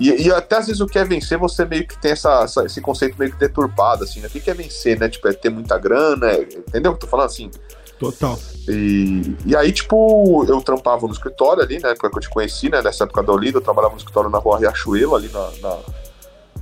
[0.00, 2.64] e, e, até às vezes o que é vencer, você meio que tem essa, essa,
[2.64, 4.26] esse conceito meio que deturpado, assim, né?
[4.26, 5.08] O que é vencer, né?
[5.08, 7.50] Tipo, é ter muita grana, é, entendeu o que eu tô falando assim?
[7.98, 8.36] Total.
[8.68, 11.90] E, e aí, tipo, eu trampava no escritório ali, né?
[11.90, 12.82] Época que eu te conheci, né?
[12.82, 15.78] Nessa época da Olido, eu trabalhava no escritório na rua Riachuelo, ali na, na,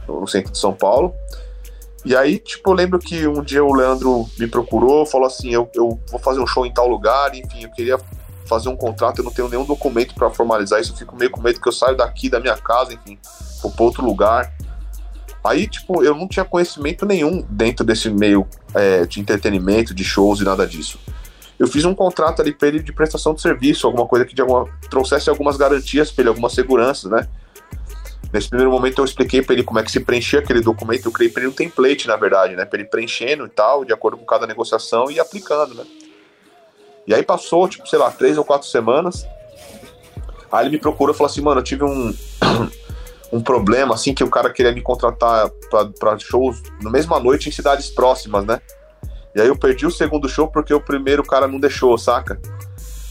[0.07, 1.15] no centro de São Paulo.
[2.05, 5.69] E aí, tipo, eu lembro que um dia o Leandro me procurou, falou assim: eu,
[5.75, 7.99] eu vou fazer um show em tal lugar, enfim, eu queria
[8.51, 11.41] fazer um contrato, eu não tenho nenhum documento para formalizar isso, eu fico meio com
[11.41, 13.17] medo que eu saio daqui da minha casa, enfim,
[13.63, 14.53] vou para outro lugar.
[15.45, 20.41] Aí, tipo, eu não tinha conhecimento nenhum dentro desse meio é, de entretenimento, de shows
[20.41, 20.99] e nada disso.
[21.59, 24.43] Eu fiz um contrato ali para ele de prestação de serviço, alguma coisa que de
[24.43, 27.29] alguma, trouxesse algumas garantias para ele, algumas seguranças, né?
[28.33, 31.13] Nesse primeiro momento eu expliquei para ele como é que se preenchia aquele documento, eu
[31.13, 32.65] criei para ele um template, na verdade, né?
[32.65, 35.85] Para ele preenchendo e tal, de acordo com cada negociação e aplicando, né?
[37.07, 39.27] E aí passou, tipo, sei lá, três ou quatro semanas.
[40.51, 42.15] Aí ele me procurou e falou assim, mano, eu tive um,
[43.33, 45.49] um problema, assim, que o cara queria me contratar
[45.99, 48.61] pra shows na mesma noite em cidades próximas, né?
[49.35, 52.41] E aí eu perdi o segundo show porque o primeiro cara não deixou, saca?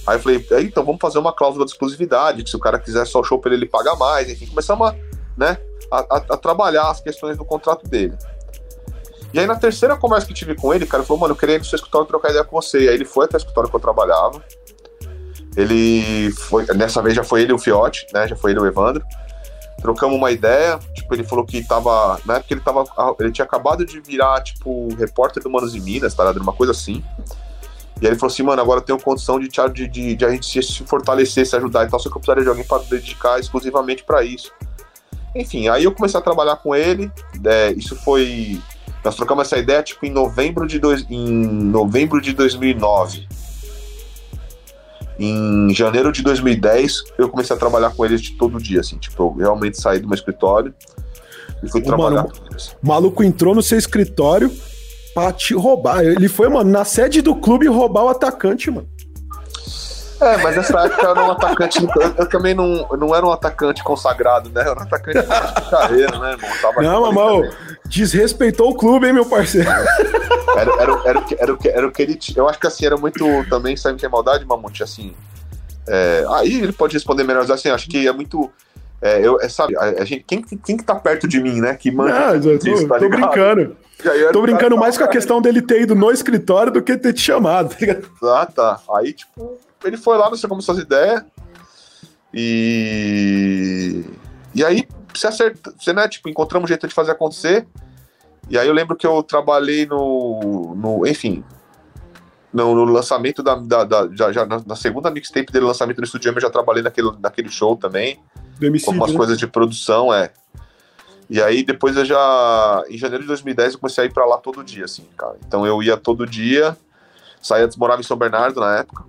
[0.06, 3.06] Aí eu falei, então vamos fazer uma cláusula de exclusividade, que se o cara quiser
[3.06, 4.96] só o show pra ele, ele paga mais, enfim, começamos a,
[5.38, 5.58] né,
[5.92, 8.18] a, a, a, trabalhar as questões do contrato dele.
[9.34, 11.56] E aí na terceira conversa que tive com ele, cara, ele falou, mano, eu queria
[11.56, 12.86] ir no seu escritório trocar ideia com você.
[12.86, 14.44] E aí ele foi até o escritório que eu trabalhava.
[15.56, 19.04] Ele foi, dessa vez já foi ele o Fiote, né, já foi ele o Evandro
[19.80, 22.84] trocamos uma ideia, tipo, ele falou que tava, na época ele tava,
[23.20, 26.42] ele tinha acabado de virar, tipo, repórter do Manos e Minas, tá ligado?
[26.42, 27.04] Uma coisa assim.
[28.02, 30.30] E aí ele falou assim, mano, agora eu tenho condição de, de, de, de a
[30.30, 33.40] gente se fortalecer, se ajudar e tal, só que eu precisaria de alguém para dedicar
[33.40, 34.52] exclusivamente para isso.
[35.36, 37.12] Enfim, aí eu comecei a trabalhar com ele,
[37.46, 38.62] é, isso foi...
[39.04, 43.28] Nós trocamos essa ideia, tipo, em novembro de, dois, em novembro de 2009.
[45.18, 49.24] Em janeiro de 2010, eu comecei a trabalhar com eles de todo dia, assim, tipo,
[49.24, 50.74] eu realmente saí do meu escritório
[51.62, 52.76] e fui trabalhar mano, com eles.
[52.82, 54.52] O maluco entrou no seu escritório
[55.14, 56.04] pra te roubar.
[56.04, 58.88] Ele foi, mano, na sede do clube roubar o atacante, mano.
[60.22, 61.84] É, mas nessa época eu era um atacante.
[61.84, 64.64] Eu, eu também não, eu não era um atacante consagrado, né?
[64.66, 66.50] Eu era um atacante de carreira, né, irmão?
[66.62, 67.50] Tava não, mamão,
[67.86, 69.70] desrespeitou o clube, hein, meu parceiro?
[69.70, 69.86] Era,
[70.58, 72.40] era, era, era, era, o que, era o que ele tinha.
[72.40, 74.84] Eu acho que assim, era muito também, sabe que é maldade, Mamute?
[74.84, 75.16] Assim.
[75.88, 78.52] É, aí ele pode responder melhor, mas assim, acho que é muito.
[79.02, 81.76] É, eu, é, sabe, a, a, gente, quem, quem que tá perto de mim, né?
[81.76, 82.34] Que manda.
[82.34, 83.78] Não, tô, isso, tá tô brincando.
[84.32, 87.22] Tô brincando mais com a questão dele ter ido no escritório do que ter te
[87.22, 88.10] chamado, tá ligado?
[88.24, 88.80] Ah, tá.
[88.96, 91.24] Aí, tipo, ele foi lá, você começou as ideias.
[92.34, 94.04] E.
[94.54, 95.74] E aí, você acerta.
[95.78, 97.68] Você, né, tipo, encontramos um jeito de fazer acontecer.
[98.50, 100.76] E aí eu lembro que eu trabalhei no.
[100.76, 101.44] no enfim.
[102.52, 103.56] No, no lançamento da.
[103.56, 106.82] da, da já, já na, na, segunda mixtape dele, lançamento do Studio eu já trabalhei
[106.82, 108.20] naquele, naquele show também.
[108.60, 109.18] Do MC, com umas né?
[109.18, 110.32] coisas de produção, é.
[111.30, 112.84] E aí depois eu já.
[112.90, 115.38] Em janeiro de 2010 eu comecei a ir pra lá todo dia, assim, cara.
[115.48, 116.76] Então eu ia todo dia.
[117.42, 119.09] Saía, morava em São Bernardo na época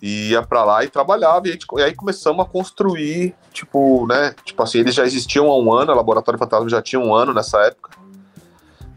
[0.00, 4.62] ia para lá e trabalhava, e, aí, e aí começamos a construir, tipo, né, tipo
[4.62, 7.58] assim, eles já existiam há um ano, o Laboratório Fantasma já tinha um ano nessa
[7.62, 7.90] época,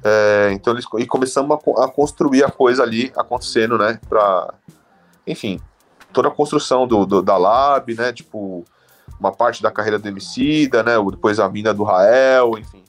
[0.04, 4.54] é, então eles, e começamos a, a, construir a coisa ali acontecendo, né, pra,
[5.26, 5.60] enfim,
[6.12, 8.66] toda a construção do, do, da Lab, né, tipo,
[9.20, 12.84] uma parte da carreira do Emicida, né, depois a vinda do Rael, enfim,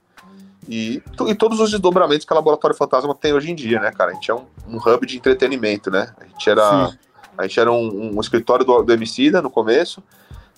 [0.69, 4.13] e, e, todos os desdobramentos que o Laboratório Fantasma tem hoje em dia, né, cara?
[4.13, 6.15] A gente é um, um hub de entretenimento, né?
[6.21, 6.99] A gente era Sim.
[7.41, 10.03] A gente era um, um escritório do, do Emicida no começo,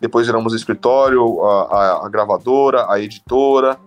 [0.01, 3.79] depois éramos escritório, a, a, a gravadora, a editora,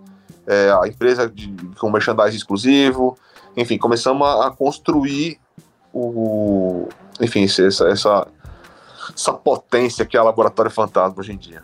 [0.48, 3.18] é, a empresa de, com merchandising exclusivo,
[3.58, 5.38] enfim, começamos a, a construir
[5.94, 6.88] o,
[7.20, 8.28] enfim, essa, essa,
[9.14, 11.64] essa potência que é o Laboratório Fantasma hoje em dia.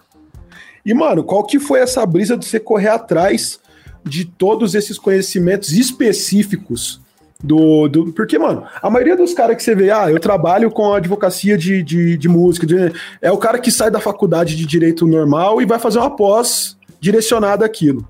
[0.85, 3.59] E, mano, qual que foi essa brisa de você correr atrás
[4.03, 7.00] de todos esses conhecimentos específicos
[7.43, 10.93] do, do, porque, mano, a maioria dos caras que você vê, ah, eu trabalho com
[10.93, 15.07] advocacia de, de, de música, de, é o cara que sai da faculdade de direito
[15.07, 18.07] normal e vai fazer uma pós direcionada àquilo.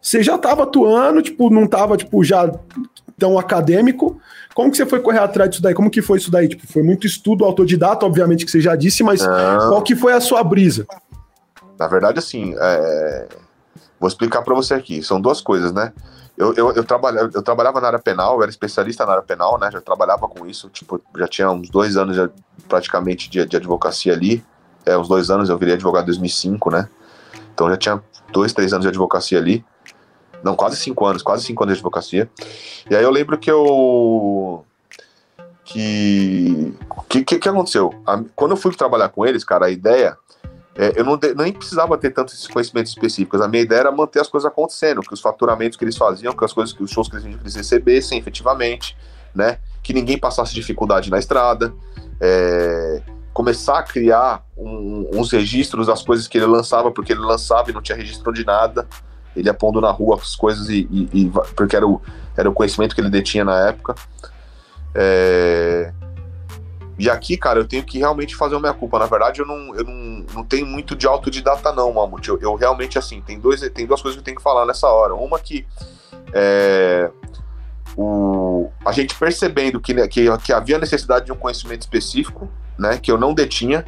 [0.00, 2.52] Você já estava atuando, tipo, não estava tipo, já
[3.16, 4.20] tão acadêmico.
[4.52, 5.74] Como que você foi correr atrás disso daí?
[5.74, 6.48] Como que foi isso daí?
[6.48, 9.68] Tipo, foi muito estudo autodidata, obviamente, que você já disse, mas não.
[9.68, 10.84] qual que foi a sua brisa?
[11.78, 13.28] Na verdade, assim, é...
[14.00, 15.00] vou explicar para você aqui.
[15.04, 15.92] São duas coisas, né?
[16.36, 19.58] Eu, eu, eu, trabalhava, eu trabalhava na área penal, eu era especialista na área penal,
[19.58, 19.70] né?
[19.70, 22.28] Já trabalhava com isso, tipo, já tinha uns dois anos já,
[22.68, 24.42] praticamente de, de advocacia ali.
[24.84, 26.88] É, uns dois anos eu virei advogado em 2005, né?
[27.54, 28.02] Então já tinha
[28.32, 29.64] dois, três anos de advocacia ali.
[30.42, 32.28] Não, quase cinco anos, quase cinco anos de advocacia.
[32.90, 34.64] E aí eu lembro que eu.
[35.64, 36.74] Que.
[36.90, 37.94] O que, que, que, aconteceu?
[38.06, 40.16] A, quando eu fui trabalhar com eles, cara, a ideia
[40.74, 43.40] é, eu não nem precisava ter tantos conhecimentos específicos.
[43.40, 46.44] A minha ideia era manter as coisas acontecendo, que os faturamentos que eles faziam, que
[46.44, 48.96] as coisas que os shows que eles, eles recebessem efetivamente,
[49.34, 49.58] né?
[49.82, 51.74] Que ninguém passasse dificuldade na estrada.
[52.20, 53.02] É,
[53.34, 57.74] começar a criar um, uns registros das coisas que ele lançava, porque ele lançava e
[57.74, 58.86] não tinha registro de nada.
[59.36, 62.00] Ele ia pondo na rua as coisas e, e, e porque era o,
[62.36, 63.94] era o conhecimento que ele detinha na época.
[64.94, 65.92] É,
[67.02, 68.96] e aqui, cara, eu tenho que realmente fazer a minha culpa.
[68.96, 72.28] Na verdade, eu não, eu não, não tenho muito de autodidata, não, Mamute.
[72.28, 74.86] Eu, eu realmente, assim, tem, dois, tem duas coisas que eu tenho que falar nessa
[74.86, 75.12] hora.
[75.12, 75.66] Uma que
[76.32, 77.10] é,
[77.96, 82.48] o, a gente percebendo que, né, que, que havia necessidade de um conhecimento específico,
[82.78, 83.84] né, que eu não detinha,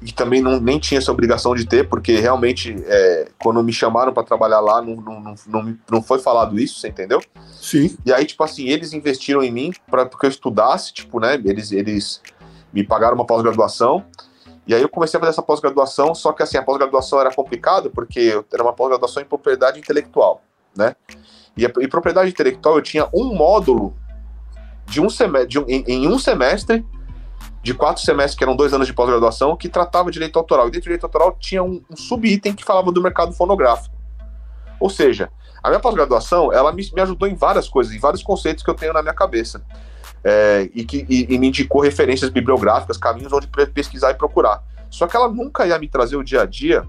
[0.00, 4.12] e também não, nem tinha essa obrigação de ter, porque realmente, é, quando me chamaram
[4.12, 7.20] para trabalhar lá, não, não, não, não foi falado isso, você entendeu?
[7.60, 7.96] Sim.
[8.06, 11.34] E aí, tipo assim, eles investiram em mim para que eu estudasse, tipo, né?
[11.44, 12.22] Eles, eles
[12.76, 14.04] me pagaram uma pós-graduação
[14.66, 17.90] E aí eu comecei a fazer essa pós-graduação, só que assim, a pós-graduação era complicado
[17.90, 20.42] porque era uma pós-graduação em propriedade intelectual,
[20.76, 20.94] né?
[21.56, 23.96] E, a, e propriedade intelectual eu tinha um módulo
[24.84, 26.84] de um semestre, um, em, em, um semestre
[27.62, 30.68] de quatro semestres, que eram dois anos de pós-graduação, que tratava de direito autoral.
[30.68, 33.94] E dentro do direito autoral tinha um, um subitem que falava do mercado fonográfico.
[34.78, 35.30] Ou seja,
[35.62, 38.74] a minha pós-graduação, ela me, me, ajudou em várias coisas, em vários conceitos que eu
[38.74, 39.64] tenho na minha cabeça.
[40.28, 44.60] É, e que e, e me indicou referências bibliográficas, caminhos onde pesquisar e procurar.
[44.90, 46.84] Só que ela nunca ia me trazer o dia a dia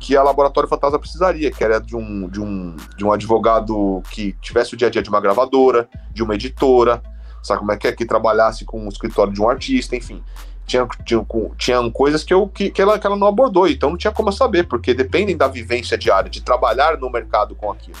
[0.00, 4.32] que a Laboratório Fantasma precisaria, que era de um, de um, de um advogado que
[4.40, 7.00] tivesse o dia a dia de uma gravadora, de uma editora,
[7.40, 7.92] sabe como é que é?
[7.92, 10.20] Que trabalhasse com o escritório de um artista, enfim.
[10.66, 11.24] Tinha, tinha,
[11.56, 14.32] tinha coisas que, eu, que, que, ela, que ela não abordou, então não tinha como
[14.32, 17.98] saber, porque dependem da vivência diária, de trabalhar no mercado com aquilo,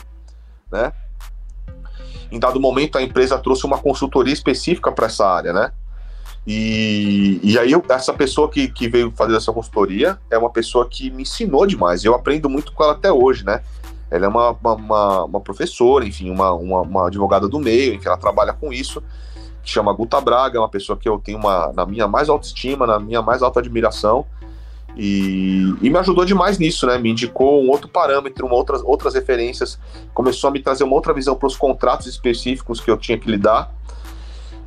[0.72, 0.92] né?
[2.30, 5.72] Em dado momento, a empresa trouxe uma consultoria específica para essa área, né?
[6.46, 10.88] E, e aí, eu, essa pessoa que, que veio fazer essa consultoria é uma pessoa
[10.88, 12.04] que me ensinou demais.
[12.04, 13.60] Eu aprendo muito com ela até hoje, né?
[14.10, 18.16] Ela é uma, uma, uma professora, enfim, uma, uma, uma, advogada do meio, enfim, ela
[18.16, 19.00] trabalha com isso,
[19.62, 22.86] que chama Guta Braga, é uma pessoa que eu tenho uma, na minha mais autoestima,
[22.86, 24.26] na minha mais alta admiração,
[24.96, 26.98] e, e me ajudou demais nisso, né?
[26.98, 29.78] Me indicou um outro parâmetro, uma outras, outras referências,
[30.12, 33.30] começou a me trazer uma outra visão para os contratos específicos que eu tinha que
[33.30, 33.72] lidar.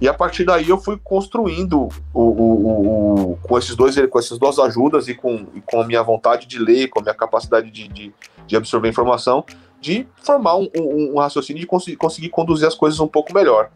[0.01, 4.37] E a partir daí eu fui construindo o, o, o, com, esses dois, com essas
[4.37, 7.69] duas ajudas e com, e com a minha vontade de ler, com a minha capacidade
[7.69, 8.13] de, de,
[8.45, 9.45] de absorver informação,
[9.79, 13.69] de formar um, um, um raciocínio de conseguir, conseguir conduzir as coisas um pouco melhor.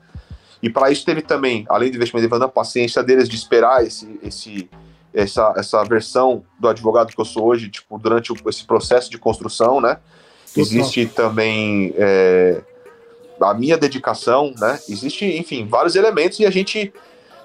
[0.61, 4.69] E para isso teve também, além do investimento, a paciência deles de esperar esse, esse,
[5.13, 9.81] essa, essa versão do advogado que eu sou hoje, tipo, durante esse processo de construção,
[9.81, 9.97] né?
[10.55, 12.61] Existe também é,
[13.41, 14.79] a minha dedicação, né?
[14.89, 16.93] Existe, enfim, vários elementos e a gente,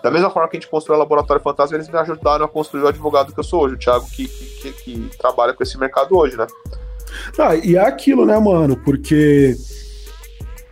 [0.02, 2.82] da mesma forma que a gente construiu o Laboratório Fantasma, eles me ajudaram a construir
[2.82, 6.16] o advogado que eu sou hoje, o Thiago, que, que, que trabalha com esse mercado
[6.16, 6.46] hoje, né?
[7.38, 8.76] Ah, e é aquilo, né, mano?
[8.76, 9.54] Porque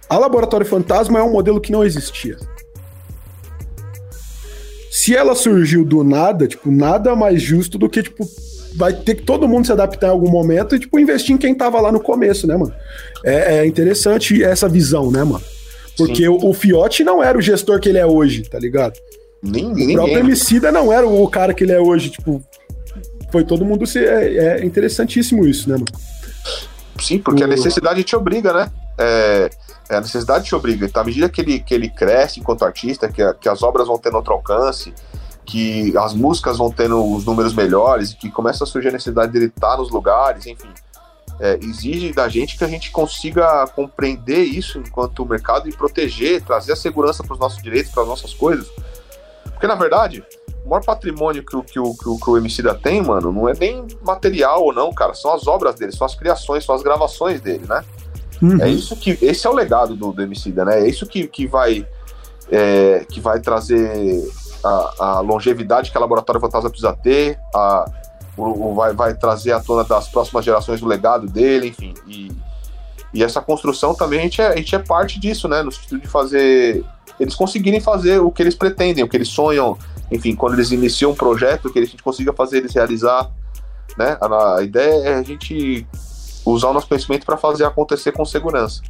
[0.09, 2.37] a Laboratório Fantasma é um modelo que não existia.
[4.91, 8.29] Se ela surgiu do nada, tipo, nada mais justo do que, tipo,
[8.75, 11.55] vai ter que todo mundo se adaptar em algum momento e, tipo, investir em quem
[11.55, 12.75] tava lá no começo, né, mano?
[13.25, 15.45] É, é interessante essa visão, né, mano?
[15.97, 18.99] Porque o, o, Fiote não era o gestor que ele é hoje, tá ligado?
[19.43, 19.91] Ninguém.
[19.91, 22.43] O próprio Emicida não era o cara que ele é hoje, tipo.
[23.31, 24.09] Foi todo mundo ser.
[24.09, 25.87] É, é interessantíssimo isso, né, mano?
[26.99, 27.47] Sim, porque o...
[27.47, 28.71] a necessidade te obriga, né?
[28.99, 29.51] É,
[29.91, 30.87] é, a necessidade te obriga.
[30.87, 33.99] Então, à medida que ele, que ele cresce enquanto artista, que, que as obras vão
[33.99, 34.95] tendo outro alcance,
[35.45, 39.47] que as músicas vão tendo os números melhores, que começa a surgir a necessidade dele
[39.47, 40.71] estar nos lugares, enfim.
[41.41, 46.73] É, exige da gente que a gente consiga compreender isso enquanto mercado e proteger, trazer
[46.73, 48.71] a segurança para os nossos direitos, para as nossas coisas.
[49.43, 50.23] Porque, na verdade,
[50.65, 53.55] o maior patrimônio que o, que o, que o, que o tem, mano, não é
[53.59, 55.15] nem material ou não, cara.
[55.15, 57.85] São as obras dele, são as criações, são as gravações dele, né?
[58.41, 58.61] Uhum.
[58.61, 59.19] É isso que.
[59.23, 60.81] Esse é o legado do, do né?
[60.81, 61.87] É isso que, que vai.
[62.51, 64.25] É, que vai trazer
[64.65, 67.89] a, a, longevidade que a Laboratório Fantasma precisa ter, a,
[68.37, 71.95] o, o, vai, vai trazer à tona das próximas gerações o legado dele, enfim.
[72.09, 72.33] E,
[73.13, 75.63] e essa construção também a gente, é, a gente é parte disso, né?
[75.63, 76.85] No sentido de fazer.
[77.19, 79.77] Eles conseguirem fazer o que eles pretendem, o que eles sonham,
[80.11, 83.31] enfim, quando eles iniciam um projeto, que a gente consiga fazer eles realizar.
[83.99, 84.17] Né?
[84.21, 85.87] A, a ideia é a gente
[86.45, 88.83] usar o nosso conhecimento para fazer acontecer com segurança.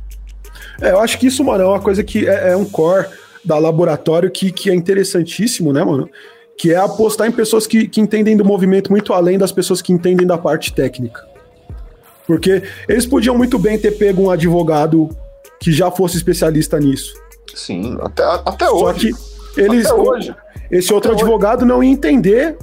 [0.81, 3.07] É, eu acho que isso, mano, é uma coisa que é, é, um core
[3.45, 6.09] da laboratório que, que é interessantíssimo, né, mano?
[6.57, 9.93] Que é apostar em pessoas que, que entendem do movimento muito além das pessoas que
[9.93, 11.27] entendem da parte técnica.
[12.27, 15.09] Porque eles podiam muito bem ter pego um advogado
[15.61, 17.15] que já fosse especialista nisso.
[17.55, 19.13] Sim, até, até hoje.
[19.13, 19.15] Só
[19.55, 19.91] que eles.
[19.91, 20.35] Hoje.
[20.71, 21.69] Esse outro até advogado hoje.
[21.69, 22.57] não ia entender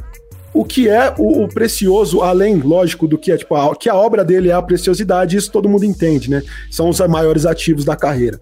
[0.54, 3.96] o que é o, o, precioso, além, lógico, do que é, tipo, a, que a
[3.96, 6.42] obra dele é a preciosidade, isso todo mundo entende, né?
[6.72, 8.40] São os maiores ativos da carreira.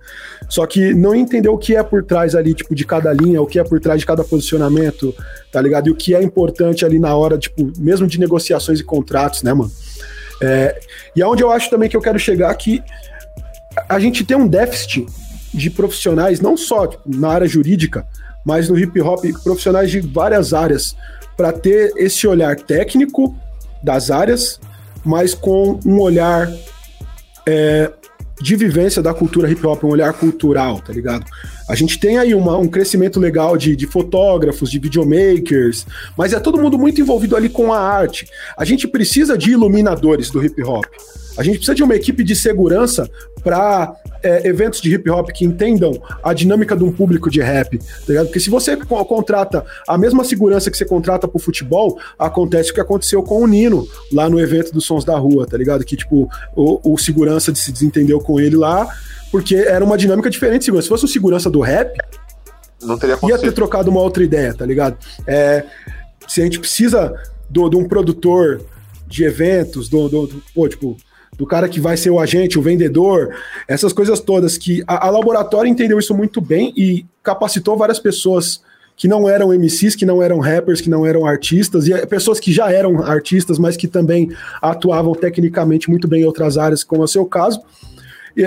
[0.48, 3.46] Só que não entender o que é por trás ali, tipo, de cada linha, o
[3.46, 5.14] que é por trás de cada posicionamento,
[5.52, 5.88] tá ligado?
[5.88, 9.54] E o que é importante ali na hora, tipo, mesmo de negociações e contratos, né,
[9.54, 9.72] mano?
[10.42, 10.80] É,
[11.16, 12.84] e aonde eu acho também que eu quero chegar que
[13.90, 15.06] a gente tem um déficit
[15.54, 18.06] de profissionais, não só tipo, na área jurídica,
[18.46, 20.96] mas no hip hop, profissionais de várias áreas
[21.36, 23.36] para ter esse olhar técnico
[23.84, 24.60] das áreas,
[25.04, 26.52] mas com um olhar
[27.46, 27.92] é,
[28.42, 31.26] de vivência da cultura hip hop, um olhar cultural, tá ligado?
[31.70, 35.86] A gente tem aí uma, um crescimento legal de, de fotógrafos, de videomakers,
[36.18, 38.28] mas é todo mundo muito envolvido ali com a arte.
[38.58, 40.86] A gente precisa de iluminadores do hip hop.
[41.38, 43.10] A gente precisa de uma equipe de segurança
[43.44, 45.94] para é, eventos de hip hop que entendam
[46.24, 48.26] a dinâmica de um público de rap, tá ligado?
[48.26, 52.82] Porque se você contrata a mesma segurança que você contrata pro futebol, acontece o que
[52.82, 55.84] aconteceu com o Nino lá no evento dos Sons da Rua, tá ligado?
[55.84, 58.88] Que, tipo, o, o segurança se desentendeu com ele lá,
[59.32, 60.86] porque era uma dinâmica diferente de segurança.
[60.86, 61.96] Se fosse o segurança do rap,
[62.82, 64.98] não teria ia ter trocado uma outra ideia, tá ligado?
[65.28, 65.64] É,
[66.28, 67.14] se a gente precisa
[67.50, 68.62] de um produtor
[69.08, 70.98] de eventos, do, do, do, pô, tipo,
[71.38, 73.36] do cara que vai ser o agente, o vendedor,
[73.68, 78.62] essas coisas todas que a, a laboratório entendeu isso muito bem e capacitou várias pessoas
[78.98, 82.54] que não eram MCs, que não eram rappers, que não eram artistas, e pessoas que
[82.54, 84.32] já eram artistas, mas que também
[84.62, 87.60] atuavam tecnicamente muito bem em outras áreas, como é o seu caso,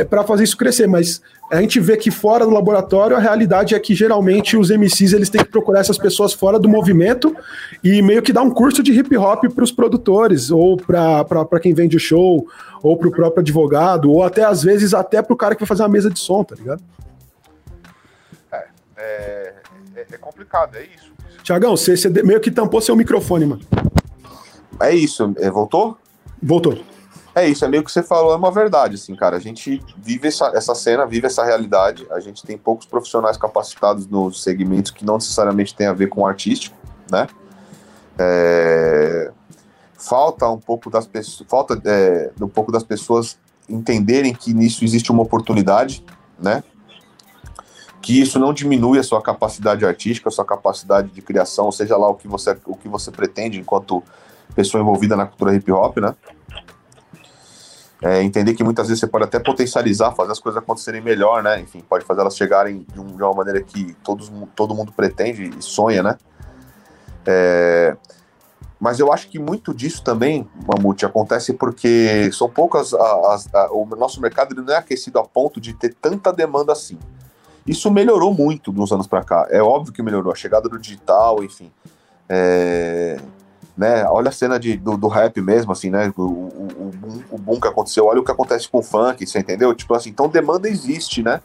[0.09, 0.86] para fazer isso crescer.
[0.86, 1.20] Mas
[1.51, 5.31] a gente vê que fora do laboratório a realidade é que geralmente os MCs eles
[5.31, 7.35] têm que procurar essas pessoas fora do movimento
[7.82, 11.73] e meio que dar um curso de hip hop para os produtores ou para quem
[11.73, 12.47] vende o show
[12.82, 15.69] ou para o próprio advogado ou até às vezes até para o cara que vai
[15.69, 16.82] fazer uma mesa de som, tá ligado?
[18.52, 18.66] É,
[18.97, 19.55] é,
[19.97, 21.12] é, é complicado, é isso.
[21.43, 23.62] Tiagão, você, você meio que tampou seu microfone, mano.
[24.81, 25.97] É isso, é, voltou?
[26.43, 26.78] Voltou.
[27.39, 29.36] É isso, é meio que você falou, é uma verdade, assim, cara.
[29.36, 32.05] A gente vive essa, essa cena, vive essa realidade.
[32.10, 36.23] A gente tem poucos profissionais capacitados nos segmentos que não necessariamente tem a ver com
[36.23, 36.77] o artístico,
[37.09, 37.28] né?
[38.19, 39.31] É...
[39.97, 43.39] Falta um pouco das pessoas, falta é, um pouco das pessoas
[43.69, 46.05] entenderem que nisso existe uma oportunidade,
[46.40, 46.65] né?
[48.02, 52.09] Que isso não diminui a sua capacidade artística, a sua capacidade de criação, seja lá
[52.09, 54.02] o que você, o que você pretende enquanto
[54.56, 56.15] pessoa envolvida na cultura hip hop, né?
[58.01, 61.61] É, entender que muitas vezes você pode até potencializar, fazer as coisas acontecerem melhor, né?
[61.61, 65.62] Enfim, pode fazer elas chegarem de, um, uma maneira que todos, todo mundo pretende e
[65.62, 66.16] sonha, né?
[67.27, 67.97] É,
[68.81, 72.93] mas eu acho que muito disso também, Mamute, acontece porque são poucas.
[72.93, 76.99] O nosso mercado não é aquecido a ponto de ter tanta demanda assim.
[77.66, 79.47] Isso melhorou muito nos anos para cá.
[79.51, 80.33] É óbvio que melhorou.
[80.33, 81.73] A chegada do digital, enfim.
[82.29, 83.19] É,
[83.79, 84.05] né?
[84.07, 86.13] Olha a cena de, do, do rap mesmo, assim, né?
[86.17, 86.93] O, o,
[87.31, 89.73] o, o boom que aconteceu, olha o que acontece com o funk, você entendeu?
[89.73, 91.41] Tipo assim, então demanda existe, né?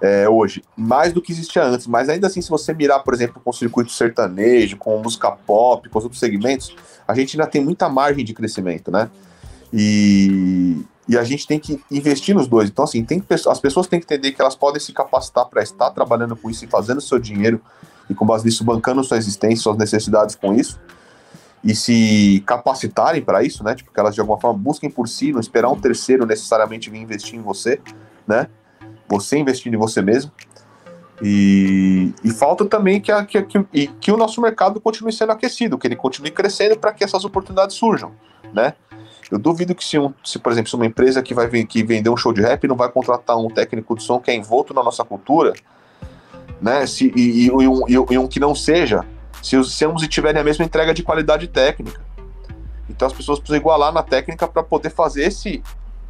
[0.00, 3.40] É, hoje, mais do que existia antes, mas ainda assim, se você mirar, por exemplo,
[3.44, 6.74] com o circuito sertanejo, com música pop, com os outros segmentos,
[7.06, 9.10] a gente ainda tem muita margem de crescimento, né?
[9.70, 12.70] E, e a gente tem que investir nos dois.
[12.70, 15.90] Então, assim, tem, as pessoas têm que entender que elas podem se capacitar para estar
[15.90, 17.60] trabalhando com isso e fazendo seu dinheiro,
[18.08, 20.80] e com base nisso, bancando sua existência, suas necessidades com isso
[21.64, 23.74] e se capacitarem para isso, né?
[23.74, 27.00] Tipo, que elas de alguma forma busquem por si, não esperar um terceiro necessariamente vir
[27.00, 27.80] investir em você,
[28.26, 28.48] né?
[29.08, 30.32] Você investindo em você mesmo.
[31.22, 35.78] E, e falta também que, a, que, que, que o nosso mercado continue sendo aquecido,
[35.78, 38.12] que ele continue crescendo para que essas oportunidades surjam,
[38.52, 38.74] né?
[39.30, 42.10] Eu duvido que se, um, se por exemplo, se uma empresa que vai que vender
[42.10, 44.82] um show de rap não vai contratar um técnico de som que é envolto na
[44.82, 45.52] nossa cultura,
[46.60, 46.84] né?
[46.86, 49.06] Se, e, e, e, um, e um que não seja,
[49.42, 52.00] se os ambos tiverem a mesma entrega de qualidade técnica.
[52.88, 55.62] Então as pessoas precisam igualar na técnica para poder fazer esse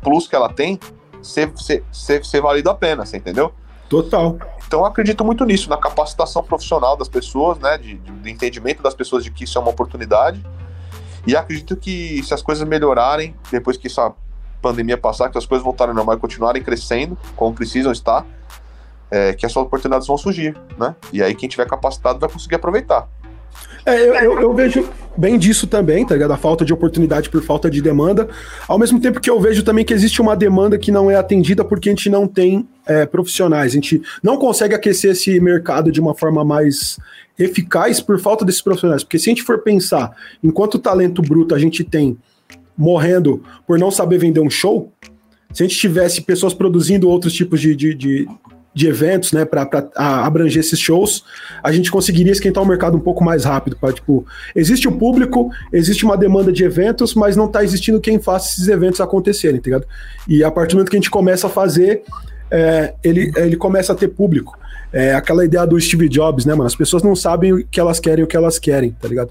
[0.03, 0.79] plus que ela tem
[1.23, 3.53] ser, ser, ser, ser válido a pena, você entendeu?
[3.89, 4.37] Total.
[4.67, 7.79] Então eu acredito muito nisso, na capacitação profissional das pessoas, né?
[7.79, 10.45] De, de, de entendimento das pessoas de que isso é uma oportunidade.
[11.27, 14.13] E acredito que se as coisas melhorarem, depois que essa
[14.61, 18.27] pandemia passar, que as coisas voltarem ao normal e continuarem crescendo, como precisam estar,
[19.11, 20.97] é, que essas oportunidades vão surgir, né?
[21.13, 23.09] E aí quem tiver capacitado vai conseguir aproveitar.
[23.85, 26.33] É, eu, eu, eu, vejo bem disso também, tá ligado?
[26.33, 28.29] A falta de oportunidade por falta de demanda.
[28.69, 31.65] Ao mesmo tempo que eu vejo também que existe uma demanda que não é atendida
[31.65, 33.73] porque a gente não tem é, profissionais.
[33.73, 36.99] A gente não consegue aquecer esse mercado de uma forma mais
[37.39, 39.03] eficaz por falta desses profissionais.
[39.03, 42.17] Porque se a gente for pensar enquanto talento bruto a gente tem
[42.77, 44.93] morrendo por não saber vender um show,
[45.53, 48.29] se a gente tivesse pessoas produzindo outros tipos de, de, de,
[48.75, 51.25] de eventos, né, para abranger esses shows,
[51.63, 53.77] a gente conseguiria esquentar o mercado um pouco mais rápido.
[53.77, 54.25] Pra, tipo,
[54.57, 58.69] existe o público, existe uma demanda de eventos, mas não está existindo quem faça esses
[58.69, 59.87] eventos acontecerem, tá ligado?
[60.27, 62.03] E a partir do momento que a gente começa a fazer,
[62.51, 64.59] é, ele, ele começa a ter público.
[64.93, 66.67] É aquela ideia do Steve Jobs, né, mano?
[66.67, 69.31] As pessoas não sabem o que elas querem o que elas querem, tá ligado?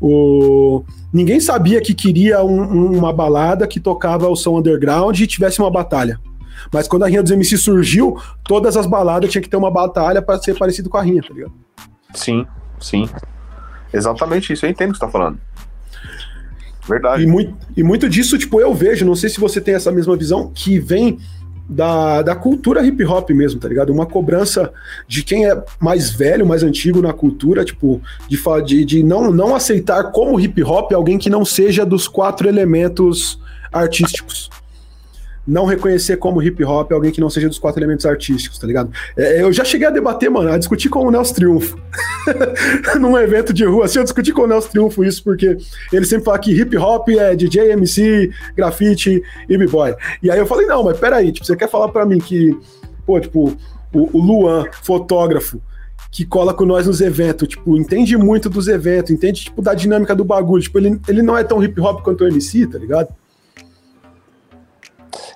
[0.00, 0.82] O...
[1.12, 5.70] Ninguém sabia que queria um, uma balada que tocava o som underground e tivesse uma
[5.70, 6.18] batalha.
[6.72, 10.20] Mas quando a Rinha dos MC surgiu, todas as baladas tinha que ter uma batalha
[10.20, 11.52] para ser parecido com a Rinha, tá ligado?
[12.14, 12.46] Sim,
[12.80, 13.08] sim.
[13.92, 15.38] Exatamente isso, eu entendo o que você tá falando.
[16.88, 17.22] Verdade.
[17.22, 20.16] E muito, e muito disso, tipo, eu vejo, não sei se você tem essa mesma
[20.16, 21.18] visão, que vem
[21.68, 23.90] da, da cultura hip hop mesmo, tá ligado?
[23.90, 24.72] Uma cobrança
[25.08, 29.54] de quem é mais velho, mais antigo na cultura, tipo, de, de, de não, não
[29.54, 33.40] aceitar como hip hop alguém que não seja dos quatro elementos
[33.72, 34.50] artísticos
[35.46, 38.90] não reconhecer como hip hop alguém que não seja dos quatro elementos artísticos, tá ligado?
[39.16, 41.78] É, eu já cheguei a debater, mano, a discutir com o Nelson Triunfo.
[42.98, 45.56] Num evento de rua, assim, eu discuti com o Nelson Triunfo isso, porque
[45.92, 49.94] ele sempre fala que hip hop é DJ, MC, grafite e b-boy.
[50.22, 52.58] E aí eu falei, não, mas peraí, tipo, você quer falar para mim que,
[53.06, 53.56] pô, tipo,
[53.92, 55.60] o, o Luan, fotógrafo,
[56.10, 60.14] que cola com nós nos eventos, tipo, entende muito dos eventos, entende, tipo, da dinâmica
[60.14, 63.08] do bagulho, tipo, ele, ele não é tão hip hop quanto o MC, tá ligado?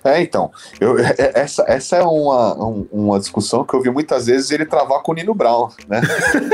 [0.04, 0.50] É, então,
[0.80, 2.54] eu, é, é, essa, essa é uma,
[2.90, 6.00] uma discussão que eu vi muitas vezes ele travar com o Nino Brown, né?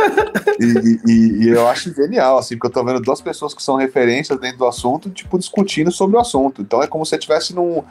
[0.58, 3.76] e, e, e, eu acho genial, assim, porque eu tô vendo duas pessoas que são
[3.76, 6.62] referências dentro do assunto, tipo, discutindo sobre o assunto.
[6.62, 7.82] Então é como se estivesse num.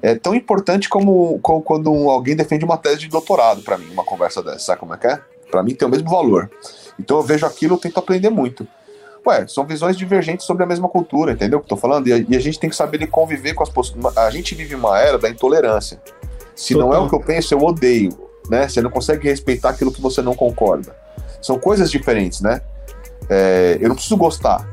[0.00, 4.04] É tão importante como, como quando alguém defende uma tese de doutorado, para mim, uma
[4.04, 5.20] conversa dessa, sabe como é que é?
[5.50, 6.48] Pra mim tem o mesmo valor.
[7.00, 8.66] Então eu vejo aquilo e tento aprender muito.
[9.26, 12.08] Ué, são visões divergentes sobre a mesma cultura, entendeu o que eu tô falando?
[12.08, 14.16] E a, e a gente tem que saber conviver com as posturas.
[14.16, 16.00] A gente vive uma era da intolerância.
[16.54, 16.88] Se Total.
[16.88, 18.10] não é o que eu penso, eu odeio,
[18.48, 18.68] né?
[18.68, 20.96] Você não consegue respeitar aquilo que você não concorda.
[21.40, 22.60] São coisas diferentes, né?
[23.28, 24.68] É, eu não preciso gostar.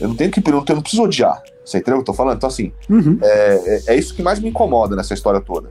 [0.00, 0.40] Eu não tenho que.
[0.40, 1.42] Eu não, eu não preciso odiar.
[1.64, 2.36] Você entendeu o que eu tô falando?
[2.36, 3.18] Então, assim, uhum.
[3.22, 5.68] é, é, é, isso que mais me incomoda nessa história toda.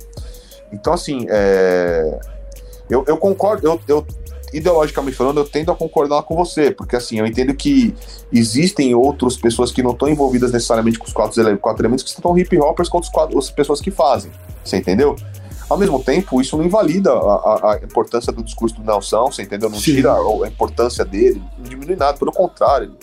[0.71, 2.19] Então, assim, é,
[2.89, 4.05] eu, eu concordo, eu, eu
[4.55, 7.93] ideologicamente falando, eu tendo a concordar com você, porque assim, eu entendo que
[8.31, 12.37] existem outras pessoas que não estão envolvidas necessariamente com os quatro, quatro elementos, que estão
[12.37, 14.31] hip hoppers com os quatro, as pessoas que fazem.
[14.63, 15.15] Você entendeu?
[15.69, 19.41] Ao mesmo tempo, isso não invalida a, a, a importância do discurso do Nelson, você
[19.41, 19.69] entendeu?
[19.69, 19.95] Não Sim.
[19.95, 22.95] tira a, a, importância dele, não diminui nada, pelo contrário.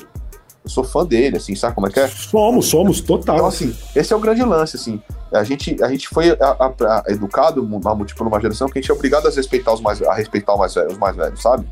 [0.65, 2.07] Eu sou fã dele, assim, sabe como é que é?
[2.07, 3.35] Somos, somos, total.
[3.35, 5.03] Então, assim, esse é o grande lance, assim.
[5.33, 7.67] A gente, a gente foi a, a, educado
[8.05, 10.59] tipo, numa geração que a gente é obrigado a respeitar os mais, a respeitar os
[10.59, 11.67] mais velhos, os mais velhos, sabe?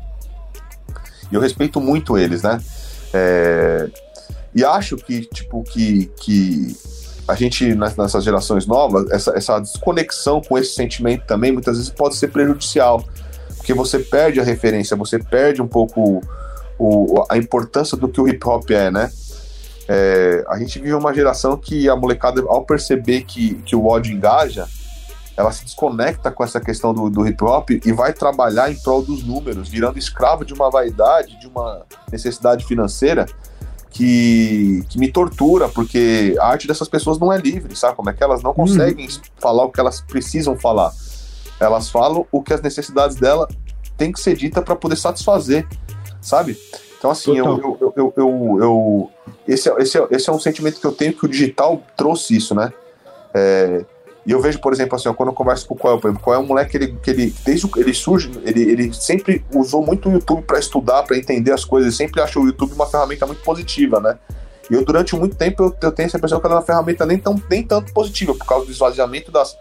[1.31, 2.59] E eu respeito muito eles, né?
[3.13, 3.89] É,
[4.53, 6.75] e acho que, tipo, que, que
[7.27, 12.15] a gente, nessas gerações novas, essa, essa desconexão com esse sentimento também, muitas vezes pode
[12.15, 13.03] ser prejudicial.
[13.55, 16.21] Porque você perde a referência, você perde um pouco
[16.77, 19.11] o, a importância do que o hip hop é, né?
[19.87, 24.13] É, a gente vive uma geração que a molecada, ao perceber que, que o ódio
[24.13, 24.67] engaja,
[25.35, 29.01] ela se desconecta com essa questão do, do hip hop e vai trabalhar em prol
[29.01, 33.25] dos números, virando escravo de uma vaidade, de uma necessidade financeira
[33.89, 37.95] que, que me tortura, porque a arte dessas pessoas não é livre, sabe?
[37.95, 39.21] Como é que elas não conseguem hum.
[39.39, 40.91] falar o que elas precisam falar.
[41.59, 43.47] Elas falam o que as necessidades dela
[43.97, 45.67] tem que ser dita para poder satisfazer
[46.21, 46.57] sabe?
[47.01, 49.11] Então, assim, eu, eu, eu, eu,
[49.47, 52.37] esse, é, esse, é, esse é um sentimento que eu tenho que o digital trouxe
[52.37, 52.71] isso, né?
[53.33, 53.83] É,
[54.23, 56.41] e eu vejo, por exemplo, assim, quando eu converso com o Coel, por exemplo, Coel
[56.41, 59.83] é um moleque que ele, que ele desde que ele surge, ele, ele sempre usou
[59.83, 62.85] muito o YouTube para estudar, para entender as coisas, ele sempre achou o YouTube uma
[62.85, 64.19] ferramenta muito positiva, né?
[64.69, 67.03] E eu, durante muito tempo, eu, eu tenho essa impressão que ela é uma ferramenta
[67.03, 69.57] nem, tão, nem tanto positiva, por causa do esvaziamento das,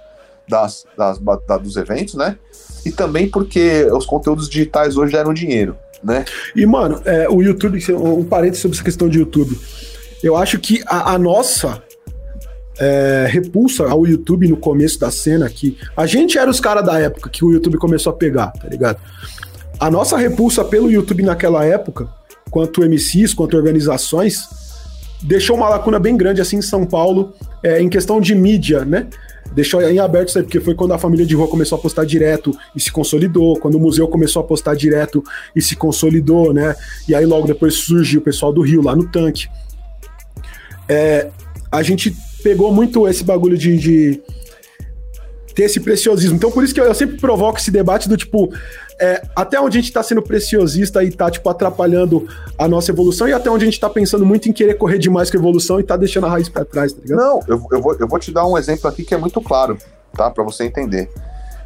[0.46, 2.36] das, das, das dos eventos, né?
[2.84, 6.24] E também porque os conteúdos digitais hoje geram dinheiro né?
[6.54, 9.58] E, mano, é, o YouTube, um parênteses sobre essa questão de YouTube.
[10.22, 11.82] Eu acho que a, a nossa
[12.78, 16.98] é, repulsa ao YouTube no começo da cena, que a gente era os caras da
[16.98, 18.98] época que o YouTube começou a pegar, tá ligado?
[19.78, 22.08] A nossa repulsa pelo YouTube naquela época,
[22.50, 24.48] quanto MCs, quanto organizações,
[25.22, 29.06] deixou uma lacuna bem grande assim em São Paulo, é, em questão de mídia, né?
[29.52, 32.04] Deixou em aberto isso aí, porque foi quando a família de rua começou a postar
[32.04, 35.22] direto e se consolidou, quando o museu começou a postar direto
[35.54, 36.74] e se consolidou, né?
[37.08, 39.48] E aí logo depois surgiu o pessoal do Rio lá no tanque.
[40.88, 41.28] É,
[41.70, 44.22] a gente pegou muito esse bagulho de, de
[45.54, 46.36] ter esse preciosismo.
[46.36, 48.52] Então, por isso que eu, eu sempre provoco esse debate do tipo,
[49.00, 52.28] é, até onde a gente está sendo preciosista e tá, tipo, atrapalhando
[52.58, 55.30] a nossa evolução, e até onde a gente está pensando muito em querer correr demais
[55.30, 57.18] com a evolução e tá deixando a raiz para trás, tá ligado?
[57.18, 59.78] Não, eu, eu, vou, eu vou te dar um exemplo aqui que é muito claro,
[60.14, 60.30] tá?
[60.30, 61.10] Para você entender.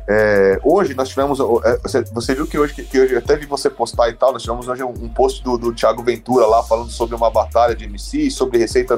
[0.07, 1.39] É, hoje nós tivemos.
[1.41, 1.79] É,
[2.13, 4.85] você, viu que hoje, que, eu até vi você postar e tal, nós tivemos hoje
[4.85, 8.97] um, post do, do Thiago Ventura lá falando sobre uma batalha de MC, sobre receita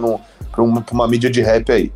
[0.50, 1.92] para uma mídia de rap aí.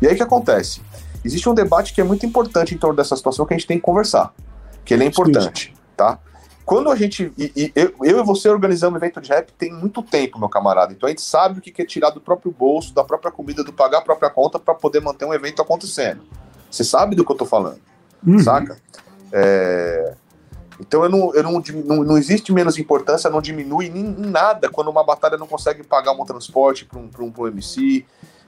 [0.00, 0.80] E aí o que acontece?
[1.24, 3.76] Existe um debate que é muito importante em torno dessa situação que a gente tem
[3.76, 4.32] que conversar.
[4.86, 6.18] Que ele é importante tá?
[6.64, 7.32] Quando a gente.
[7.38, 10.48] E, e, eu, eu, e você organizamos um evento de rap tem muito tempo, meu
[10.48, 10.92] camarada.
[10.92, 13.72] Então a gente sabe o que é tirar do próprio bolso, da própria comida, do
[13.72, 16.22] pagar a própria conta para poder manter um evento acontecendo.
[16.70, 17.80] Você sabe do que eu tô falando,
[18.26, 18.38] uhum.
[18.40, 18.76] saca?
[19.32, 20.14] É...
[20.78, 24.88] Então eu não, eu não, não, não, existe menos importância, não diminui em nada quando
[24.88, 28.04] uma batalha não consegue pagar um transporte para um, um, um MC,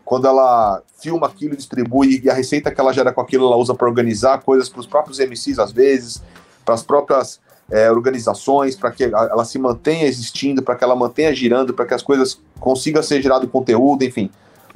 [0.08, 3.74] quando ela filma aquilo, distribui e a receita que ela gera com aquilo ela usa
[3.74, 6.22] para organizar coisas para os próprios MCs às vezes
[6.64, 7.38] para as próprias
[7.70, 11.92] é, organizações, para que ela se mantenha existindo, para que ela mantenha girando, para que
[11.92, 14.30] as coisas consigam ser gerado conteúdo, enfim,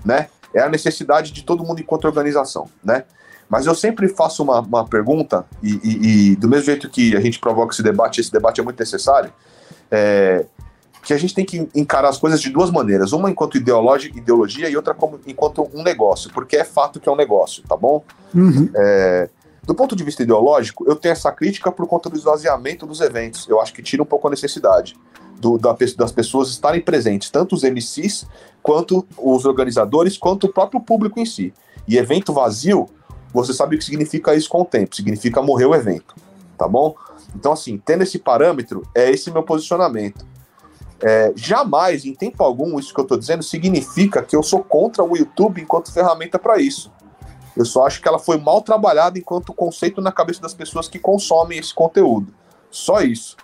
[0.05, 0.29] né?
[0.55, 3.05] é a necessidade de todo mundo enquanto organização, né?
[3.49, 7.21] Mas eu sempre faço uma, uma pergunta, e, e, e, do mesmo jeito que a
[7.21, 9.33] gente provoca esse debate, esse debate é muito necessário,
[9.91, 10.47] é,
[11.03, 14.77] que a gente tem que encarar as coisas de duas maneiras, uma enquanto ideologia e
[14.77, 18.05] outra como, enquanto um negócio, porque é fato que é um negócio, tá bom?
[18.35, 18.71] Uhum.
[18.75, 19.29] É,
[19.65, 23.49] do ponto de vista ideológico, eu tenho essa crítica por conta do esvaziamento dos eventos.
[23.49, 24.97] Eu acho que tira um pouco a necessidade
[25.39, 28.27] do, da, das pessoas estarem presentes, tanto os MCs,
[28.63, 31.53] quanto os organizadores, quanto o próprio público em si.
[31.87, 32.89] E evento vazio,
[33.33, 36.15] você sabe o que significa isso com o tempo, significa morrer o evento,
[36.59, 36.95] tá bom?
[37.35, 40.25] Então, assim, tendo esse parâmetro, é esse meu posicionamento.
[41.03, 45.03] É, jamais, em tempo algum, isso que eu estou dizendo significa que eu sou contra
[45.03, 46.93] o YouTube enquanto ferramenta para isso.
[47.57, 50.99] Eu só acho que ela foi mal trabalhada enquanto conceito na cabeça das pessoas que
[50.99, 52.33] consomem esse conteúdo.
[52.71, 53.37] Só isso.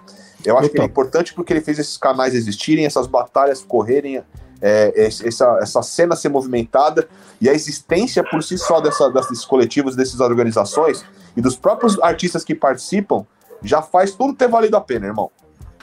[0.45, 4.23] Eu acho que é importante porque ele fez esses canais existirem, essas batalhas correrem,
[4.61, 7.09] é, essa, essa cena ser movimentada
[7.41, 11.05] e a existência por si só dessa, desses coletivos, dessas organizações
[11.37, 13.27] e dos próprios artistas que participam
[13.63, 15.31] já faz tudo ter valido a pena, irmão.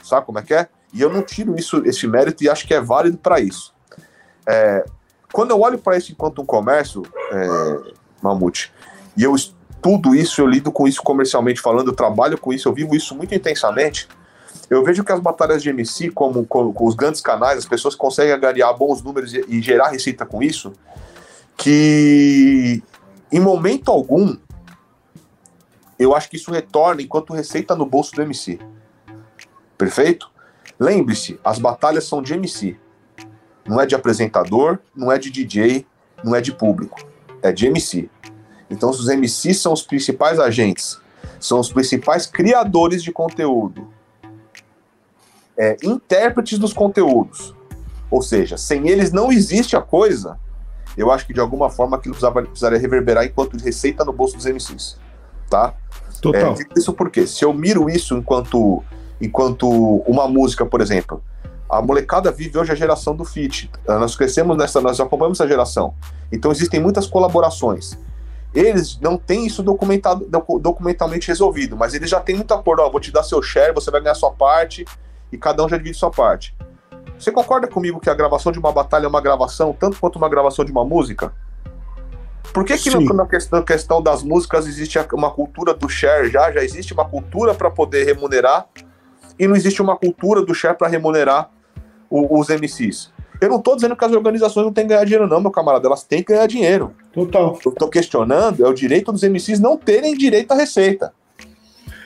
[0.02, 0.68] Sabe como é que é?
[0.96, 3.74] E eu não tiro isso, esse mérito e acho que é válido para isso.
[4.46, 4.82] É,
[5.30, 7.92] quando eu olho para isso enquanto um comércio, é,
[8.22, 8.72] Mamute.
[9.14, 12.72] E eu estudo isso, eu lido com isso comercialmente falando, eu trabalho com isso, eu
[12.72, 14.08] vivo isso muito intensamente.
[14.70, 17.94] Eu vejo que as batalhas de MC, como com, com os grandes canais, as pessoas
[17.94, 20.72] conseguem agariar bons números e, e gerar receita com isso,
[21.58, 22.82] que
[23.30, 24.34] em momento algum
[25.98, 28.58] eu acho que isso retorna enquanto receita no bolso do MC.
[29.76, 30.30] Perfeito?
[30.78, 32.76] Lembre-se, as batalhas são de MC.
[33.66, 35.86] Não é de apresentador, não é de DJ,
[36.22, 37.06] não é de público
[37.42, 38.08] é de MC.
[38.70, 40.98] Então, os MCs são os principais agentes,
[41.38, 43.88] são os principais criadores de conteúdo,
[45.56, 47.54] é, intérpretes dos conteúdos.
[48.10, 50.38] Ou seja, sem eles não existe a coisa.
[50.96, 54.46] Eu acho que de alguma forma aquilo precisava, precisaria reverberar enquanto receita no bolso dos
[54.46, 54.98] MCs.
[55.50, 55.74] Tá?
[56.20, 56.54] Total.
[56.54, 58.82] É, isso porque se eu miro isso enquanto,
[59.20, 59.68] enquanto
[60.06, 61.22] uma música, por exemplo,
[61.68, 63.70] a molecada vive hoje a geração do fit.
[63.86, 65.94] Nós crescemos nessa, nós acompanhamos essa geração.
[66.30, 67.98] Então existem muitas colaborações.
[68.54, 70.26] Eles não têm isso documentado,
[70.60, 72.82] documentalmente resolvido, mas eles já têm muito acordo.
[72.82, 74.84] Ó, vou te dar seu share, você vai ganhar sua parte
[75.30, 76.56] e cada um já divide sua parte.
[77.18, 80.28] Você concorda comigo que a gravação de uma batalha é uma gravação tanto quanto uma
[80.28, 81.32] gravação de uma música?
[82.52, 86.50] Por que, que na questão, questão das músicas existe uma cultura do share já?
[86.52, 88.66] Já existe uma cultura para poder remunerar
[89.38, 91.50] e não existe uma cultura do share para remunerar
[92.08, 93.12] o, os MCs.
[93.40, 95.86] Eu não estou dizendo que as organizações não têm que ganhar dinheiro, não, meu camarada.
[95.86, 96.92] Elas têm que ganhar dinheiro.
[97.12, 97.58] Total.
[97.64, 101.12] Eu estou questionando é o direito dos MCs não terem direito à receita.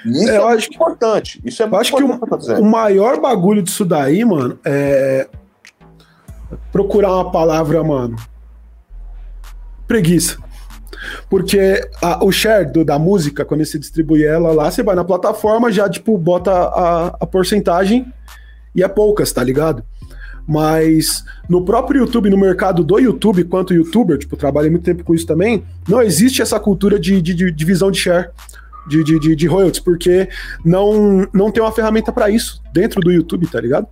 [0.04, 1.40] Isso é, é muito importante.
[1.44, 2.46] Isso é muito acho importante.
[2.46, 5.28] que o, o maior bagulho disso daí, mano, é
[6.72, 8.16] procurar uma palavra, mano.
[9.86, 10.38] Preguiça.
[11.28, 15.04] Porque a, o share do, da música, quando você distribui ela lá, você vai na
[15.04, 18.06] plataforma, já, tipo, bota a, a porcentagem
[18.74, 19.84] e é poucas, tá ligado?
[20.46, 25.14] Mas no próprio YouTube, no mercado do YouTube, quanto youtuber, tipo, trabalhei muito tempo com
[25.14, 28.30] isso também, não existe essa cultura de, de, de divisão de share.
[28.88, 30.28] De, de, de, royalties, porque
[30.64, 33.86] não, não tem uma ferramenta para isso dentro do YouTube, tá ligado?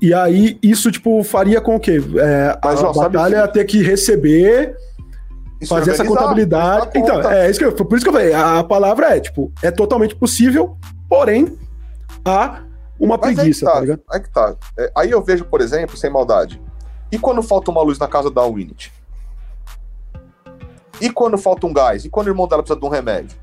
[0.00, 3.52] E aí, isso, tipo, faria com que é, Mas, a ó, batalha sabe...
[3.54, 4.76] ter que receber,
[5.60, 6.90] isso fazer essa contabilidade.
[6.94, 9.70] Então, é isso que eu, por isso que eu falei, a palavra é, tipo, é
[9.70, 10.76] totalmente possível,
[11.08, 11.58] porém,
[12.24, 12.62] a
[12.98, 14.02] uma Mas preguiça, tá, tá ligado?
[14.10, 14.56] Aí que tá.
[14.78, 16.60] É, aí eu vejo, por exemplo, sem maldade.
[17.10, 18.92] E quando falta uma luz na casa da Winnet?
[21.00, 22.04] E quando falta um gás?
[22.04, 23.36] E quando o irmão dela precisa de um remédio?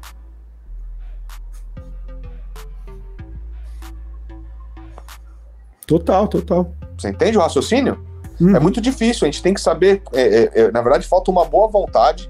[5.85, 6.73] Total, total.
[6.97, 8.12] Você entende o raciocínio?
[8.43, 8.55] Hum.
[8.55, 10.01] É muito difícil, a gente tem que saber.
[10.11, 12.29] É, é, é, na verdade, falta uma boa vontade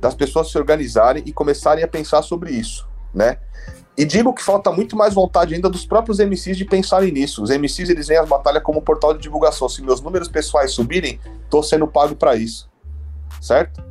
[0.00, 3.38] das pessoas se organizarem e começarem a pensar sobre isso, né?
[3.96, 7.42] E digo que falta muito mais vontade ainda dos próprios MCs de pensarem nisso.
[7.42, 9.68] Os MCs eles veem as batalhas como portal de divulgação.
[9.68, 11.18] Se meus números pessoais subirem,
[11.50, 12.70] tô sendo pago para isso.
[13.40, 13.82] Certo?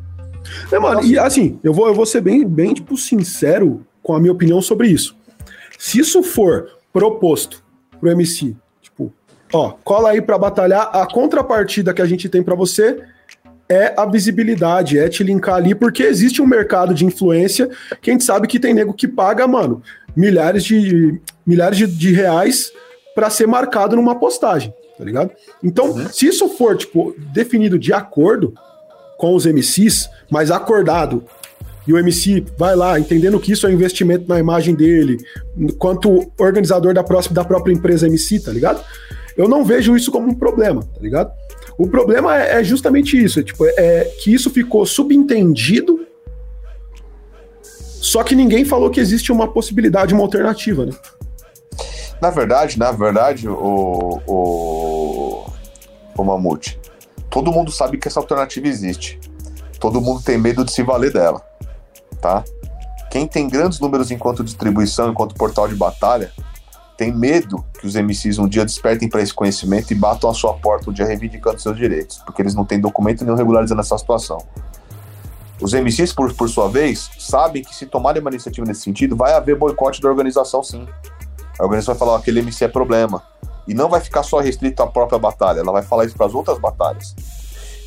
[0.72, 4.20] É, mano, e assim, eu vou, eu vou ser bem, bem, tipo, sincero com a
[4.20, 5.14] minha opinião sobre isso.
[5.78, 7.62] Se isso for proposto
[8.00, 8.56] pro MC,
[9.54, 13.02] ó, cola aí para batalhar, a contrapartida que a gente tem para você
[13.70, 17.70] é a visibilidade, é te linkar ali, porque existe um mercado de influência
[18.02, 19.82] que a gente sabe que tem nego que paga, mano,
[20.16, 22.72] milhares de, milhares de, de reais
[23.14, 25.32] para ser marcado numa postagem, tá ligado?
[25.62, 26.08] Então, uhum.
[26.08, 28.54] se isso for, tipo, definido de acordo
[29.18, 31.24] com os MCs, mas acordado,
[31.88, 35.18] e o MC vai lá entendendo que isso é um investimento na imagem dele,
[35.78, 38.84] quanto organizador da, próxima, da própria empresa MC, tá ligado?
[39.38, 41.32] Eu não vejo isso como um problema, tá ligado?
[41.78, 46.08] O problema é, é justamente isso, é, tipo, é que isso ficou subentendido,
[47.62, 50.94] só que ninguém falou que existe uma possibilidade, uma alternativa, né?
[52.20, 55.46] Na verdade, na verdade, o, o,
[56.18, 56.80] o Mamute,
[57.30, 59.20] todo mundo sabe que essa alternativa existe.
[59.80, 61.42] Todo mundo tem medo de se valer dela,
[62.20, 62.44] tá?
[63.12, 66.32] Quem tem grandes números enquanto distribuição, enquanto portal de batalha,
[66.98, 70.54] tem medo que os MCs um dia despertem para esse conhecimento e batam a sua
[70.54, 74.40] porta um dia reivindicando seus direitos, porque eles não têm documento nenhum regularizando essa situação.
[75.62, 79.34] Os MCs, por, por sua vez, sabem que se tomarem uma iniciativa nesse sentido, vai
[79.34, 80.88] haver boicote da organização sim.
[81.60, 83.24] A organização vai falar, aquele MC é problema.
[83.68, 86.34] E não vai ficar só restrito à própria batalha, ela vai falar isso para as
[86.34, 87.16] outras batalhas.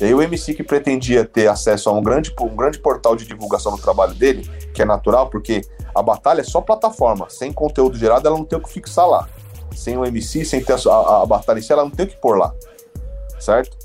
[0.01, 3.23] E aí o MC que pretendia ter acesso a um grande, um grande portal de
[3.23, 5.61] divulgação do trabalho dele, que é natural, porque
[5.93, 9.29] a batalha é só plataforma, sem conteúdo gerado ela não tem o que fixar lá.
[9.75, 12.09] Sem o MC, sem ter a, a, a batalha em si, ela não tem o
[12.09, 12.51] que pôr lá,
[13.39, 13.77] certo?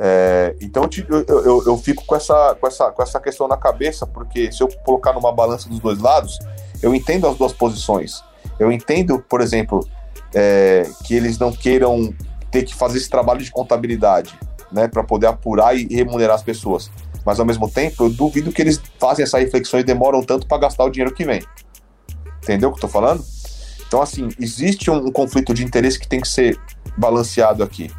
[0.00, 4.04] É, então eu, eu, eu, fico com essa, com, essa, com essa questão na cabeça,
[4.04, 6.40] porque se eu colocar numa balança dos dois lados,
[6.82, 8.24] eu entendo as duas posições.
[8.58, 9.86] Eu entendo, por exemplo,
[10.34, 12.12] é, que eles não queiram
[12.50, 14.36] ter que fazer esse trabalho de contabilidade
[14.72, 16.90] né, para poder apurar e remunerar as pessoas.
[17.24, 20.58] Mas ao mesmo tempo, eu duvido que eles fazem essa reflexão e demoram tanto para
[20.58, 21.42] gastar o dinheiro que vem.
[22.42, 23.24] Entendeu o que eu tô falando?
[23.86, 26.58] Então, assim, existe um, um, conflito de interesse que tem que ser
[26.96, 27.90] balanceado aqui.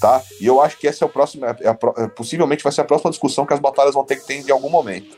[0.00, 0.22] Tá?
[0.40, 1.44] E eu acho que essa é o próximo.
[1.44, 4.26] É, é, é possivelmente vai ser a próxima discussão que as batalhas vão ter que
[4.26, 5.16] ter em algum momento.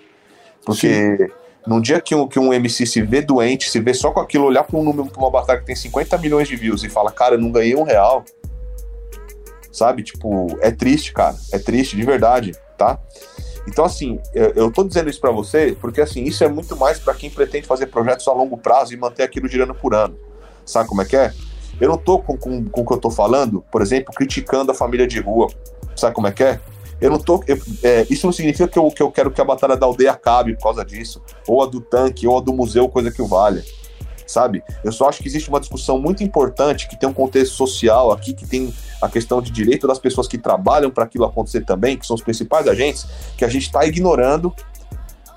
[0.64, 1.26] Porque Sim.
[1.66, 4.46] num dia que um, que um MC se vê doente, se vê só com aquilo,
[4.46, 7.12] olhar para um número, para uma batalha que tem 50 milhões de views e fala,
[7.12, 8.24] cara, eu não ganhei um real
[9.76, 10.02] sabe?
[10.02, 11.36] Tipo, é triste, cara.
[11.52, 12.98] É triste, de verdade, tá?
[13.68, 17.12] Então, assim, eu, tô dizendo isso para você porque, assim, isso é muito mais para
[17.14, 20.16] quem pretende fazer projetos a longo prazo e manter aquilo girando por ano.
[20.64, 21.32] Sabe como é que é?
[21.80, 24.74] Eu não tô com, com, com o que eu tô falando, por exemplo, criticando a
[24.74, 25.48] família de rua.
[25.94, 26.60] Sabe como é que é?
[27.00, 27.42] Eu não tô.
[27.46, 30.12] Eu, é, isso não significa que eu, que eu quero que a batalha da aldeia
[30.12, 31.22] acabe por causa disso.
[31.46, 33.62] Ou a do tanque, ou a do museu, coisa que o valha
[34.26, 34.62] sabe?
[34.82, 38.32] Eu só acho que existe uma discussão muito importante que tem um contexto social aqui,
[38.32, 42.06] que tem a questão de direito das pessoas que trabalham para aquilo acontecer também, que
[42.06, 44.54] são os principais agentes, que a gente está ignorando,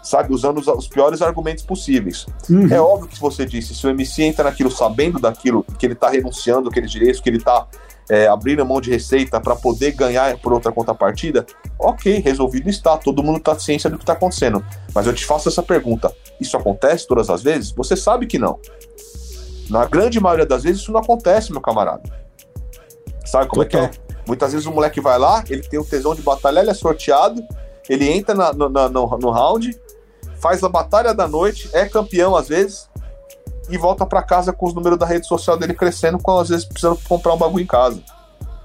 [0.01, 2.25] sabe, usando os, os piores argumentos possíveis.
[2.49, 2.67] Uhum.
[2.71, 6.09] É óbvio que você disse, se o MC entra naquilo sabendo daquilo, que ele está
[6.09, 7.67] renunciando aqueles direitos, que ele está
[8.09, 11.45] é, abrindo mão de receita para poder ganhar por outra contrapartida,
[11.77, 14.65] ok, resolvido está, todo mundo está ciência do que está acontecendo.
[14.93, 17.71] Mas eu te faço essa pergunta: isso acontece todas as vezes?
[17.71, 18.59] Você sabe que não.
[19.69, 22.01] Na grande maioria das vezes isso não acontece, meu camarada.
[23.23, 23.83] Sabe como Total.
[23.83, 24.09] é que é?
[24.25, 27.43] Muitas vezes o moleque vai lá, ele tem o tesão de batalhar, ele é sorteado,
[27.87, 29.75] ele entra na, no, na, no, no round,
[30.39, 32.89] faz a batalha da noite, é campeão às vezes,
[33.69, 36.65] e volta para casa com os números da rede social dele crescendo, com às vezes
[36.65, 38.01] precisando comprar um bagulho em casa.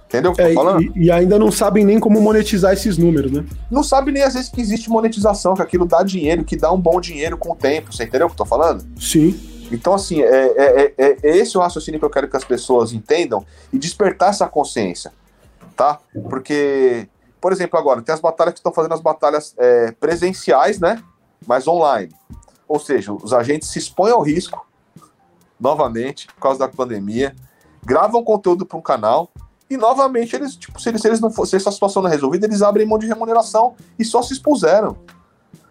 [0.06, 0.82] Entendeu o que é, eu tô falando?
[0.82, 3.44] E, e, ainda não sabem nem como monetizar esses números, né?
[3.70, 6.80] Não sabe nem às vezes que existe monetização, que aquilo dá dinheiro, que dá um
[6.80, 7.92] bom dinheiro com o tempo.
[7.92, 8.84] Você entendeu o que eu tô falando?
[9.00, 9.38] Sim.
[9.72, 12.92] Então, assim, é, é, é, é esse o raciocínio que eu quero que as pessoas
[12.92, 15.12] entendam e despertar essa consciência,
[15.76, 15.98] tá?
[16.30, 17.08] Porque,
[17.40, 21.02] por exemplo, agora, tem as batalhas que estão fazendo as batalhas é, presenciais, né?
[21.44, 22.14] Mas online.
[22.68, 24.63] Ou seja, os agentes se expõem ao risco,
[25.58, 27.34] novamente, por causa da pandemia,
[27.84, 29.30] gravam conteúdo para um canal
[29.68, 32.46] e, novamente, eles, tipo, se eles, se eles não se essa situação não é resolvida,
[32.46, 34.96] eles abrem mão de remuneração e só se expuseram.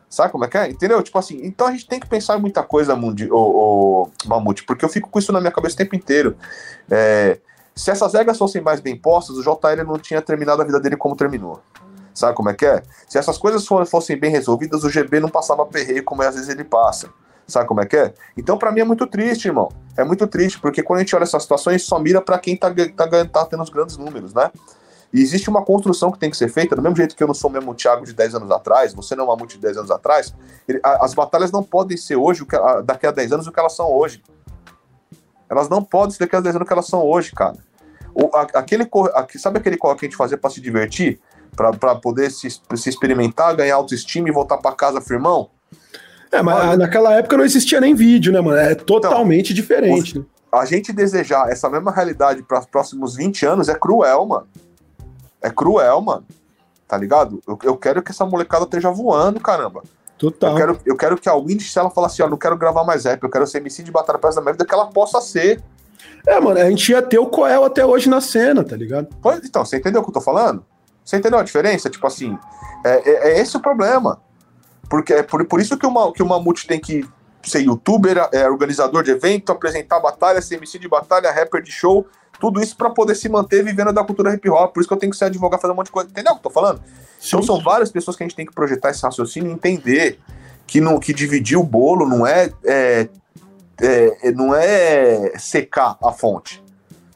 [0.09, 0.69] Sabe como é que é?
[0.69, 1.01] Entendeu?
[1.01, 4.63] Tipo assim, então a gente tem que pensar em muita coisa, Mundi, o, o Mamute,
[4.63, 6.37] porque eu fico com isso na minha cabeça o tempo inteiro.
[6.89, 7.39] É,
[7.75, 10.95] se essas regras fossem mais bem postas, o JL não tinha terminado a vida dele
[10.95, 11.61] como terminou.
[12.13, 12.83] Sabe como é que é?
[13.07, 16.63] Se essas coisas fossem bem resolvidas, o GB não passava perreio como às vezes ele
[16.63, 17.09] passa.
[17.47, 18.13] Sabe como é que é?
[18.37, 19.69] Então, para mim, é muito triste, irmão.
[19.97, 22.73] É muito triste, porque quando a gente olha essas situações, só mira para quem tá,
[22.95, 24.49] tá, tá tendo os grandes números, né?
[25.13, 27.35] E existe uma construção que tem que ser feita, do mesmo jeito que eu não
[27.35, 29.77] sou mesmo o Thiago de 10 anos atrás, você não é o Mamute de 10
[29.77, 30.33] anos atrás,
[30.67, 33.47] ele, a, as batalhas não podem ser hoje, o que, a, daqui a 10 anos,
[33.47, 34.23] o que elas são hoje.
[35.47, 37.57] Elas não podem ser daqui a 10 anos o que elas são hoje, cara.
[38.15, 41.19] O, a, aquele, a, sabe aquele corre que a gente fazia para se divertir?
[41.55, 45.49] para poder se, se experimentar, ganhar autoestima e voltar para casa firmão?
[46.33, 48.57] É, mas Olha, naquela época não existia nem vídeo, né, mano?
[48.57, 50.17] É totalmente então, diferente.
[50.17, 54.47] Os, a gente desejar essa mesma realidade para os próximos 20 anos é cruel, mano.
[55.39, 56.25] É cruel, mano.
[56.87, 57.39] Tá ligado?
[57.47, 59.83] Eu, eu quero que essa molecada esteja voando, caramba.
[60.17, 60.51] Total.
[60.51, 62.83] Eu quero, eu quero que a Windy, se ela falar assim, ó, não quero gravar
[62.83, 65.21] mais rap, eu quero ser MC de Batalha Pressa da minha vida, que ela possa
[65.21, 65.61] ser.
[66.25, 69.07] É, mano, a gente ia ter o Coel até hoje na cena, tá ligado?
[69.21, 70.65] Pois, então, você entendeu o que eu tô falando?
[71.05, 71.91] Você entendeu a diferença?
[71.91, 72.37] Tipo assim,
[72.83, 74.19] é, é, é esse o problema.
[74.89, 77.07] Porque é por, por isso que, uma, que o Mamute tem que
[77.41, 82.05] ser youtuber, é, organizador de evento, apresentar batalha, ser MC de batalha, rapper de show,
[82.39, 84.73] tudo isso para poder se manter vivendo da cultura hip hop.
[84.73, 86.09] Por isso que eu tenho que ser advogado, fazer um monte de coisa.
[86.09, 86.81] Entendeu o que eu tô falando?
[87.19, 87.27] Sim.
[87.27, 90.19] Então são várias pessoas que a gente tem que projetar esse raciocínio e entender
[90.65, 93.09] que, não, que dividir o bolo não é, é,
[93.79, 96.63] é não é secar a fonte.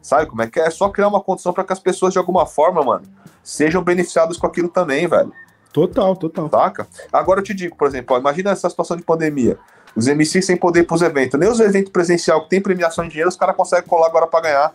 [0.02, 0.68] Sabe como é que é?
[0.68, 3.04] É só criar uma condição para que as pessoas, de alguma forma, mano,
[3.44, 5.34] sejam beneficiadas com aquilo também, velho.
[5.78, 6.50] Total, total.
[6.50, 6.88] Saca?
[7.14, 9.60] Agora eu te digo, por exemplo, ó, imagina essa situação de pandemia.
[9.96, 11.40] Os MCs sem poder ir pros eventos.
[11.40, 14.42] Nem os eventos presencial que tem premiação em dinheiro, os caras conseguem colar agora para
[14.42, 14.74] ganhar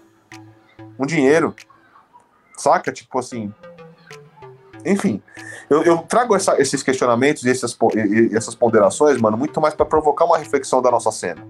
[0.97, 1.57] um dinheiro.
[2.57, 2.93] Saca?
[2.93, 3.53] Tipo assim.
[4.87, 5.21] Enfim,
[5.69, 9.87] eu, eu trago essa, esses questionamentos e, essas, e essas ponderações, mano, muito mais para
[9.87, 11.45] provocar uma reflexão da nossa cena.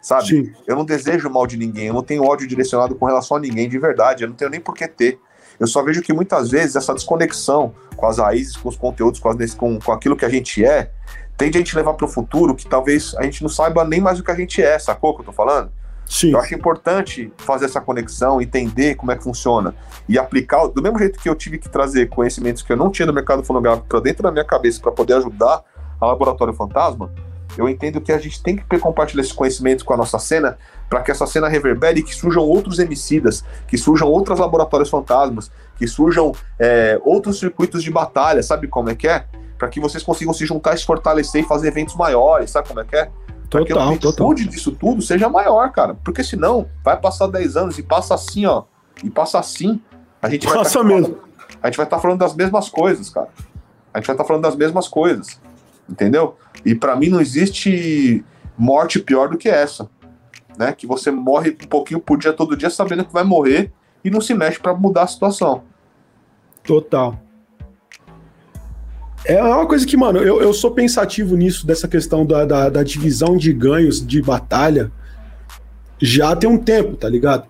[0.00, 0.28] Sabe?
[0.28, 0.52] Sim.
[0.66, 3.68] Eu não desejo mal de ninguém, eu não tenho ódio direcionado com relação a ninguém
[3.68, 5.20] de verdade, eu não tenho nem por que ter.
[5.58, 9.28] Eu só vejo que muitas vezes essa desconexão com as raízes, com os conteúdos, com,
[9.28, 10.90] as, com, com aquilo que a gente é,
[11.36, 14.18] tende a gente levar para o futuro que talvez a gente não saiba nem mais
[14.18, 15.70] o que a gente é, sacou o que eu tô falando?
[16.06, 16.32] Sim.
[16.32, 19.74] Eu acho importante fazer essa conexão, entender como é que funciona
[20.08, 23.06] e aplicar, do mesmo jeito que eu tive que trazer conhecimentos que eu não tinha
[23.06, 25.62] do mercado fonográfico para dentro da minha cabeça para poder ajudar
[26.00, 27.10] a Laboratório Fantasma,
[27.56, 31.02] eu entendo que a gente tem que compartilhar esses conhecimentos com a nossa cena para
[31.02, 35.86] que essa cena reverbere e que surjam outros emicidas, que surjam outros laboratórios fantasmas, que
[35.86, 39.26] surjam é, outros circuitos de batalha, sabe como é que é?
[39.58, 42.84] Para que vocês consigam se juntar, se fortalecer e fazer eventos maiores, sabe como é
[42.84, 43.10] que é?
[43.48, 45.94] Total, que a amplitude disso tudo seja maior, cara.
[45.94, 48.64] Porque senão vai passar 10 anos e passa assim, ó.
[49.02, 49.80] E passa assim.
[50.20, 51.06] A gente vai passa tá mesmo.
[51.06, 51.22] Falando,
[51.62, 53.28] a gente vai estar tá falando das mesmas coisas, cara.
[53.92, 55.40] A gente vai estar tá falando das mesmas coisas.
[55.88, 56.36] Entendeu?
[56.64, 58.24] E para mim não existe
[58.56, 59.88] morte pior do que essa.
[60.58, 60.72] Né?
[60.72, 63.72] Que você morre um pouquinho por dia todo dia sabendo que vai morrer
[64.04, 65.62] e não se mexe para mudar a situação.
[66.62, 67.18] Total.
[69.24, 72.82] É uma coisa que, mano, eu, eu sou pensativo nisso, dessa questão da, da, da,
[72.82, 74.92] divisão de ganhos de batalha,
[75.98, 77.48] já tem um tempo, tá ligado?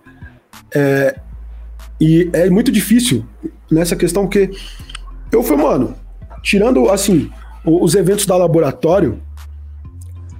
[0.73, 1.19] É,
[1.99, 3.25] e é muito difícil
[3.69, 4.51] nessa questão, porque
[5.29, 5.95] eu fui, mano,
[6.41, 7.29] tirando, assim,
[7.65, 9.21] os eventos da laboratório,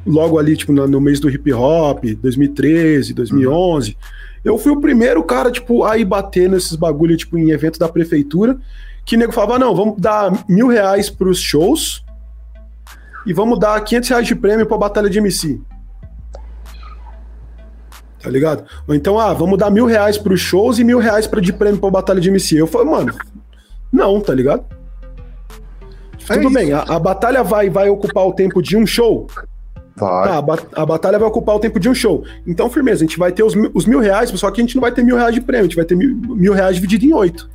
[0.05, 3.95] logo ali, tipo, no, no mês do hip hop, 2013, 2011, uhum.
[4.43, 7.89] eu fui o primeiro cara, tipo, a ir bater nesses bagulho, tipo, em evento da
[7.89, 8.57] prefeitura,
[9.05, 12.03] que nego falava, não, vamos dar mil reais pros shows
[13.25, 15.59] e vamos dar 500 reais de prêmio pra batalha de MC.
[18.21, 18.65] Tá ligado?
[18.87, 21.79] Ou então, ah, vamos dar mil reais pros shows e mil reais pra, de prêmio
[21.79, 22.59] pra batalha de MC.
[22.59, 23.13] Eu falei, mano,
[23.91, 24.65] não, tá ligado?
[26.27, 26.53] É Tudo isso.
[26.53, 29.27] bem, a, a, batalha vai, vai ocupar o tempo de um show?
[29.95, 30.27] Vai.
[30.27, 32.25] Tá, a, a, batalha vai ocupar o tempo de um show.
[32.45, 34.81] Então, firmeza, a gente vai ter os, os mil reais, só que a gente não
[34.81, 37.13] vai ter mil reais de prêmio, a gente vai ter mil, mil reais dividido em
[37.13, 37.49] oito.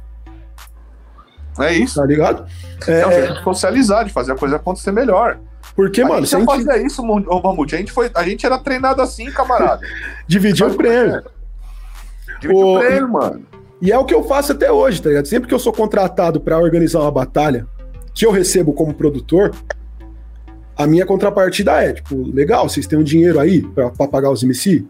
[1.59, 1.97] É isso.
[1.97, 2.47] Tá ligado?
[2.87, 3.33] É, é, é...
[3.33, 5.39] de socializar, de fazer a coisa acontecer melhor.
[5.77, 6.47] Porque, a mano, gente já gente...
[6.47, 7.75] fazia isso, ô Mamute.
[7.75, 9.87] A gente, foi, a gente era treinado assim, camarada.
[10.27, 11.23] Dividir o prêmio.
[12.41, 12.77] Dividir o...
[12.77, 13.43] o prêmio, mano.
[13.83, 15.27] E é o que eu faço até hoje, tá ligado?
[15.27, 17.67] Sempre que eu sou contratado para organizar uma batalha,
[18.15, 19.55] que eu recebo como produtor,
[20.83, 24.87] a minha contrapartida é, tipo, legal, vocês têm um dinheiro aí para pagar os MC?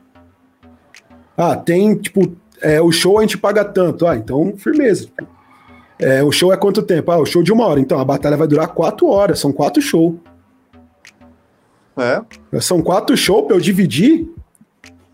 [1.37, 4.07] Ah, tem, tipo, é, o show a gente paga tanto.
[4.07, 5.09] Ah, então, firmeza.
[5.99, 7.11] É, o show é quanto tempo?
[7.11, 7.81] Ah, o show de uma hora.
[7.81, 9.41] Então, a batalha vai durar quatro horas.
[9.41, 10.15] São quatro shows.
[11.97, 12.23] É.
[12.61, 14.29] São quatro shows pra eu dividir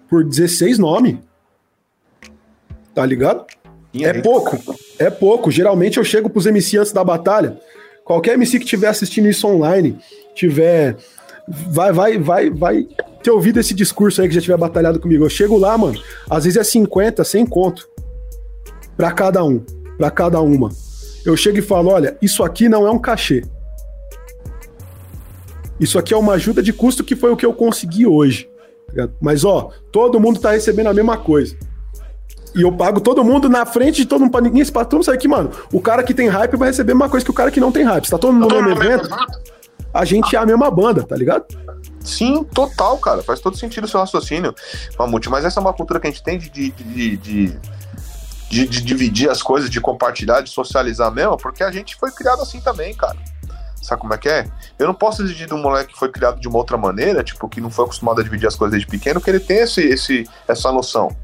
[0.09, 1.17] por 16 nomes.
[2.95, 3.47] Tá ligado?
[3.99, 4.59] é pouco.
[4.99, 5.51] É pouco.
[5.51, 7.59] Geralmente eu chego pros MC antes da batalha.
[8.05, 9.99] Qualquer MC que estiver assistindo isso online,
[10.37, 10.97] tiver.
[11.49, 12.87] Vai, vai, vai, vai
[13.23, 15.25] ter ouvido esse discurso aí que já tiver batalhado comigo.
[15.25, 16.01] Eu chego lá, mano.
[16.31, 17.89] Às vezes é 50, 100 conto.
[18.97, 19.65] Pra cada um
[19.97, 20.71] para cada uma.
[21.25, 23.45] Eu chego e falo: olha, isso aqui não é um cachê.
[25.79, 28.49] Isso aqui é uma ajuda de custo que foi o que eu consegui hoje.
[28.95, 31.57] Tá Mas ó, todo mundo tá recebendo a mesma coisa.
[32.55, 35.19] E eu pago todo mundo na frente de todo mundo, pra ninguém se mundo sabe
[35.19, 37.51] que, mano, o cara que tem hype vai receber a mesma coisa que o cara
[37.51, 38.07] que não tem hype.
[38.07, 39.11] Se tá todo mundo no mesmo evento,
[39.99, 41.45] a gente é a mesma banda, tá ligado?
[42.01, 43.23] Sim, total, cara.
[43.23, 44.55] Faz todo sentido o seu raciocínio,
[44.99, 45.29] Mamute.
[45.29, 47.61] Mas essa é uma cultura que a gente tem de, de, de, de
[48.49, 52.43] de, de, dividir as coisas, de compartilhar, de socializar mesmo, porque a gente foi criado
[52.43, 53.17] assim também, cara.
[53.83, 54.47] Sabe como é que é?
[54.79, 57.49] Eu não posso exigir de um moleque que foi criado de uma outra maneira, tipo,
[57.49, 60.29] que não foi acostumado a dividir as coisas desde pequeno, que ele tenha esse, esse,
[60.47, 61.15] essa noção.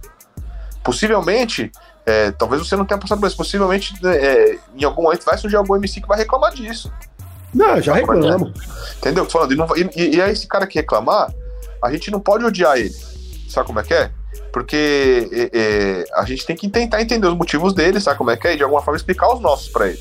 [0.83, 1.71] Possivelmente,
[2.05, 5.57] é, talvez você não tenha passado por isso, possivelmente é, em algum momento vai surgir
[5.57, 6.93] algum MC que vai reclamar disso.
[7.55, 8.47] Não, já é reclamo.
[8.47, 8.99] É?
[8.99, 9.25] Entendeu?
[9.27, 11.33] Falando, e, não, e, e aí esse cara que reclamar,
[11.83, 12.95] a gente não pode odiar ele.
[13.49, 14.11] Sabe como é que é?
[14.53, 18.37] Porque é, é, a gente tem que tentar entender os motivos dele, sabe como é
[18.37, 18.55] que é?
[18.55, 19.99] E de alguma forma explicar os nossos para ele.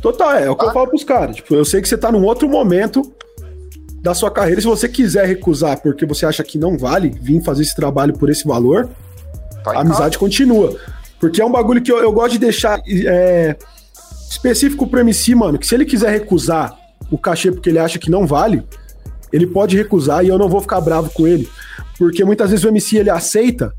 [0.00, 0.68] Total, é, é o que ah.
[0.68, 1.36] eu falo pros caras.
[1.36, 3.12] Tipo, eu sei que você tá num outro momento
[4.00, 4.60] da sua carreira.
[4.60, 8.30] Se você quiser recusar porque você acha que não vale vir fazer esse trabalho por
[8.30, 8.88] esse valor,
[9.62, 10.18] tá a amizade casa.
[10.18, 10.76] continua.
[11.18, 13.56] Porque é um bagulho que eu, eu gosto de deixar é,
[14.30, 16.79] específico pro MC, mano, que se ele quiser recusar
[17.10, 18.62] o cachê porque ele acha que não vale,
[19.32, 21.48] ele pode recusar e eu não vou ficar bravo com ele.
[21.98, 23.74] Porque muitas vezes o MC ele aceita,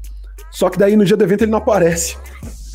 [0.52, 2.18] só que daí no dia do evento ele não aparece.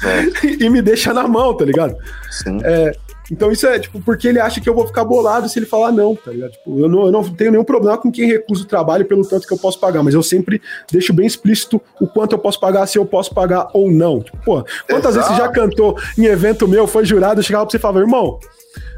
[0.05, 0.47] É.
[0.65, 1.97] e me deixa na mão, tá ligado?
[2.31, 2.59] Sim.
[2.63, 2.93] É,
[3.31, 5.91] então isso é, tipo, porque ele acha que eu vou ficar bolado se ele falar
[5.91, 6.53] não, tá ligado?
[6.53, 9.47] Tipo, eu não, eu não tenho nenhum problema com quem recusa o trabalho pelo tanto
[9.47, 10.61] que eu posso pagar, mas eu sempre
[10.91, 14.21] deixo bem explícito o quanto eu posso pagar, se eu posso pagar ou não.
[14.21, 15.15] Tipo, pô, quantas Exato.
[15.15, 18.01] vezes você já cantou em evento meu, foi jurado, eu chegava pra você e falava,
[18.01, 18.39] irmão,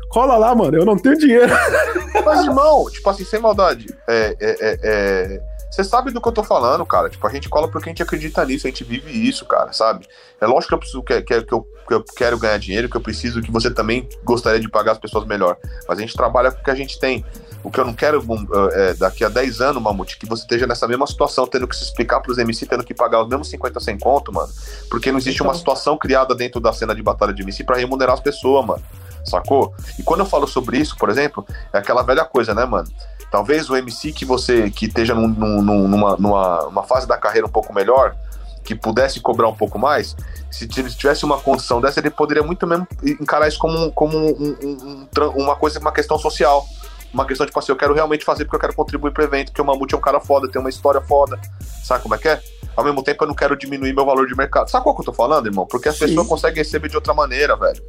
[0.08, 1.52] cola lá, mano, eu não tenho dinheiro.
[2.24, 6.32] Mas, irmão, tipo assim, sem maldade, é, é, é, é você sabe do que eu
[6.32, 7.10] tô falando, cara.
[7.10, 10.06] Tipo, a gente cola porque a gente acredita nisso, a gente vive isso, cara, sabe?
[10.40, 12.96] É lógico que eu preciso que, que, que, eu, que eu quero ganhar dinheiro, que
[12.96, 15.56] eu preciso que você também gostaria de pagar as pessoas melhor.
[15.86, 17.24] Mas a gente trabalha com o que a gente tem.
[17.62, 18.24] O que eu não quero
[18.72, 21.84] é, daqui a 10 anos, Mamute, que você esteja nessa mesma situação, tendo que se
[21.84, 24.48] explicar pros MC, tendo que pagar os mesmos 50 sem conto, mano.
[24.88, 25.58] Porque não existe uma então.
[25.58, 28.82] situação criada dentro da cena de batalha de MC para remunerar as pessoas, mano.
[29.24, 29.74] Sacou?
[29.98, 32.88] E quando eu falo sobre isso, por exemplo, é aquela velha coisa, né, mano?
[33.30, 37.50] Talvez o MC que você que esteja num, num, numa, numa fase da carreira um
[37.50, 38.16] pouco melhor,
[38.64, 40.14] que pudesse cobrar um pouco mais,
[40.50, 45.08] se tivesse uma condição dessa, ele poderia muito mesmo encarar isso como, como um, um,
[45.16, 46.66] um, uma coisa, uma questão social.
[47.12, 49.46] Uma questão de, tipo assim, eu quero realmente fazer porque eu quero contribuir pro evento,
[49.46, 51.40] porque o Mamute é um cara foda, tem uma história foda.
[51.82, 52.42] Sabe como é que é?
[52.76, 54.68] Ao mesmo tempo, eu não quero diminuir meu valor de mercado.
[54.68, 55.66] Sabe qual que eu tô falando, irmão?
[55.66, 57.82] Porque as pessoas conseguem receber de outra maneira, velho.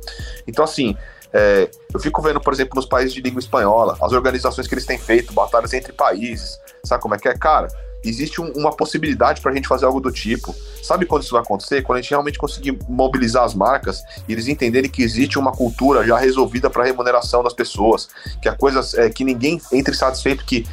[0.48, 0.96] Então, assim,
[1.34, 4.86] é, eu fico vendo, por exemplo, nos países de língua espanhola, as organizações que eles
[4.86, 7.34] têm feito, batalhas entre países, sabe como é que é?
[7.38, 7.68] Cara,
[8.04, 10.56] existe um, uma possibilidade para a gente fazer algo do tipo.
[10.82, 11.82] Sabe quando isso vai acontecer?
[11.82, 16.06] Quando a gente realmente conseguir mobilizar as marcas e eles entenderem que existe uma cultura
[16.06, 18.10] já resolvida para remuneração das pessoas,
[18.42, 20.66] que a coisa é que ninguém entre satisfeito que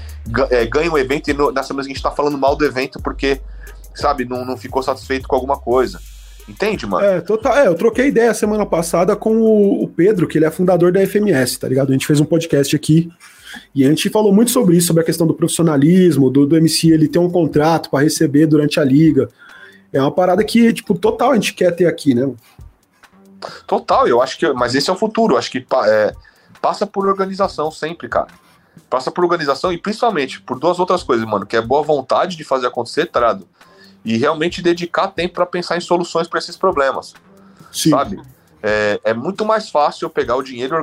[0.50, 3.00] é, ganha um evento e no, nessa vez a gente está falando mal do evento
[3.00, 3.40] porque,
[3.94, 6.00] sabe, não, não ficou satisfeito com alguma coisa.
[6.48, 7.04] Entende, mano?
[7.04, 7.56] É, total.
[7.56, 11.04] É, eu troquei ideia semana passada com o, o, Pedro, que ele é fundador da
[11.04, 11.90] FMS, tá ligado?
[11.90, 13.10] A gente fez um podcast aqui
[13.74, 16.92] e a gente falou muito sobre isso, sobre a questão do profissionalismo, do, do MC
[16.92, 19.28] ele ter um contrato para receber durante a liga.
[19.92, 22.32] É uma parada que, tipo, total a gente quer ter aqui, né?
[23.66, 24.50] Total, eu acho que.
[24.52, 25.34] Mas esse é o futuro.
[25.34, 26.14] Eu acho que é,
[26.60, 28.28] passa por organização sempre, cara.
[28.88, 32.44] Passa por organização e principalmente por duas outras coisas, mano, que é boa vontade de
[32.44, 33.48] fazer acontecer, tá ligado?
[34.06, 37.12] E realmente dedicar tempo para pensar em soluções para esses problemas.
[37.72, 37.90] Sim.
[37.90, 38.22] Sabe?
[38.62, 40.76] É, é, muito mais fácil eu pegar o dinheiro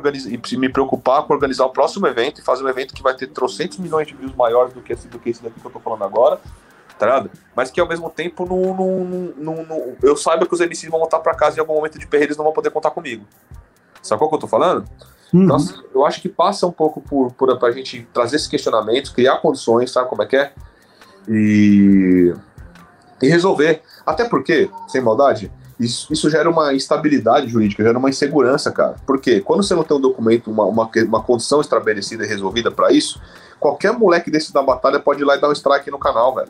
[0.52, 3.28] e, me preocupar com organizar o próximo evento e fazer um evento que vai ter
[3.28, 5.80] trocentos milhões de views maiores do que esse, do que esse daqui que eu tô
[5.80, 6.40] falando agora,
[7.00, 7.32] tá ligado?
[7.56, 11.20] Mas que ao mesmo tempo no, no, no, eu saiba que os MCs vão voltar
[11.20, 13.26] para casa e em algum momento de perreira eles não vão poder contar comigo.
[14.02, 14.86] Sacou o que eu tô falando?
[15.34, 15.46] Uhum.
[15.46, 15.58] Então,
[15.96, 19.92] eu acho que passa um pouco por, por pra gente trazer esses questionamentos, criar condições,
[19.92, 20.54] sabe como é que é?
[21.28, 22.34] E
[23.24, 23.82] e resolver.
[24.06, 28.96] Até porque, sem maldade, isso, isso gera uma instabilidade jurídica, gera uma insegurança, cara.
[29.06, 32.92] Porque quando você não tem um documento, uma, uma, uma condição estabelecida e resolvida para
[32.92, 33.22] isso,
[33.60, 36.50] qualquer moleque desse da batalha pode ir lá e dar um strike no canal, velho.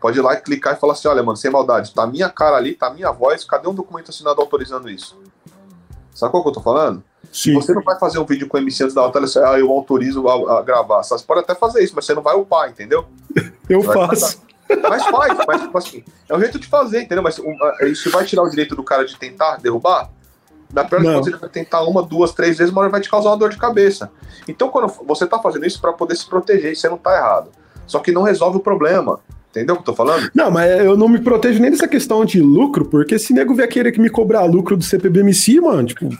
[0.00, 2.56] Pode ir lá e clicar e falar assim: olha, mano, sem maldade, tá minha cara
[2.56, 5.18] ali, tá minha voz, cadê um documento assinado autorizando isso?
[6.14, 7.02] Sacou o que eu tô falando?
[7.32, 7.54] Sim.
[7.54, 10.26] Você não vai fazer um vídeo com o MC antes da batalha, ah, eu autorizo
[10.28, 11.02] a, a gravar.
[11.02, 13.04] Você pode até fazer isso, mas você não vai upar, entendeu?
[13.68, 14.40] Eu faço.
[14.88, 17.22] Mas faz, mas tipo assim, é o jeito de fazer, entendeu?
[17.22, 20.10] Mas um, isso vai tirar o direito do cara de tentar derrubar?
[20.72, 23.30] Na pior das ele vai tentar uma, duas, três vezes, uma hora vai te causar
[23.30, 24.10] uma dor de cabeça.
[24.48, 27.50] Então, quando você tá fazendo isso para poder se proteger, você não tá errado.
[27.86, 29.20] Só que não resolve o problema.
[29.50, 30.30] Entendeu o que eu tô falando?
[30.34, 33.68] Não, mas eu não me protejo nem dessa questão de lucro, porque se nego vier
[33.68, 36.10] querer que me cobrar lucro do CPBMC, mano, tipo,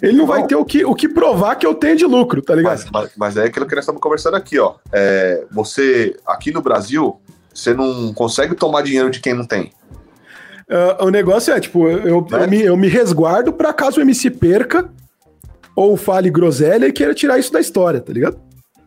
[0.00, 2.40] ele não, não, vai ter o que, o que provar que eu tenho de lucro,
[2.42, 2.78] tá ligado?
[2.78, 4.74] Mas, mas, mas é aquilo que nós estamos conversando aqui, ó.
[4.92, 7.20] É, você, aqui no Brasil,
[7.54, 9.72] você não consegue tomar dinheiro de quem não tem.
[10.68, 12.46] Uh, o negócio é, tipo, eu, eu, né?
[12.46, 14.90] me, eu me resguardo para caso o MC perca
[15.76, 18.38] ou fale groselha e queira tirar isso da história, tá ligado?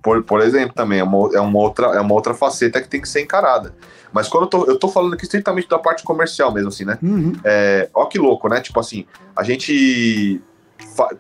[0.02, 3.02] Por, por exemplo, também é uma, é, uma outra, é uma outra faceta que tem
[3.02, 3.74] que ser encarada.
[4.12, 6.98] Mas quando eu tô, eu tô falando aqui estritamente da parte comercial mesmo, assim, né?
[7.04, 7.34] Uhum.
[7.44, 8.62] É, ó que louco, né?
[8.62, 10.42] Tipo assim, a gente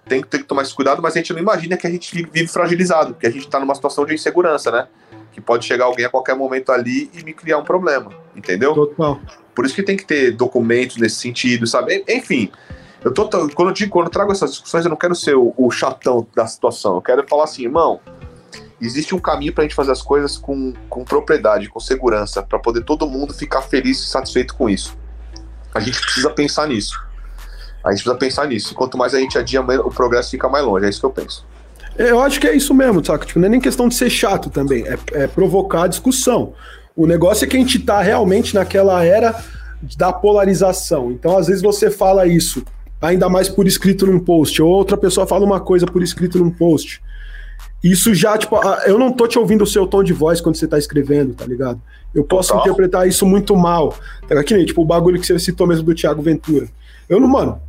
[0.07, 2.47] tem, tem que tomar esse cuidado, mas a gente não imagina que a gente vive
[2.47, 4.87] fragilizado, que a gente tá numa situação de insegurança, né?
[5.37, 8.73] Que pode chegar alguém a qualquer momento ali e me criar um problema, entendeu?
[8.73, 9.21] Total.
[9.53, 12.03] Por isso que tem que ter documentos nesse sentido, sabe?
[12.09, 12.51] Enfim,
[13.03, 15.53] eu tô, quando, eu digo, quando eu trago essas discussões, eu não quero ser o,
[15.55, 16.95] o chatão da situação.
[16.95, 17.99] Eu quero falar assim, irmão,
[18.81, 22.57] existe um caminho para a gente fazer as coisas com, com propriedade, com segurança, para
[22.57, 24.97] poder todo mundo ficar feliz e satisfeito com isso.
[25.71, 26.99] A gente precisa pensar nisso.
[27.83, 28.73] A gente precisa pensar nisso.
[28.73, 30.87] Quanto mais a gente adia, o progresso fica mais longe.
[30.87, 31.45] É isso que eu penso.
[31.97, 33.25] Eu acho que é isso mesmo, saca?
[33.25, 36.53] Tipo, não é nem questão de ser chato também, é, é provocar discussão.
[36.95, 39.35] O negócio é que a gente tá realmente naquela era
[39.97, 41.11] da polarização.
[41.11, 42.63] Então, às vezes você fala isso,
[43.01, 46.51] ainda mais por escrito num post, ou outra pessoa fala uma coisa por escrito num
[46.51, 47.01] post.
[47.83, 48.55] Isso já, tipo,
[48.85, 51.45] eu não tô te ouvindo o seu tom de voz quando você tá escrevendo, tá
[51.45, 51.79] ligado?
[52.13, 52.63] Eu posso Total.
[52.63, 53.95] interpretar isso muito mal.
[54.27, 56.67] Tá nem, tipo, o bagulho que você citou mesmo do Thiago Ventura.
[57.07, 57.61] Eu não, mano,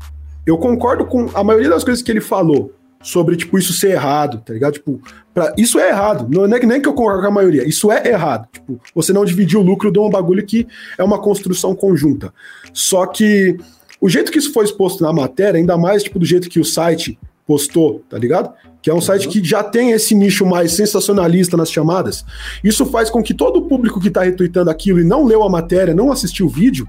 [0.47, 2.73] eu concordo com a maioria das coisas que ele falou
[3.03, 4.75] sobre, tipo, isso ser errado, tá ligado?
[4.75, 5.01] Tipo,
[5.33, 6.29] pra, isso é errado.
[6.29, 8.49] Não é nem que eu concordo com a maioria, isso é errado.
[8.53, 10.67] Tipo, você não dividir o lucro de um bagulho que
[10.97, 12.33] é uma construção conjunta.
[12.73, 13.57] Só que
[14.01, 16.65] o jeito que isso foi exposto na matéria, ainda mais, tipo, do jeito que o
[16.65, 18.53] site postou, tá ligado?
[18.83, 19.33] Que é um site uhum.
[19.33, 22.25] que já tem esse nicho mais sensacionalista nas chamadas.
[22.63, 25.49] Isso faz com que todo o público que tá retweetando aquilo e não leu a
[25.49, 26.87] matéria, não assistiu o vídeo,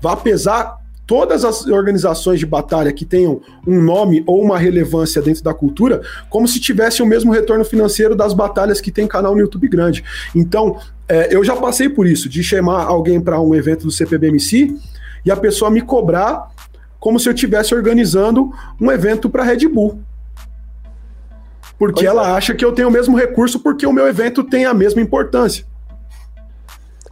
[0.00, 5.42] vá pesar todas as organizações de batalha que tenham um nome ou uma relevância dentro
[5.42, 9.40] da cultura, como se tivesse o mesmo retorno financeiro das batalhas que tem canal no
[9.40, 10.04] YouTube grande.
[10.34, 10.78] Então,
[11.08, 14.74] é, eu já passei por isso, de chamar alguém para um evento do CPBMC
[15.24, 16.50] e a pessoa me cobrar
[16.98, 18.50] como se eu estivesse organizando
[18.80, 20.00] um evento para Red Bull.
[21.78, 22.32] Porque pois ela é.
[22.32, 25.66] acha que eu tenho o mesmo recurso porque o meu evento tem a mesma importância.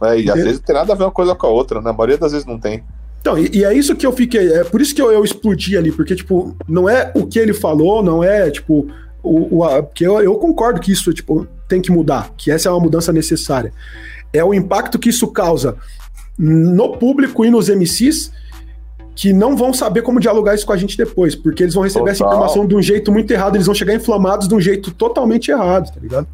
[0.01, 1.91] É, e às vezes não tem nada a ver uma coisa com a outra, né?
[1.91, 2.83] A maioria das vezes não tem.
[3.23, 4.51] Então, e, e, é isso que eu fiquei.
[4.51, 7.53] É por isso que eu, eu explodi ali, porque, tipo, não é o que ele
[7.53, 8.85] falou, não é, tipo,
[9.23, 12.67] o, o a, porque eu, eu concordo que isso, tipo, tem que mudar, que essa
[12.67, 13.71] é uma mudança necessária.
[14.33, 15.77] É o impacto que isso causa
[16.37, 18.29] no público e nos MCs
[19.15, 22.11] que não vão saber como dialogar isso com a gente depois, porque eles vão receber
[22.11, 22.13] Total.
[22.13, 25.49] essa informação de um jeito muito errado, eles vão chegar inflamados de um jeito totalmente
[25.49, 26.27] errado, tá ligado?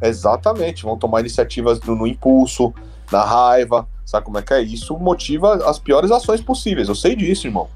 [0.00, 2.72] Exatamente, vão tomar iniciativas no, no impulso,
[3.12, 4.60] na raiva, Sabe como é que é?
[4.60, 6.88] Isso motiva as piores ações possíveis.
[6.88, 7.68] Eu sei disso, irmão.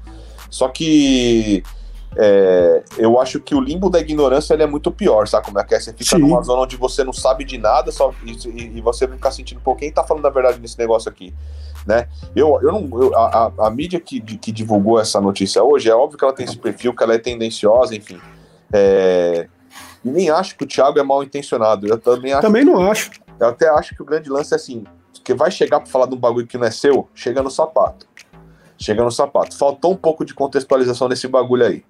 [0.49, 1.63] Só que
[2.15, 5.63] é, eu acho que o limbo da ignorância ele é muito pior, sabe como é
[5.63, 5.79] que é?
[5.79, 6.19] Você fica Sim.
[6.19, 9.75] numa zona onde você não sabe de nada só, e, e você fica sentindo, pô,
[9.75, 11.33] quem tá falando a verdade nesse negócio aqui?
[11.85, 12.07] Né?
[12.35, 16.17] Eu, eu não, eu, a, a, mídia que, que divulgou essa notícia hoje, é óbvio
[16.17, 18.19] que ela tem esse perfil, que ela é tendenciosa, enfim.
[18.73, 19.47] É,
[20.03, 21.87] nem acho que o Thiago é mal intencionado.
[21.87, 22.41] Eu também acho.
[22.41, 23.11] Também não acho.
[23.39, 24.83] Eu até acho que o grande lance é assim:
[25.27, 28.07] porque vai chegar para falar de um bagulho que não é seu, chega no sapato.
[28.77, 29.57] Chega no sapato.
[29.57, 31.83] Faltou um pouco de contextualização nesse bagulho aí.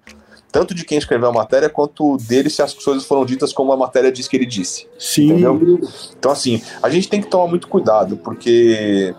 [0.50, 3.76] Tanto de quem escreveu a matéria, quanto dele se as coisas foram ditas como a
[3.76, 4.88] matéria diz que ele disse.
[4.98, 5.30] Sim.
[5.30, 5.80] Entendeu?
[6.18, 9.14] Então, assim, a gente tem que tomar muito cuidado, porque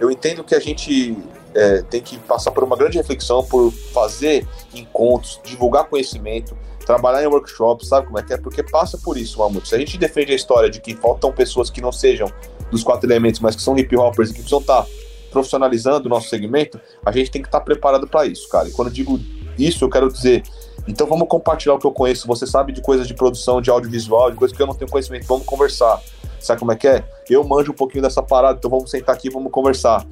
[0.00, 1.14] eu entendo que a gente
[1.54, 7.26] é, tem que passar por uma grande reflexão, por fazer encontros, divulgar conhecimento, trabalhar em
[7.26, 8.38] workshops, sabe como é que é?
[8.38, 9.68] Porque passa por isso, Mamute.
[9.68, 12.32] Se a gente defende a história de que faltam pessoas que não sejam
[12.70, 14.88] dos quatro elementos, mas que são hip hoppers e que precisam estar tá
[15.30, 18.68] profissionalizando o nosso segmento, a gente tem que estar tá preparado para isso, cara.
[18.68, 19.20] E quando eu digo
[19.58, 20.42] isso, eu quero dizer,
[20.86, 22.26] então vamos compartilhar o que eu conheço.
[22.26, 25.26] Você sabe de coisas de produção, de audiovisual, de coisas que eu não tenho conhecimento,
[25.26, 26.00] vamos conversar.
[26.40, 27.04] Sabe como é que é?
[27.28, 30.06] Eu manjo um pouquinho dessa parada, então vamos sentar aqui e vamos conversar.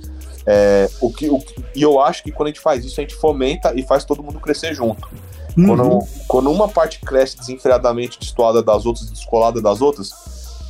[0.44, 1.42] É, o que, o,
[1.74, 4.22] e eu acho que quando a gente faz isso, a gente fomenta e faz todo
[4.22, 5.08] mundo crescer junto.
[5.56, 5.66] Uhum.
[5.66, 10.10] Quando, quando uma parte cresce desenfreadamente, destoada das outras, descolada das outras,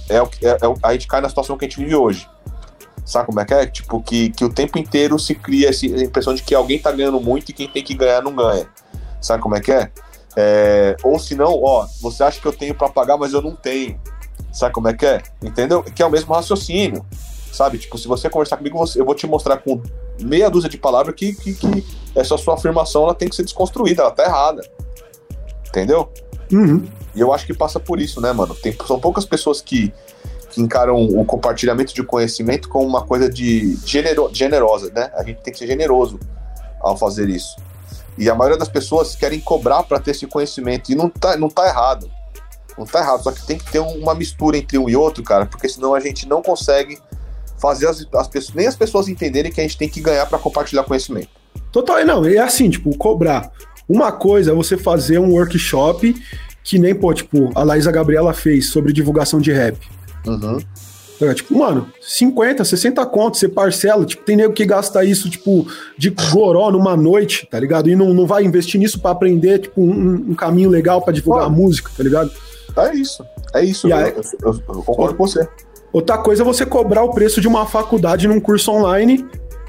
[0.09, 2.29] é, o, é, é, a gente cai na situação que a gente vive hoje.
[3.05, 3.67] Sabe como é que é?
[3.67, 7.21] Tipo, que, que o tempo inteiro se cria essa impressão de que alguém tá ganhando
[7.21, 8.67] muito e quem tem que ganhar não ganha.
[9.21, 9.91] Sabe como é que é?
[10.37, 13.55] é ou se não, ó, você acha que eu tenho para pagar, mas eu não
[13.55, 14.01] tenho.
[14.53, 15.23] Sabe como é que é?
[15.43, 15.83] Entendeu?
[15.83, 17.05] Que é o mesmo raciocínio.
[17.53, 17.79] Sabe?
[17.79, 19.81] Tipo, se você conversar comigo, eu vou te mostrar com
[20.21, 24.03] meia dúzia de palavras que, que, que essa sua afirmação ela tem que ser desconstruída,
[24.03, 24.63] ela tá errada.
[25.69, 26.11] Entendeu?
[26.53, 26.87] Uhum.
[27.17, 28.55] E eu acho que passa por isso, né, mano?
[28.55, 29.93] Tem, são poucas pessoas que,
[30.51, 35.11] que encaram o compartilhamento de conhecimento como uma coisa de genero, generosa, né?
[35.15, 36.21] A gente tem que ser generoso
[36.79, 37.57] ao fazer isso.
[38.19, 40.93] E a maioria das pessoas querem cobrar para ter esse conhecimento.
[40.93, 42.11] E não tá, não tá errado.
[42.77, 43.23] Não tá errado.
[43.23, 46.01] Só que tem que ter uma mistura entre um e outro, cara, porque senão a
[46.01, 46.99] gente não consegue
[47.59, 50.39] fazer as, as pessoas, nem as pessoas entenderem que a gente tem que ganhar para
[50.39, 51.29] compartilhar conhecimento.
[51.73, 53.51] Total, não, é assim, tipo, cobrar.
[53.89, 56.15] Uma coisa é você fazer um workshop
[56.67, 59.79] que nem, pô, tipo, a Laísa Gabriela fez sobre divulgação de rap.
[60.27, 60.59] Uhum.
[61.23, 64.05] É, tipo, mano, 50, 60 contos, você parcela.
[64.05, 65.65] Tipo, tem nego que gasta isso, tipo,
[65.97, 67.89] de goró numa noite, tá ligado?
[67.89, 71.45] E não, não vai investir nisso para aprender, tipo, um, um caminho legal para divulgar
[71.45, 72.33] a música, tá ligado?
[72.77, 73.25] É isso.
[73.55, 73.87] É isso.
[73.87, 75.49] Aí, eu, eu, eu, concordo com você.
[75.93, 79.25] Outra coisa é você cobrar o preço de uma faculdade num curso online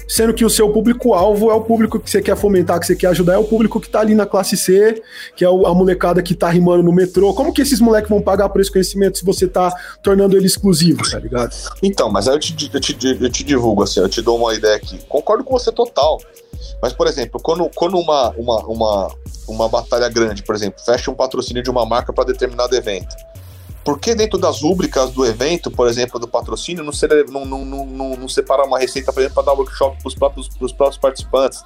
[0.08, 3.08] sendo que o seu público-alvo é o público que você quer fomentar, que você quer
[3.08, 5.02] ajudar, é o público que tá ali na classe C,
[5.36, 7.34] que é a molecada que tá rimando no metrô.
[7.34, 9.72] Como que esses moleques vão pagar por esse conhecimento se você tá
[10.02, 11.54] tornando ele exclusivo, tá ligado?
[11.82, 14.54] Então, mas aí eu te, eu te, eu te divulgo, assim, eu te dou uma
[14.54, 14.98] ideia aqui.
[15.08, 16.18] Concordo com você total.
[16.80, 19.14] Mas, por exemplo, quando, quando uma, uma, uma,
[19.46, 23.14] uma batalha grande, por exemplo, fecha um patrocínio de uma marca para determinado evento.
[23.88, 27.64] Por que dentro das rúbricas do evento, por exemplo, do patrocínio, não, ser, não, não,
[27.64, 31.64] não, não, separar uma receita, por exemplo, para dar workshop para os próprios, próprios participantes?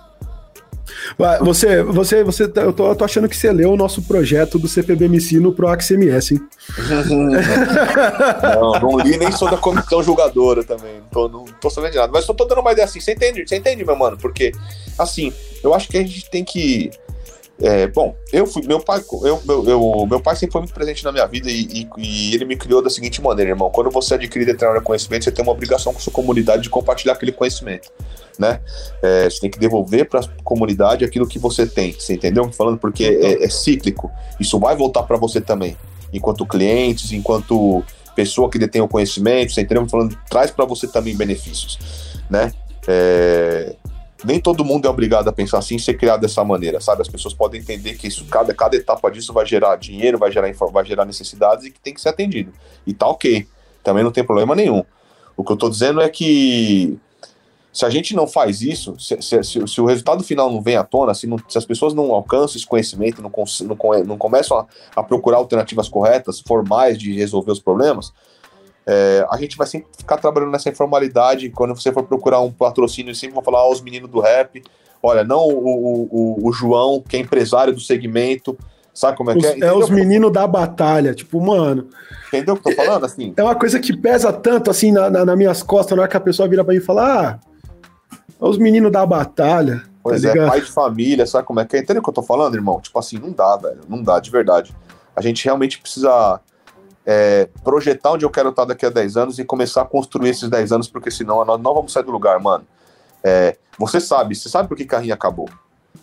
[1.41, 4.57] Você, você, você, tá, eu tô, eu tô, achando que você leu o nosso projeto
[4.57, 6.41] do CPBMC no ProAxMS, hein?
[8.55, 11.01] não, não li, nem sou da comissão julgadora também.
[11.01, 12.13] Não tô, não tô sabendo de nada.
[12.13, 13.01] Mas só tô dando uma ideia assim.
[13.01, 14.17] Você entende, você entende, meu mano?
[14.17, 14.53] Porque,
[14.97, 15.33] assim,
[15.63, 16.89] eu acho que a gente tem que.
[17.61, 18.67] É, bom, eu fui.
[18.67, 21.63] Meu pai, eu, meu, eu, meu pai sempre foi muito presente na minha vida e,
[21.63, 23.71] e, e, ele me criou da seguinte maneira, irmão.
[23.71, 27.13] Quando você adquire determinado conhecimento, você tem uma obrigação com a sua comunidade de compartilhar
[27.13, 27.91] aquele conhecimento
[28.39, 28.61] né?
[29.03, 31.93] É, você tem que devolver para a comunidade aquilo que você tem.
[31.93, 32.51] Você entendeu?
[32.53, 34.11] Falando porque é, é cíclico.
[34.39, 35.77] Isso vai voltar para você também,
[36.13, 37.85] enquanto clientes, enquanto
[38.15, 39.53] pessoa que detém o conhecimento.
[39.53, 39.89] Você entendeu?
[39.89, 41.79] Falando traz para você também benefícios,
[42.29, 42.53] né?
[42.87, 43.77] É,
[44.25, 47.03] nem todo mundo é obrigado a pensar assim, ser criado dessa maneira, sabe?
[47.03, 50.53] As pessoas podem entender que isso, cada, cada etapa disso vai gerar dinheiro, vai gerar,
[50.73, 52.53] vai gerar necessidades e que tem que ser atendido.
[52.87, 53.47] E tá ok.
[53.83, 54.85] Também não tem problema nenhum.
[55.37, 56.99] O que eu tô dizendo é que
[57.73, 60.77] se a gente não faz isso, se, se, se, se o resultado final não vem
[60.77, 64.67] à tona, se, não, as pessoas não alcançam esse conhecimento, não, não, não começam a,
[64.95, 68.13] a, procurar alternativas corretas, formais de resolver os problemas,
[68.87, 71.51] é, a gente vai sempre ficar trabalhando nessa informalidade.
[71.51, 74.63] Quando você for procurar um patrocínio, sempre vão falar ah, os meninos do rap.
[75.03, 78.57] Olha, não o, o, o, João, que é empresário do segmento.
[78.95, 79.51] Sabe como é que é?
[79.51, 79.69] Entendeu?
[79.69, 81.89] É os meninos da batalha, tipo, mano.
[82.29, 83.05] Entendeu o que eu tô falando?
[83.05, 83.33] Assim?
[83.37, 86.17] É uma coisa que pesa tanto assim na, na, nas minhas costas, na hora que
[86.17, 87.41] a pessoa vira pra mim e fala: Ah,
[88.41, 89.83] é os meninos da batalha.
[90.03, 91.81] Pois tá é, pai de família, sabe como é que é?
[91.81, 92.81] Entendeu o que eu tô falando, irmão?
[92.81, 93.81] Tipo assim, não dá, velho.
[93.89, 94.75] Não dá, de verdade.
[95.15, 96.41] A gente realmente precisa
[97.07, 100.49] é, projetar onde eu quero estar daqui a 10 anos e começar a construir esses
[100.49, 102.65] 10 anos, porque senão nós não vamos sair do lugar, mano.
[103.23, 105.49] É, você sabe, você sabe por que, a Rinha acabou?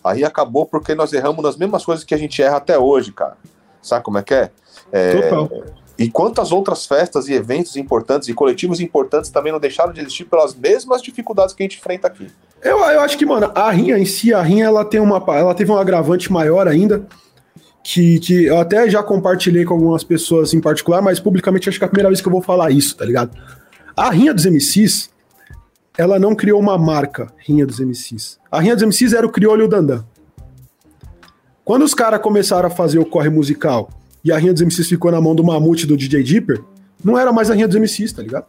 [0.02, 3.12] A Rinha acabou porque nós erramos nas mesmas coisas que a gente erra até hoje,
[3.12, 3.36] cara.
[3.82, 4.50] Sabe como é que é?
[4.92, 5.50] é Total.
[5.98, 10.24] E quantas outras festas e eventos importantes e coletivos importantes também não deixaram de existir
[10.24, 12.30] pelas mesmas dificuldades que a gente enfrenta aqui?
[12.62, 15.54] Eu, eu acho que, mano, a Rinha em si, a Rinha, ela tem uma, ela
[15.54, 17.06] teve um agravante maior ainda,
[17.82, 21.84] que, que eu até já compartilhei com algumas pessoas em particular, mas publicamente acho que
[21.84, 23.36] é a primeira vez que eu vou falar isso, tá ligado?
[23.96, 25.10] A Rinha dos MCs,
[25.96, 28.38] ela não criou uma marca, Rinha dos MCs.
[28.50, 30.04] A Rinha dos MCs era o Criolho Dandan.
[31.70, 33.90] Quando os caras começaram a fazer o corre musical
[34.24, 36.60] e a rinha dos MCs ficou na mão do Mamute do DJ Dipper,
[37.04, 38.46] não era mais a rinha dos MCs, tá ligado?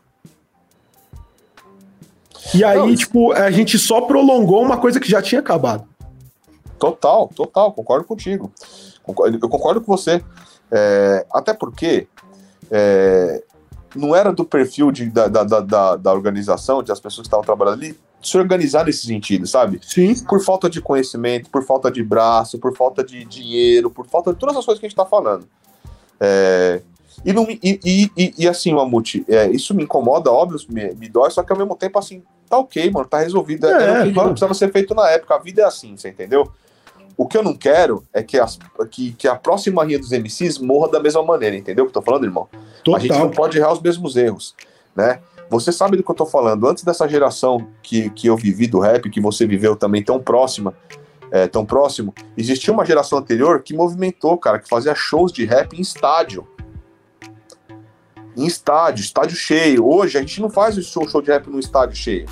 [2.56, 5.88] E aí, não, tipo, a gente só prolongou uma coisa que já tinha acabado.
[6.80, 8.52] Total, total, concordo contigo.
[9.07, 10.23] Eu concordo com você.
[10.72, 12.07] É, até porque
[12.69, 13.44] é,
[13.95, 17.76] não era do perfil de, da, da, da, da organização, das pessoas que estavam trabalhando
[17.76, 19.80] ali, se organizar nesse sentido, sabe?
[19.84, 20.14] Sim.
[20.26, 24.40] Por falta de conhecimento, por falta de braço, por falta de dinheiro, por falta de
[24.40, 25.48] todas as coisas que a gente tá falando.
[26.19, 26.82] É,
[27.26, 31.30] e, não, e, e, e, assim, Mamute, é, isso me incomoda, óbvio, me, me dói,
[31.30, 33.68] só que ao mesmo tempo, assim, tá ok, mano, tá resolvido.
[33.68, 36.52] É, era o que precisava ser feito na época, a vida é assim, você entendeu?
[37.17, 38.57] O que eu não quero é que, as,
[38.89, 42.01] que, que a próxima rinha dos MCs morra da mesma maneira, entendeu o que eu
[42.01, 42.47] tô falando, irmão?
[42.83, 42.97] Total.
[42.97, 44.55] A gente não pode errar os mesmos erros,
[44.95, 45.19] né?
[45.49, 46.65] Você sabe do que eu tô falando.
[46.65, 50.73] Antes dessa geração que, que eu vivi do rap, que você viveu também tão próxima,
[51.29, 55.77] é, tão próximo, existia uma geração anterior que movimentou, cara, que fazia shows de rap
[55.77, 56.47] em estádio.
[58.35, 59.85] Em estádio, estádio cheio.
[59.85, 62.27] Hoje a gente não faz o show, show de rap no estádio cheio.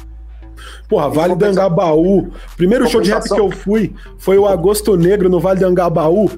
[0.88, 2.31] Porra, Vale do Angabaú.
[2.57, 6.30] Primeiro show de rap que eu fui foi o Agosto Negro no Vale do Angabaú.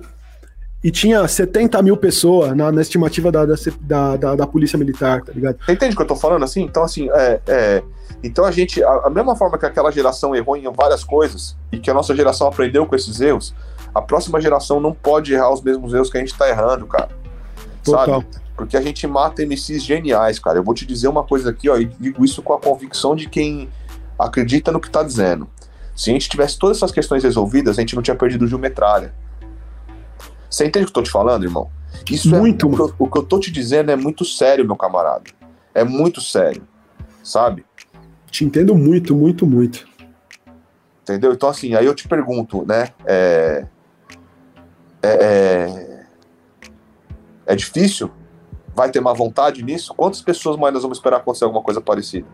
[0.84, 5.31] E tinha 70 mil pessoas na, na estimativa da, da, da, da, Polícia Militar, tá
[5.31, 5.57] ligado?
[5.64, 6.64] Você entende o que eu tô falando assim?
[6.64, 7.84] Então, assim, é, é
[8.23, 11.77] então a gente, a, a, mesma forma que aquela geração errou em várias coisas e
[11.77, 13.53] que a nossa geração aprendeu com esses erros,
[13.93, 17.10] a próxima geração não pode errar os mesmos erros que a gente tá errando, cara.
[17.84, 18.22] Total.
[18.22, 18.27] Sabe?
[18.56, 20.60] Porque a gente mata MCs geniais, cara.
[20.60, 23.27] Eu vou te dizer uma coisa aqui, ó, e digo isso com a convicção de
[23.27, 23.69] quem
[24.26, 25.49] acredita no que tá dizendo.
[25.95, 28.57] Se a gente tivesse todas essas questões resolvidas, a gente não tinha perdido o Gil
[28.60, 29.14] Metralha.
[30.49, 31.69] Você entende o que eu tô te falando, irmão?
[32.10, 34.26] Isso é muito, é, o, que eu, o que eu tô te dizendo é muito
[34.26, 35.26] sério, meu camarada.
[35.73, 36.68] É muito sério,
[37.23, 37.65] sabe?
[38.30, 39.88] Te entendo muito, muito, muito.
[41.03, 41.34] Entendeu?
[41.34, 42.89] Então, assim, aí eu te pergunto, né?
[43.06, 43.65] É,
[45.02, 46.06] é, é,
[47.45, 48.11] é difícil?
[48.73, 49.93] Vai ter má vontade nisso?
[49.93, 52.27] Quantas pessoas mais nós vamos esperar acontecer alguma coisa parecida?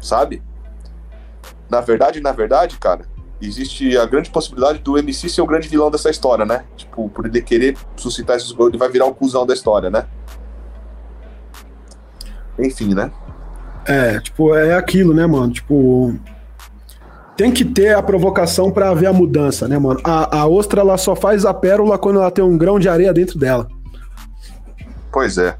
[0.00, 0.42] Sabe?
[1.68, 3.04] Na verdade, na verdade, cara,
[3.40, 6.64] existe a grande possibilidade do MC ser o grande vilão dessa história, né?
[6.76, 10.06] Tipo, por ele querer suscitar esses ele vai virar o cuzão da história, né?
[12.58, 13.10] Enfim, né?
[13.86, 15.52] É, tipo, é aquilo, né, mano?
[15.52, 16.14] Tipo.
[17.36, 20.00] tem que ter a provocação para haver a mudança, né, mano?
[20.02, 23.12] A, a ostra ela só faz a pérola quando ela tem um grão de areia
[23.12, 23.68] dentro dela.
[25.12, 25.56] Pois é.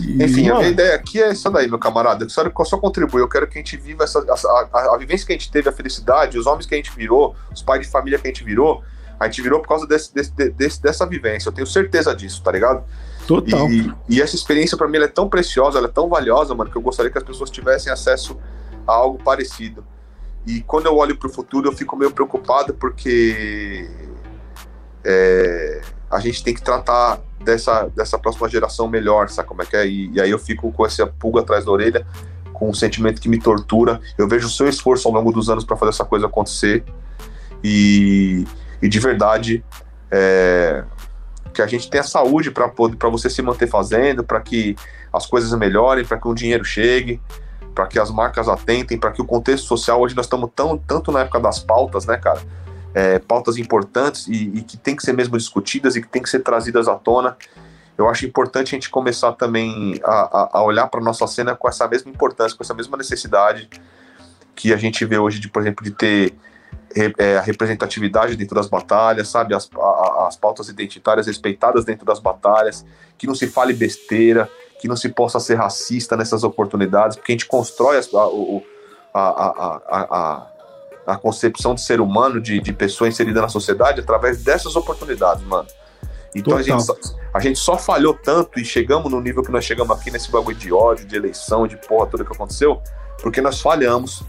[0.00, 2.24] E, Enfim, mano, a minha ideia aqui é isso daí, meu camarada.
[2.24, 3.20] Eu só, só contribuir.
[3.20, 5.68] Eu quero que a gente viva essa, a, a, a, vivência que a gente teve,
[5.68, 8.44] a felicidade, os homens que a gente virou, os pais de família que a gente
[8.44, 8.82] virou.
[9.18, 11.48] A gente virou por causa desse, desse, desse dessa vivência.
[11.48, 12.84] Eu tenho certeza disso, tá ligado?
[13.26, 13.68] Total.
[13.68, 16.76] E, e essa experiência para mim é tão preciosa, ela é tão valiosa, mano, que
[16.76, 18.38] eu gostaria que as pessoas tivessem acesso
[18.86, 19.84] a algo parecido.
[20.46, 23.86] E quando eu olho para o futuro, eu fico meio preocupado porque
[25.04, 29.76] é, a gente tem que tratar dessa, dessa próxima geração melhor, sabe como é que
[29.76, 29.86] é?
[29.86, 32.06] E, e aí eu fico com essa pulga atrás da orelha,
[32.52, 34.00] com um sentimento que me tortura.
[34.16, 36.84] Eu vejo o seu esforço ao longo dos anos para fazer essa coisa acontecer.
[37.62, 38.44] E,
[38.82, 39.64] e de verdade,
[40.10, 40.84] é,
[41.52, 44.76] que a gente tenha saúde para você se manter fazendo, para que
[45.12, 47.20] as coisas melhorem, para que o dinheiro chegue
[47.78, 51.12] para que as marcas atentem, para que o contexto social, hoje nós estamos tão, tanto
[51.12, 52.40] na época das pautas, né, cara?
[52.94, 56.30] É, pautas importantes e, e, que tem que ser mesmo discutidas e que tem que
[56.30, 57.36] ser trazidas à tona.
[57.96, 61.68] Eu acho importante a gente começar também a, a, a olhar para nossa cena com
[61.68, 63.68] essa mesma importância, com essa mesma necessidade
[64.54, 66.34] que a gente vê hoje, de, por exemplo, de ter
[67.18, 69.54] é, a representatividade dentro das batalhas, sabe?
[69.54, 72.84] As, a, as pautas identitárias respeitadas dentro das batalhas,
[73.16, 74.50] que não se fale besteira,
[74.80, 78.00] que não se possa ser racista nessas oportunidades, porque a gente constrói a,
[79.14, 80.46] a, a, a
[81.16, 85.66] concepção de ser humano, de, de pessoa inserida na sociedade, através dessas oportunidades, mano.
[86.34, 86.94] Então a gente, só,
[87.32, 90.56] a gente, só, falhou tanto e chegamos no nível que nós chegamos aqui nesse bagulho
[90.56, 92.82] de ódio, de eleição, de porra, tudo que aconteceu,
[93.22, 94.22] porque nós falhamos,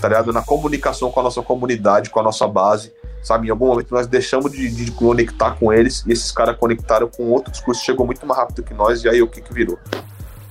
[0.00, 0.32] tá ligado?
[0.32, 3.48] Na comunicação com a nossa comunidade, com a nossa base, sabe?
[3.48, 7.24] Em algum momento nós deixamos de, de conectar com eles e esses caras conectaram com
[7.30, 9.78] outro discurso, chegou muito mais rápido que nós e aí o que que virou.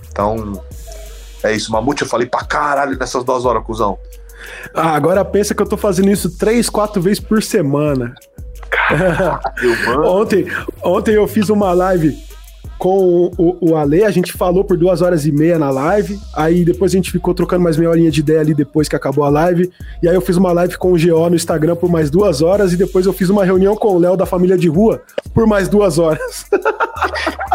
[0.09, 0.63] Então,
[1.43, 1.71] é isso.
[1.71, 3.97] Mamute, eu falei pra caralho nessas duas horas, cuzão.
[4.73, 8.13] Ah, agora pensa que eu tô fazendo isso três, quatro vezes por semana.
[8.69, 9.39] Caralho,
[10.05, 10.45] ontem,
[10.83, 12.15] ontem eu fiz uma live
[12.77, 16.65] com o, o Ale, a gente falou por duas horas e meia na live, aí
[16.65, 19.29] depois a gente ficou trocando mais meia horinha de ideia ali depois que acabou a
[19.29, 22.41] live, e aí eu fiz uma live com o GO no Instagram por mais duas
[22.41, 25.01] horas, e depois eu fiz uma reunião com o Léo da família de rua
[25.33, 26.45] por mais duas horas.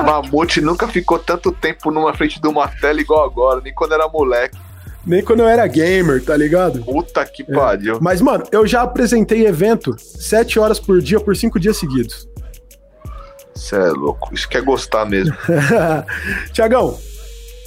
[0.03, 4.09] Mamute nunca ficou tanto tempo numa frente de uma tela igual agora, nem quando era
[4.09, 4.59] moleque.
[5.07, 6.83] Nem quando eu era gamer, tá ligado?
[6.85, 7.55] Puta que é.
[7.55, 7.99] pariu.
[8.01, 12.29] Mas, mano, eu já apresentei evento sete horas por dia por cinco dias seguidos.
[13.55, 14.35] Você é louco.
[14.35, 15.35] Isso quer gostar mesmo.
[16.53, 16.99] Tiagão,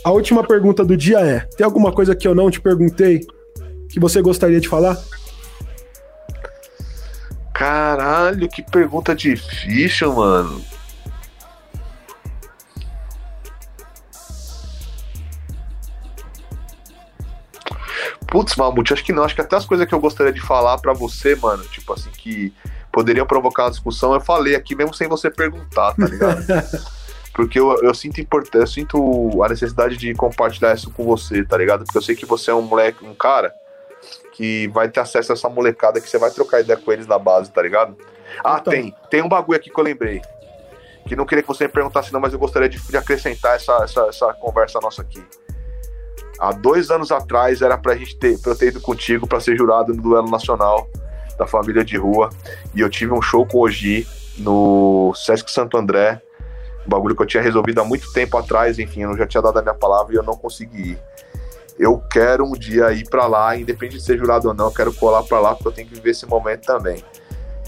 [0.04, 3.26] a última pergunta do dia é: tem alguma coisa que eu não te perguntei
[3.90, 4.98] que você gostaria de falar?
[7.54, 10.62] Caralho, que pergunta difícil, mano.
[18.34, 19.24] Putz, Mamute, acho que não.
[19.24, 22.10] Acho que até as coisas que eu gostaria de falar para você, mano, tipo assim,
[22.10, 22.52] que
[22.92, 26.44] poderiam provocar uma discussão, eu falei aqui mesmo sem você perguntar, tá ligado?
[27.32, 31.56] Porque eu, eu sinto importância, eu sinto a necessidade de compartilhar isso com você, tá
[31.56, 31.84] ligado?
[31.84, 33.54] Porque eu sei que você é um moleque, um cara
[34.32, 37.20] que vai ter acesso a essa molecada que você vai trocar ideia com eles na
[37.20, 37.96] base, tá ligado?
[38.44, 38.74] Ah, então.
[38.74, 38.96] tem.
[39.12, 40.24] Tem um bagulho aqui que eu lembrei.
[41.08, 43.78] Que não queria que você me perguntasse, não, mas eu gostaria de, de acrescentar essa,
[43.84, 45.24] essa, essa conversa nossa aqui.
[46.44, 49.56] Há dois anos atrás era pra gente ter, pra eu ter ido contigo pra ser
[49.56, 50.90] jurado no duelo nacional
[51.38, 52.30] da família de rua.
[52.76, 54.06] E eu tive um show com o Oji
[54.38, 56.22] no Sesc Santo André.
[56.86, 59.58] Um bagulho que eu tinha resolvido há muito tempo atrás, enfim, eu já tinha dado
[59.58, 61.00] a minha palavra e eu não consegui ir.
[61.80, 64.94] Eu quero um dia ir para lá, independente de ser jurado ou não, eu quero
[64.94, 67.02] colar para lá porque eu tenho que viver esse momento também.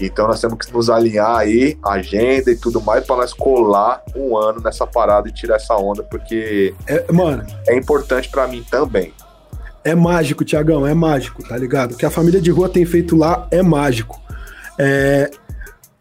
[0.00, 4.36] Então nós temos que nos alinhar aí, agenda e tudo mais, para nós colar um
[4.36, 9.12] ano nessa parada e tirar essa onda, porque é, mano, é importante para mim também.
[9.82, 11.92] É mágico, Tiagão, é mágico, tá ligado?
[11.92, 14.20] O que a família de rua tem feito lá é mágico.
[14.78, 15.30] É,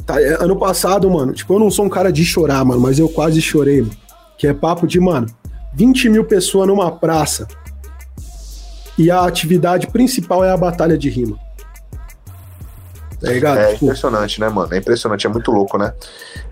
[0.06, 3.00] tá, é, ano passado, mano, tipo, eu não sou um cara de chorar, mano, mas
[3.00, 3.96] eu quase chorei, mano.
[4.38, 5.28] Que é papo de, mano,
[5.74, 7.48] 20 mil pessoas numa praça.
[8.98, 11.45] E a atividade principal é a batalha de rima.
[13.26, 13.58] Tá ligado?
[13.58, 13.86] É tipo...
[13.86, 14.74] impressionante, né, mano?
[14.74, 15.94] É impressionante, é muito louco, né?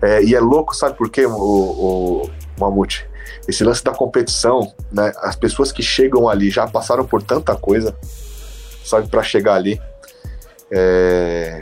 [0.02, 3.06] É, e é louco, sabe por quê, o, o, o Mamute?
[3.48, 5.12] esse lance da competição, né?
[5.18, 7.94] As pessoas que chegam ali já passaram por tanta coisa,
[8.84, 9.80] sabe, para chegar ali.
[10.70, 11.60] É...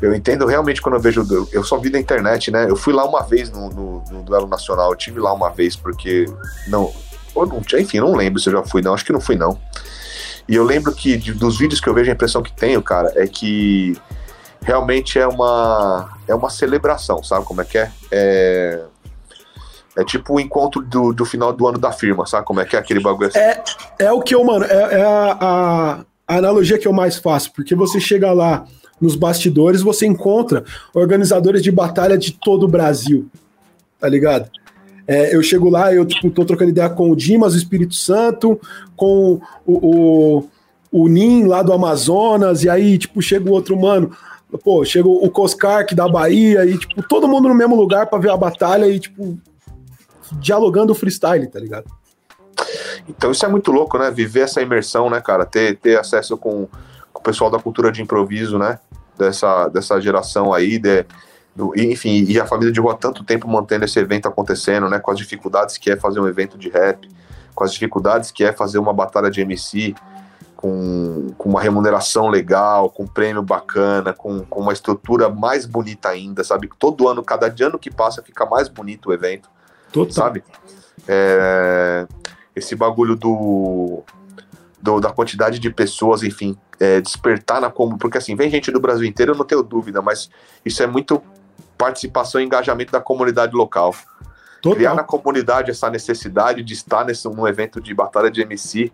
[0.00, 1.24] Eu entendo realmente quando eu vejo.
[1.52, 2.68] Eu só vi na internet, né?
[2.68, 5.76] Eu fui lá uma vez no, no, no duelo nacional, eu tive lá uma vez
[5.76, 6.26] porque.
[6.68, 6.92] Não,
[7.34, 7.62] ou não.
[7.78, 8.94] Enfim, não lembro se eu já fui, não.
[8.94, 9.58] Acho que não fui, não.
[10.48, 13.12] E eu lembro que de, dos vídeos que eu vejo, a impressão que tenho, cara,
[13.14, 13.96] é que
[14.64, 17.92] realmente é uma, é uma celebração, sabe como é que é?
[18.10, 18.80] É
[19.96, 22.74] é tipo o encontro do, do final do ano da firma, sabe como é que
[22.74, 23.38] é aquele bagulho assim?
[23.38, 23.62] É,
[24.00, 27.74] é o que eu, mano, é, é a, a, analogia que eu mais faço, porque
[27.74, 28.64] você chega lá
[29.00, 33.28] nos bastidores, você encontra organizadores de batalha de todo o Brasil,
[34.00, 34.50] tá ligado?
[35.06, 38.58] É, eu chego lá, eu tipo, tô trocando ideia com o Dimas, o Espírito Santo,
[38.96, 40.48] com o, o,
[40.90, 44.10] o Nin lá do Amazonas, e aí, tipo, chega o outro mano,
[44.58, 48.30] pô, chega o Coscark da Bahia, e, tipo, todo mundo no mesmo lugar para ver
[48.30, 49.38] a batalha e, tipo,
[50.32, 51.86] dialogando freestyle, tá ligado?
[53.08, 54.10] Então isso é muito louco, né?
[54.10, 55.44] Viver essa imersão, né, cara?
[55.44, 56.66] Ter, ter acesso com,
[57.12, 58.78] com o pessoal da cultura de improviso, né?
[59.16, 61.04] Dessa, dessa geração aí, de,
[61.54, 64.98] do, enfim, e a família de rua tanto tempo mantendo esse evento acontecendo, né?
[64.98, 67.08] Com as dificuldades que é fazer um evento de rap,
[67.54, 69.94] com as dificuldades que é fazer uma batalha de MC,
[70.64, 76.08] com, com uma remuneração legal, com um prêmio bacana, com, com uma estrutura mais bonita
[76.08, 76.70] ainda, sabe?
[76.78, 79.46] Todo ano, cada ano que passa, fica mais bonito o evento.
[79.92, 80.10] Total.
[80.10, 80.42] Sabe?
[81.06, 82.06] É,
[82.56, 84.02] esse bagulho do,
[84.80, 87.98] do, da quantidade de pessoas, enfim, é, despertar na como.
[87.98, 90.30] Porque assim, vem gente do Brasil inteiro, eu não tenho dúvida, mas
[90.64, 91.22] isso é muito
[91.76, 93.94] participação e engajamento da comunidade local.
[94.62, 94.76] Total.
[94.76, 98.90] Criar na comunidade essa necessidade de estar nesse, num evento de batalha de MC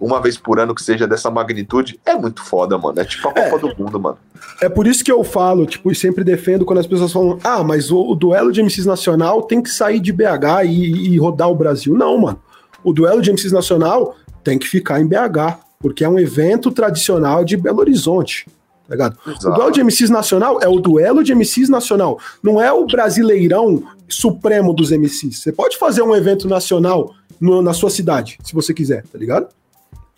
[0.00, 3.00] uma vez por ano que seja dessa magnitude, é muito foda, mano.
[3.00, 4.18] É tipo a Copa é, do Mundo, mano.
[4.60, 7.62] É por isso que eu falo, tipo, e sempre defendo quando as pessoas falam, ah,
[7.62, 11.50] mas o, o duelo de MCs nacional tem que sair de BH e, e rodar
[11.50, 11.94] o Brasil.
[11.94, 12.40] Não, mano
[12.86, 14.14] o duelo de MCs nacional
[14.44, 18.46] tem que ficar em BH, porque é um evento tradicional de Belo Horizonte.
[18.86, 19.18] Tá ligado?
[19.26, 23.82] O duelo de MCs nacional é o duelo de MCs nacional, não é o brasileirão
[24.08, 25.42] supremo dos MCs.
[25.42, 29.48] Você pode fazer um evento nacional no, na sua cidade, se você quiser, tá ligado?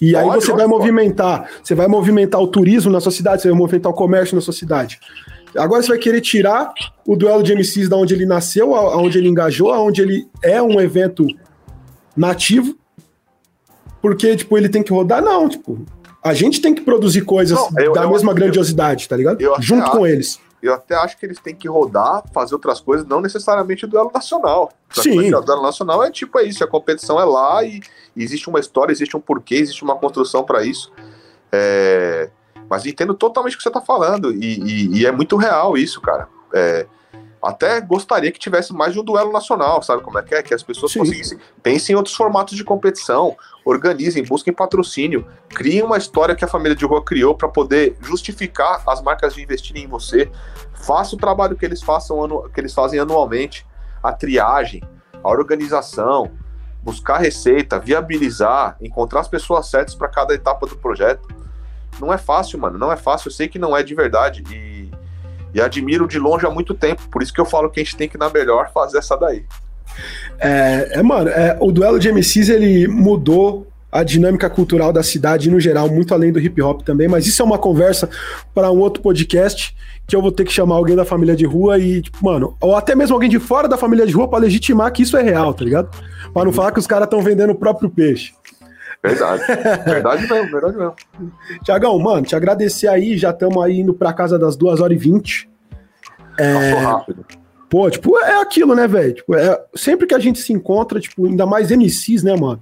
[0.01, 3.59] E aí você vai movimentar, você vai movimentar o turismo na sua cidade, você vai
[3.59, 5.01] movimentar o comércio na sua cidade.
[5.57, 6.73] Agora você vai querer tirar
[7.07, 10.81] o duelo de MCs da onde ele nasceu, aonde ele engajou, aonde ele é um
[10.81, 11.27] evento
[12.17, 12.77] nativo,
[14.01, 15.85] porque, tipo, ele tem que rodar, não, tipo,
[16.23, 19.39] a gente tem que produzir coisas não, eu, da eu, mesma eu, grandiosidade, tá ligado?
[19.61, 20.39] Junto com eles.
[20.63, 24.11] Eu até acho que eles têm que rodar, fazer outras coisas, não necessariamente o duelo
[24.13, 24.73] nacional.
[24.91, 25.33] Sim.
[25.33, 27.81] O duelo nacional é tipo é isso, a competição é lá e,
[28.17, 30.93] e existe uma história, existe um porquê, existe uma construção para isso.
[31.53, 32.31] É,
[32.69, 36.01] mas entendo totalmente o que você tá falando, e, e, e é muito real isso,
[36.01, 36.29] cara.
[36.53, 36.87] É,
[37.43, 40.43] até gostaria que tivesse mais de um duelo nacional, sabe como é que é?
[40.43, 41.01] Que as pessoas Sim.
[41.01, 41.39] conseguissem.
[41.63, 46.75] Pensem em outros formatos de competição, organizem, busquem patrocínio, criem uma história que a família
[46.75, 50.31] de rua criou para poder justificar as marcas de investirem em você.
[50.75, 53.67] Faça o trabalho que eles, façam que eles fazem anualmente,
[54.03, 54.83] a triagem,
[55.23, 56.31] a organização,
[56.83, 61.29] buscar receita, viabilizar, encontrar as pessoas certas para cada etapa do projeto.
[62.01, 63.29] Não é fácil, mano, não é fácil.
[63.29, 64.43] Eu sei que não é de verdade.
[64.51, 64.78] E
[65.55, 67.03] e admiro de longe há muito tempo.
[67.11, 69.45] Por isso que eu falo que a gente tem que, na melhor, fazer essa daí.
[70.39, 75.51] É, é mano, é, o duelo de MCs ele mudou a dinâmica cultural da cidade
[75.51, 78.09] no geral, muito além do hip hop também, mas isso é uma conversa
[78.55, 79.75] para um outro podcast
[80.07, 82.77] que eu vou ter que chamar alguém da família de rua e, tipo, mano, ou
[82.77, 85.55] até mesmo alguém de fora da família de rua para legitimar que isso é real,
[85.55, 85.91] tá ligado?
[86.33, 88.33] Para não falar que os caras estão vendendo o próprio peixe.
[89.03, 89.43] Verdade.
[89.85, 90.95] Verdade mesmo, verdade mesmo.
[91.65, 94.99] Tiagão, mano, te agradecer aí, já estamos aí indo pra casa das 2 horas e
[94.99, 95.51] 20.
[96.39, 96.73] É...
[96.73, 97.27] Passou rápido.
[97.69, 99.15] Pô, tipo, é aquilo, né, velho?
[99.15, 99.63] Tipo, é...
[99.75, 102.61] sempre que a gente se encontra, tipo, ainda mais MCs, né, mano?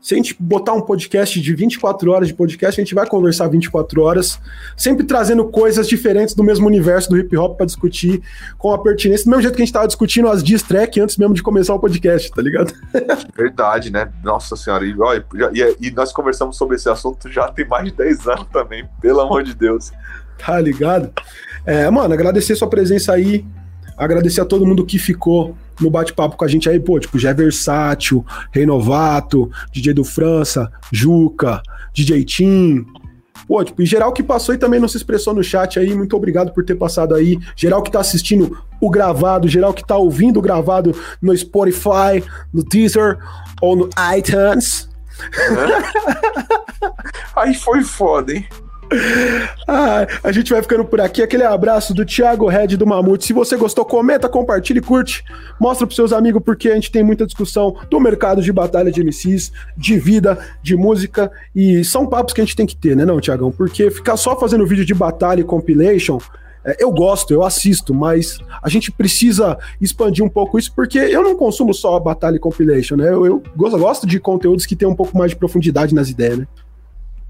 [0.00, 3.48] Se a gente botar um podcast de 24 horas de podcast, a gente vai conversar
[3.48, 4.40] 24 horas,
[4.76, 8.22] sempre trazendo coisas diferentes do mesmo universo do hip hop para discutir
[8.56, 11.16] com a pertinência, do mesmo jeito que a gente tava discutindo as diss track antes
[11.16, 12.72] mesmo de começar o podcast, tá ligado?
[13.36, 14.10] Verdade, né?
[14.22, 17.92] Nossa senhora, e, olha, e, e nós conversamos sobre esse assunto já tem mais de
[17.92, 19.90] 10 anos também, pelo amor de Deus.
[20.38, 21.12] Tá ligado?
[21.66, 23.44] É, mano, agradecer sua presença aí,
[23.98, 27.32] agradecer a todo mundo que ficou no bate-papo com a gente aí, pô, tipo, Jé
[27.34, 31.60] Versátil, Renovato, DJ do França, Juca,
[31.92, 32.86] DJ Tim.
[33.46, 36.16] Pô, tipo, em geral que passou e também não se expressou no chat aí, muito
[36.16, 37.38] obrigado por ter passado aí.
[37.56, 42.22] Geral que tá assistindo o gravado, geral que tá ouvindo o gravado no Spotify,
[42.52, 43.18] no Deezer
[43.60, 44.88] ou no iTunes.
[47.34, 48.46] aí foi foda, hein?
[49.66, 51.22] Ah, a gente vai ficando por aqui.
[51.22, 53.26] Aquele abraço do Thiago Red do Mamute.
[53.26, 55.24] Se você gostou, comenta, compartilhe, curte.
[55.60, 59.02] Mostra pros seus amigos, porque a gente tem muita discussão do mercado de batalha de
[59.02, 61.30] MCs, de vida, de música.
[61.54, 63.50] E são papos que a gente tem que ter, né, não, Tiagão?
[63.50, 66.18] Porque ficar só fazendo vídeo de batalha e compilation.
[66.64, 71.22] É, eu gosto, eu assisto, mas a gente precisa expandir um pouco isso, porque eu
[71.22, 73.08] não consumo só a batalha e compilation, né?
[73.08, 76.46] Eu, eu gosto de conteúdos que tem um pouco mais de profundidade nas ideias, né?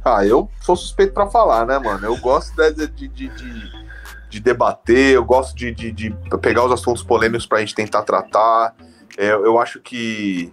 [0.04, 2.06] Ah, eu sou suspeito para falar, né, mano?
[2.06, 3.72] Eu gosto de, de, de, de,
[4.30, 6.10] de debater, eu gosto de, de, de,
[6.40, 8.74] pegar os assuntos polêmicos pra gente tentar tratar.
[9.16, 10.52] É, eu acho que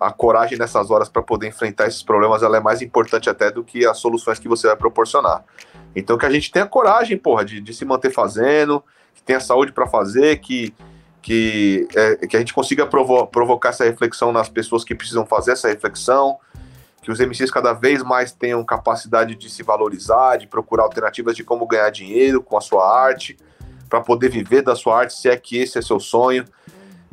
[0.00, 3.64] a coragem nessas horas para poder enfrentar esses problemas, ela é mais importante até do
[3.64, 5.44] que as soluções que você vai proporcionar.
[5.94, 8.82] Então que a gente tenha coragem, porra, de, de se manter fazendo,
[9.14, 10.74] que tenha saúde para fazer, que
[11.20, 15.52] que, é, que a gente consiga provo provocar essa reflexão nas pessoas que precisam fazer
[15.52, 16.38] essa reflexão,
[17.08, 21.42] que os MCs cada vez mais tenham capacidade de se valorizar, de procurar alternativas de
[21.42, 23.34] como ganhar dinheiro com a sua arte,
[23.88, 26.44] para poder viver da sua arte, se é que esse é seu sonho.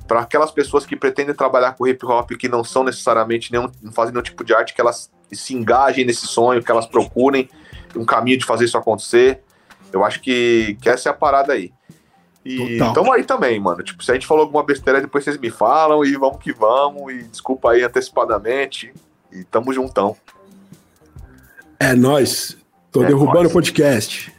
[0.06, 3.94] Para aquelas pessoas que pretendem trabalhar com hip hop que não são necessariamente nenhum, não
[3.94, 7.50] fazem nenhum tipo de arte, que elas se engajem nesse sonho, que elas procurem
[7.96, 9.44] um caminho de fazer isso acontecer.
[9.94, 11.72] Eu acho que, que essa é a parada aí.
[12.44, 13.82] E tamo aí também, mano.
[13.82, 17.14] Tipo, se a gente falou alguma besteira, depois vocês me falam e vamos que vamos.
[17.14, 18.94] E desculpa aí antecipadamente.
[19.36, 20.16] E tamo juntão.
[21.78, 22.58] É nós.
[22.90, 24.34] Tô é derrubando o podcast.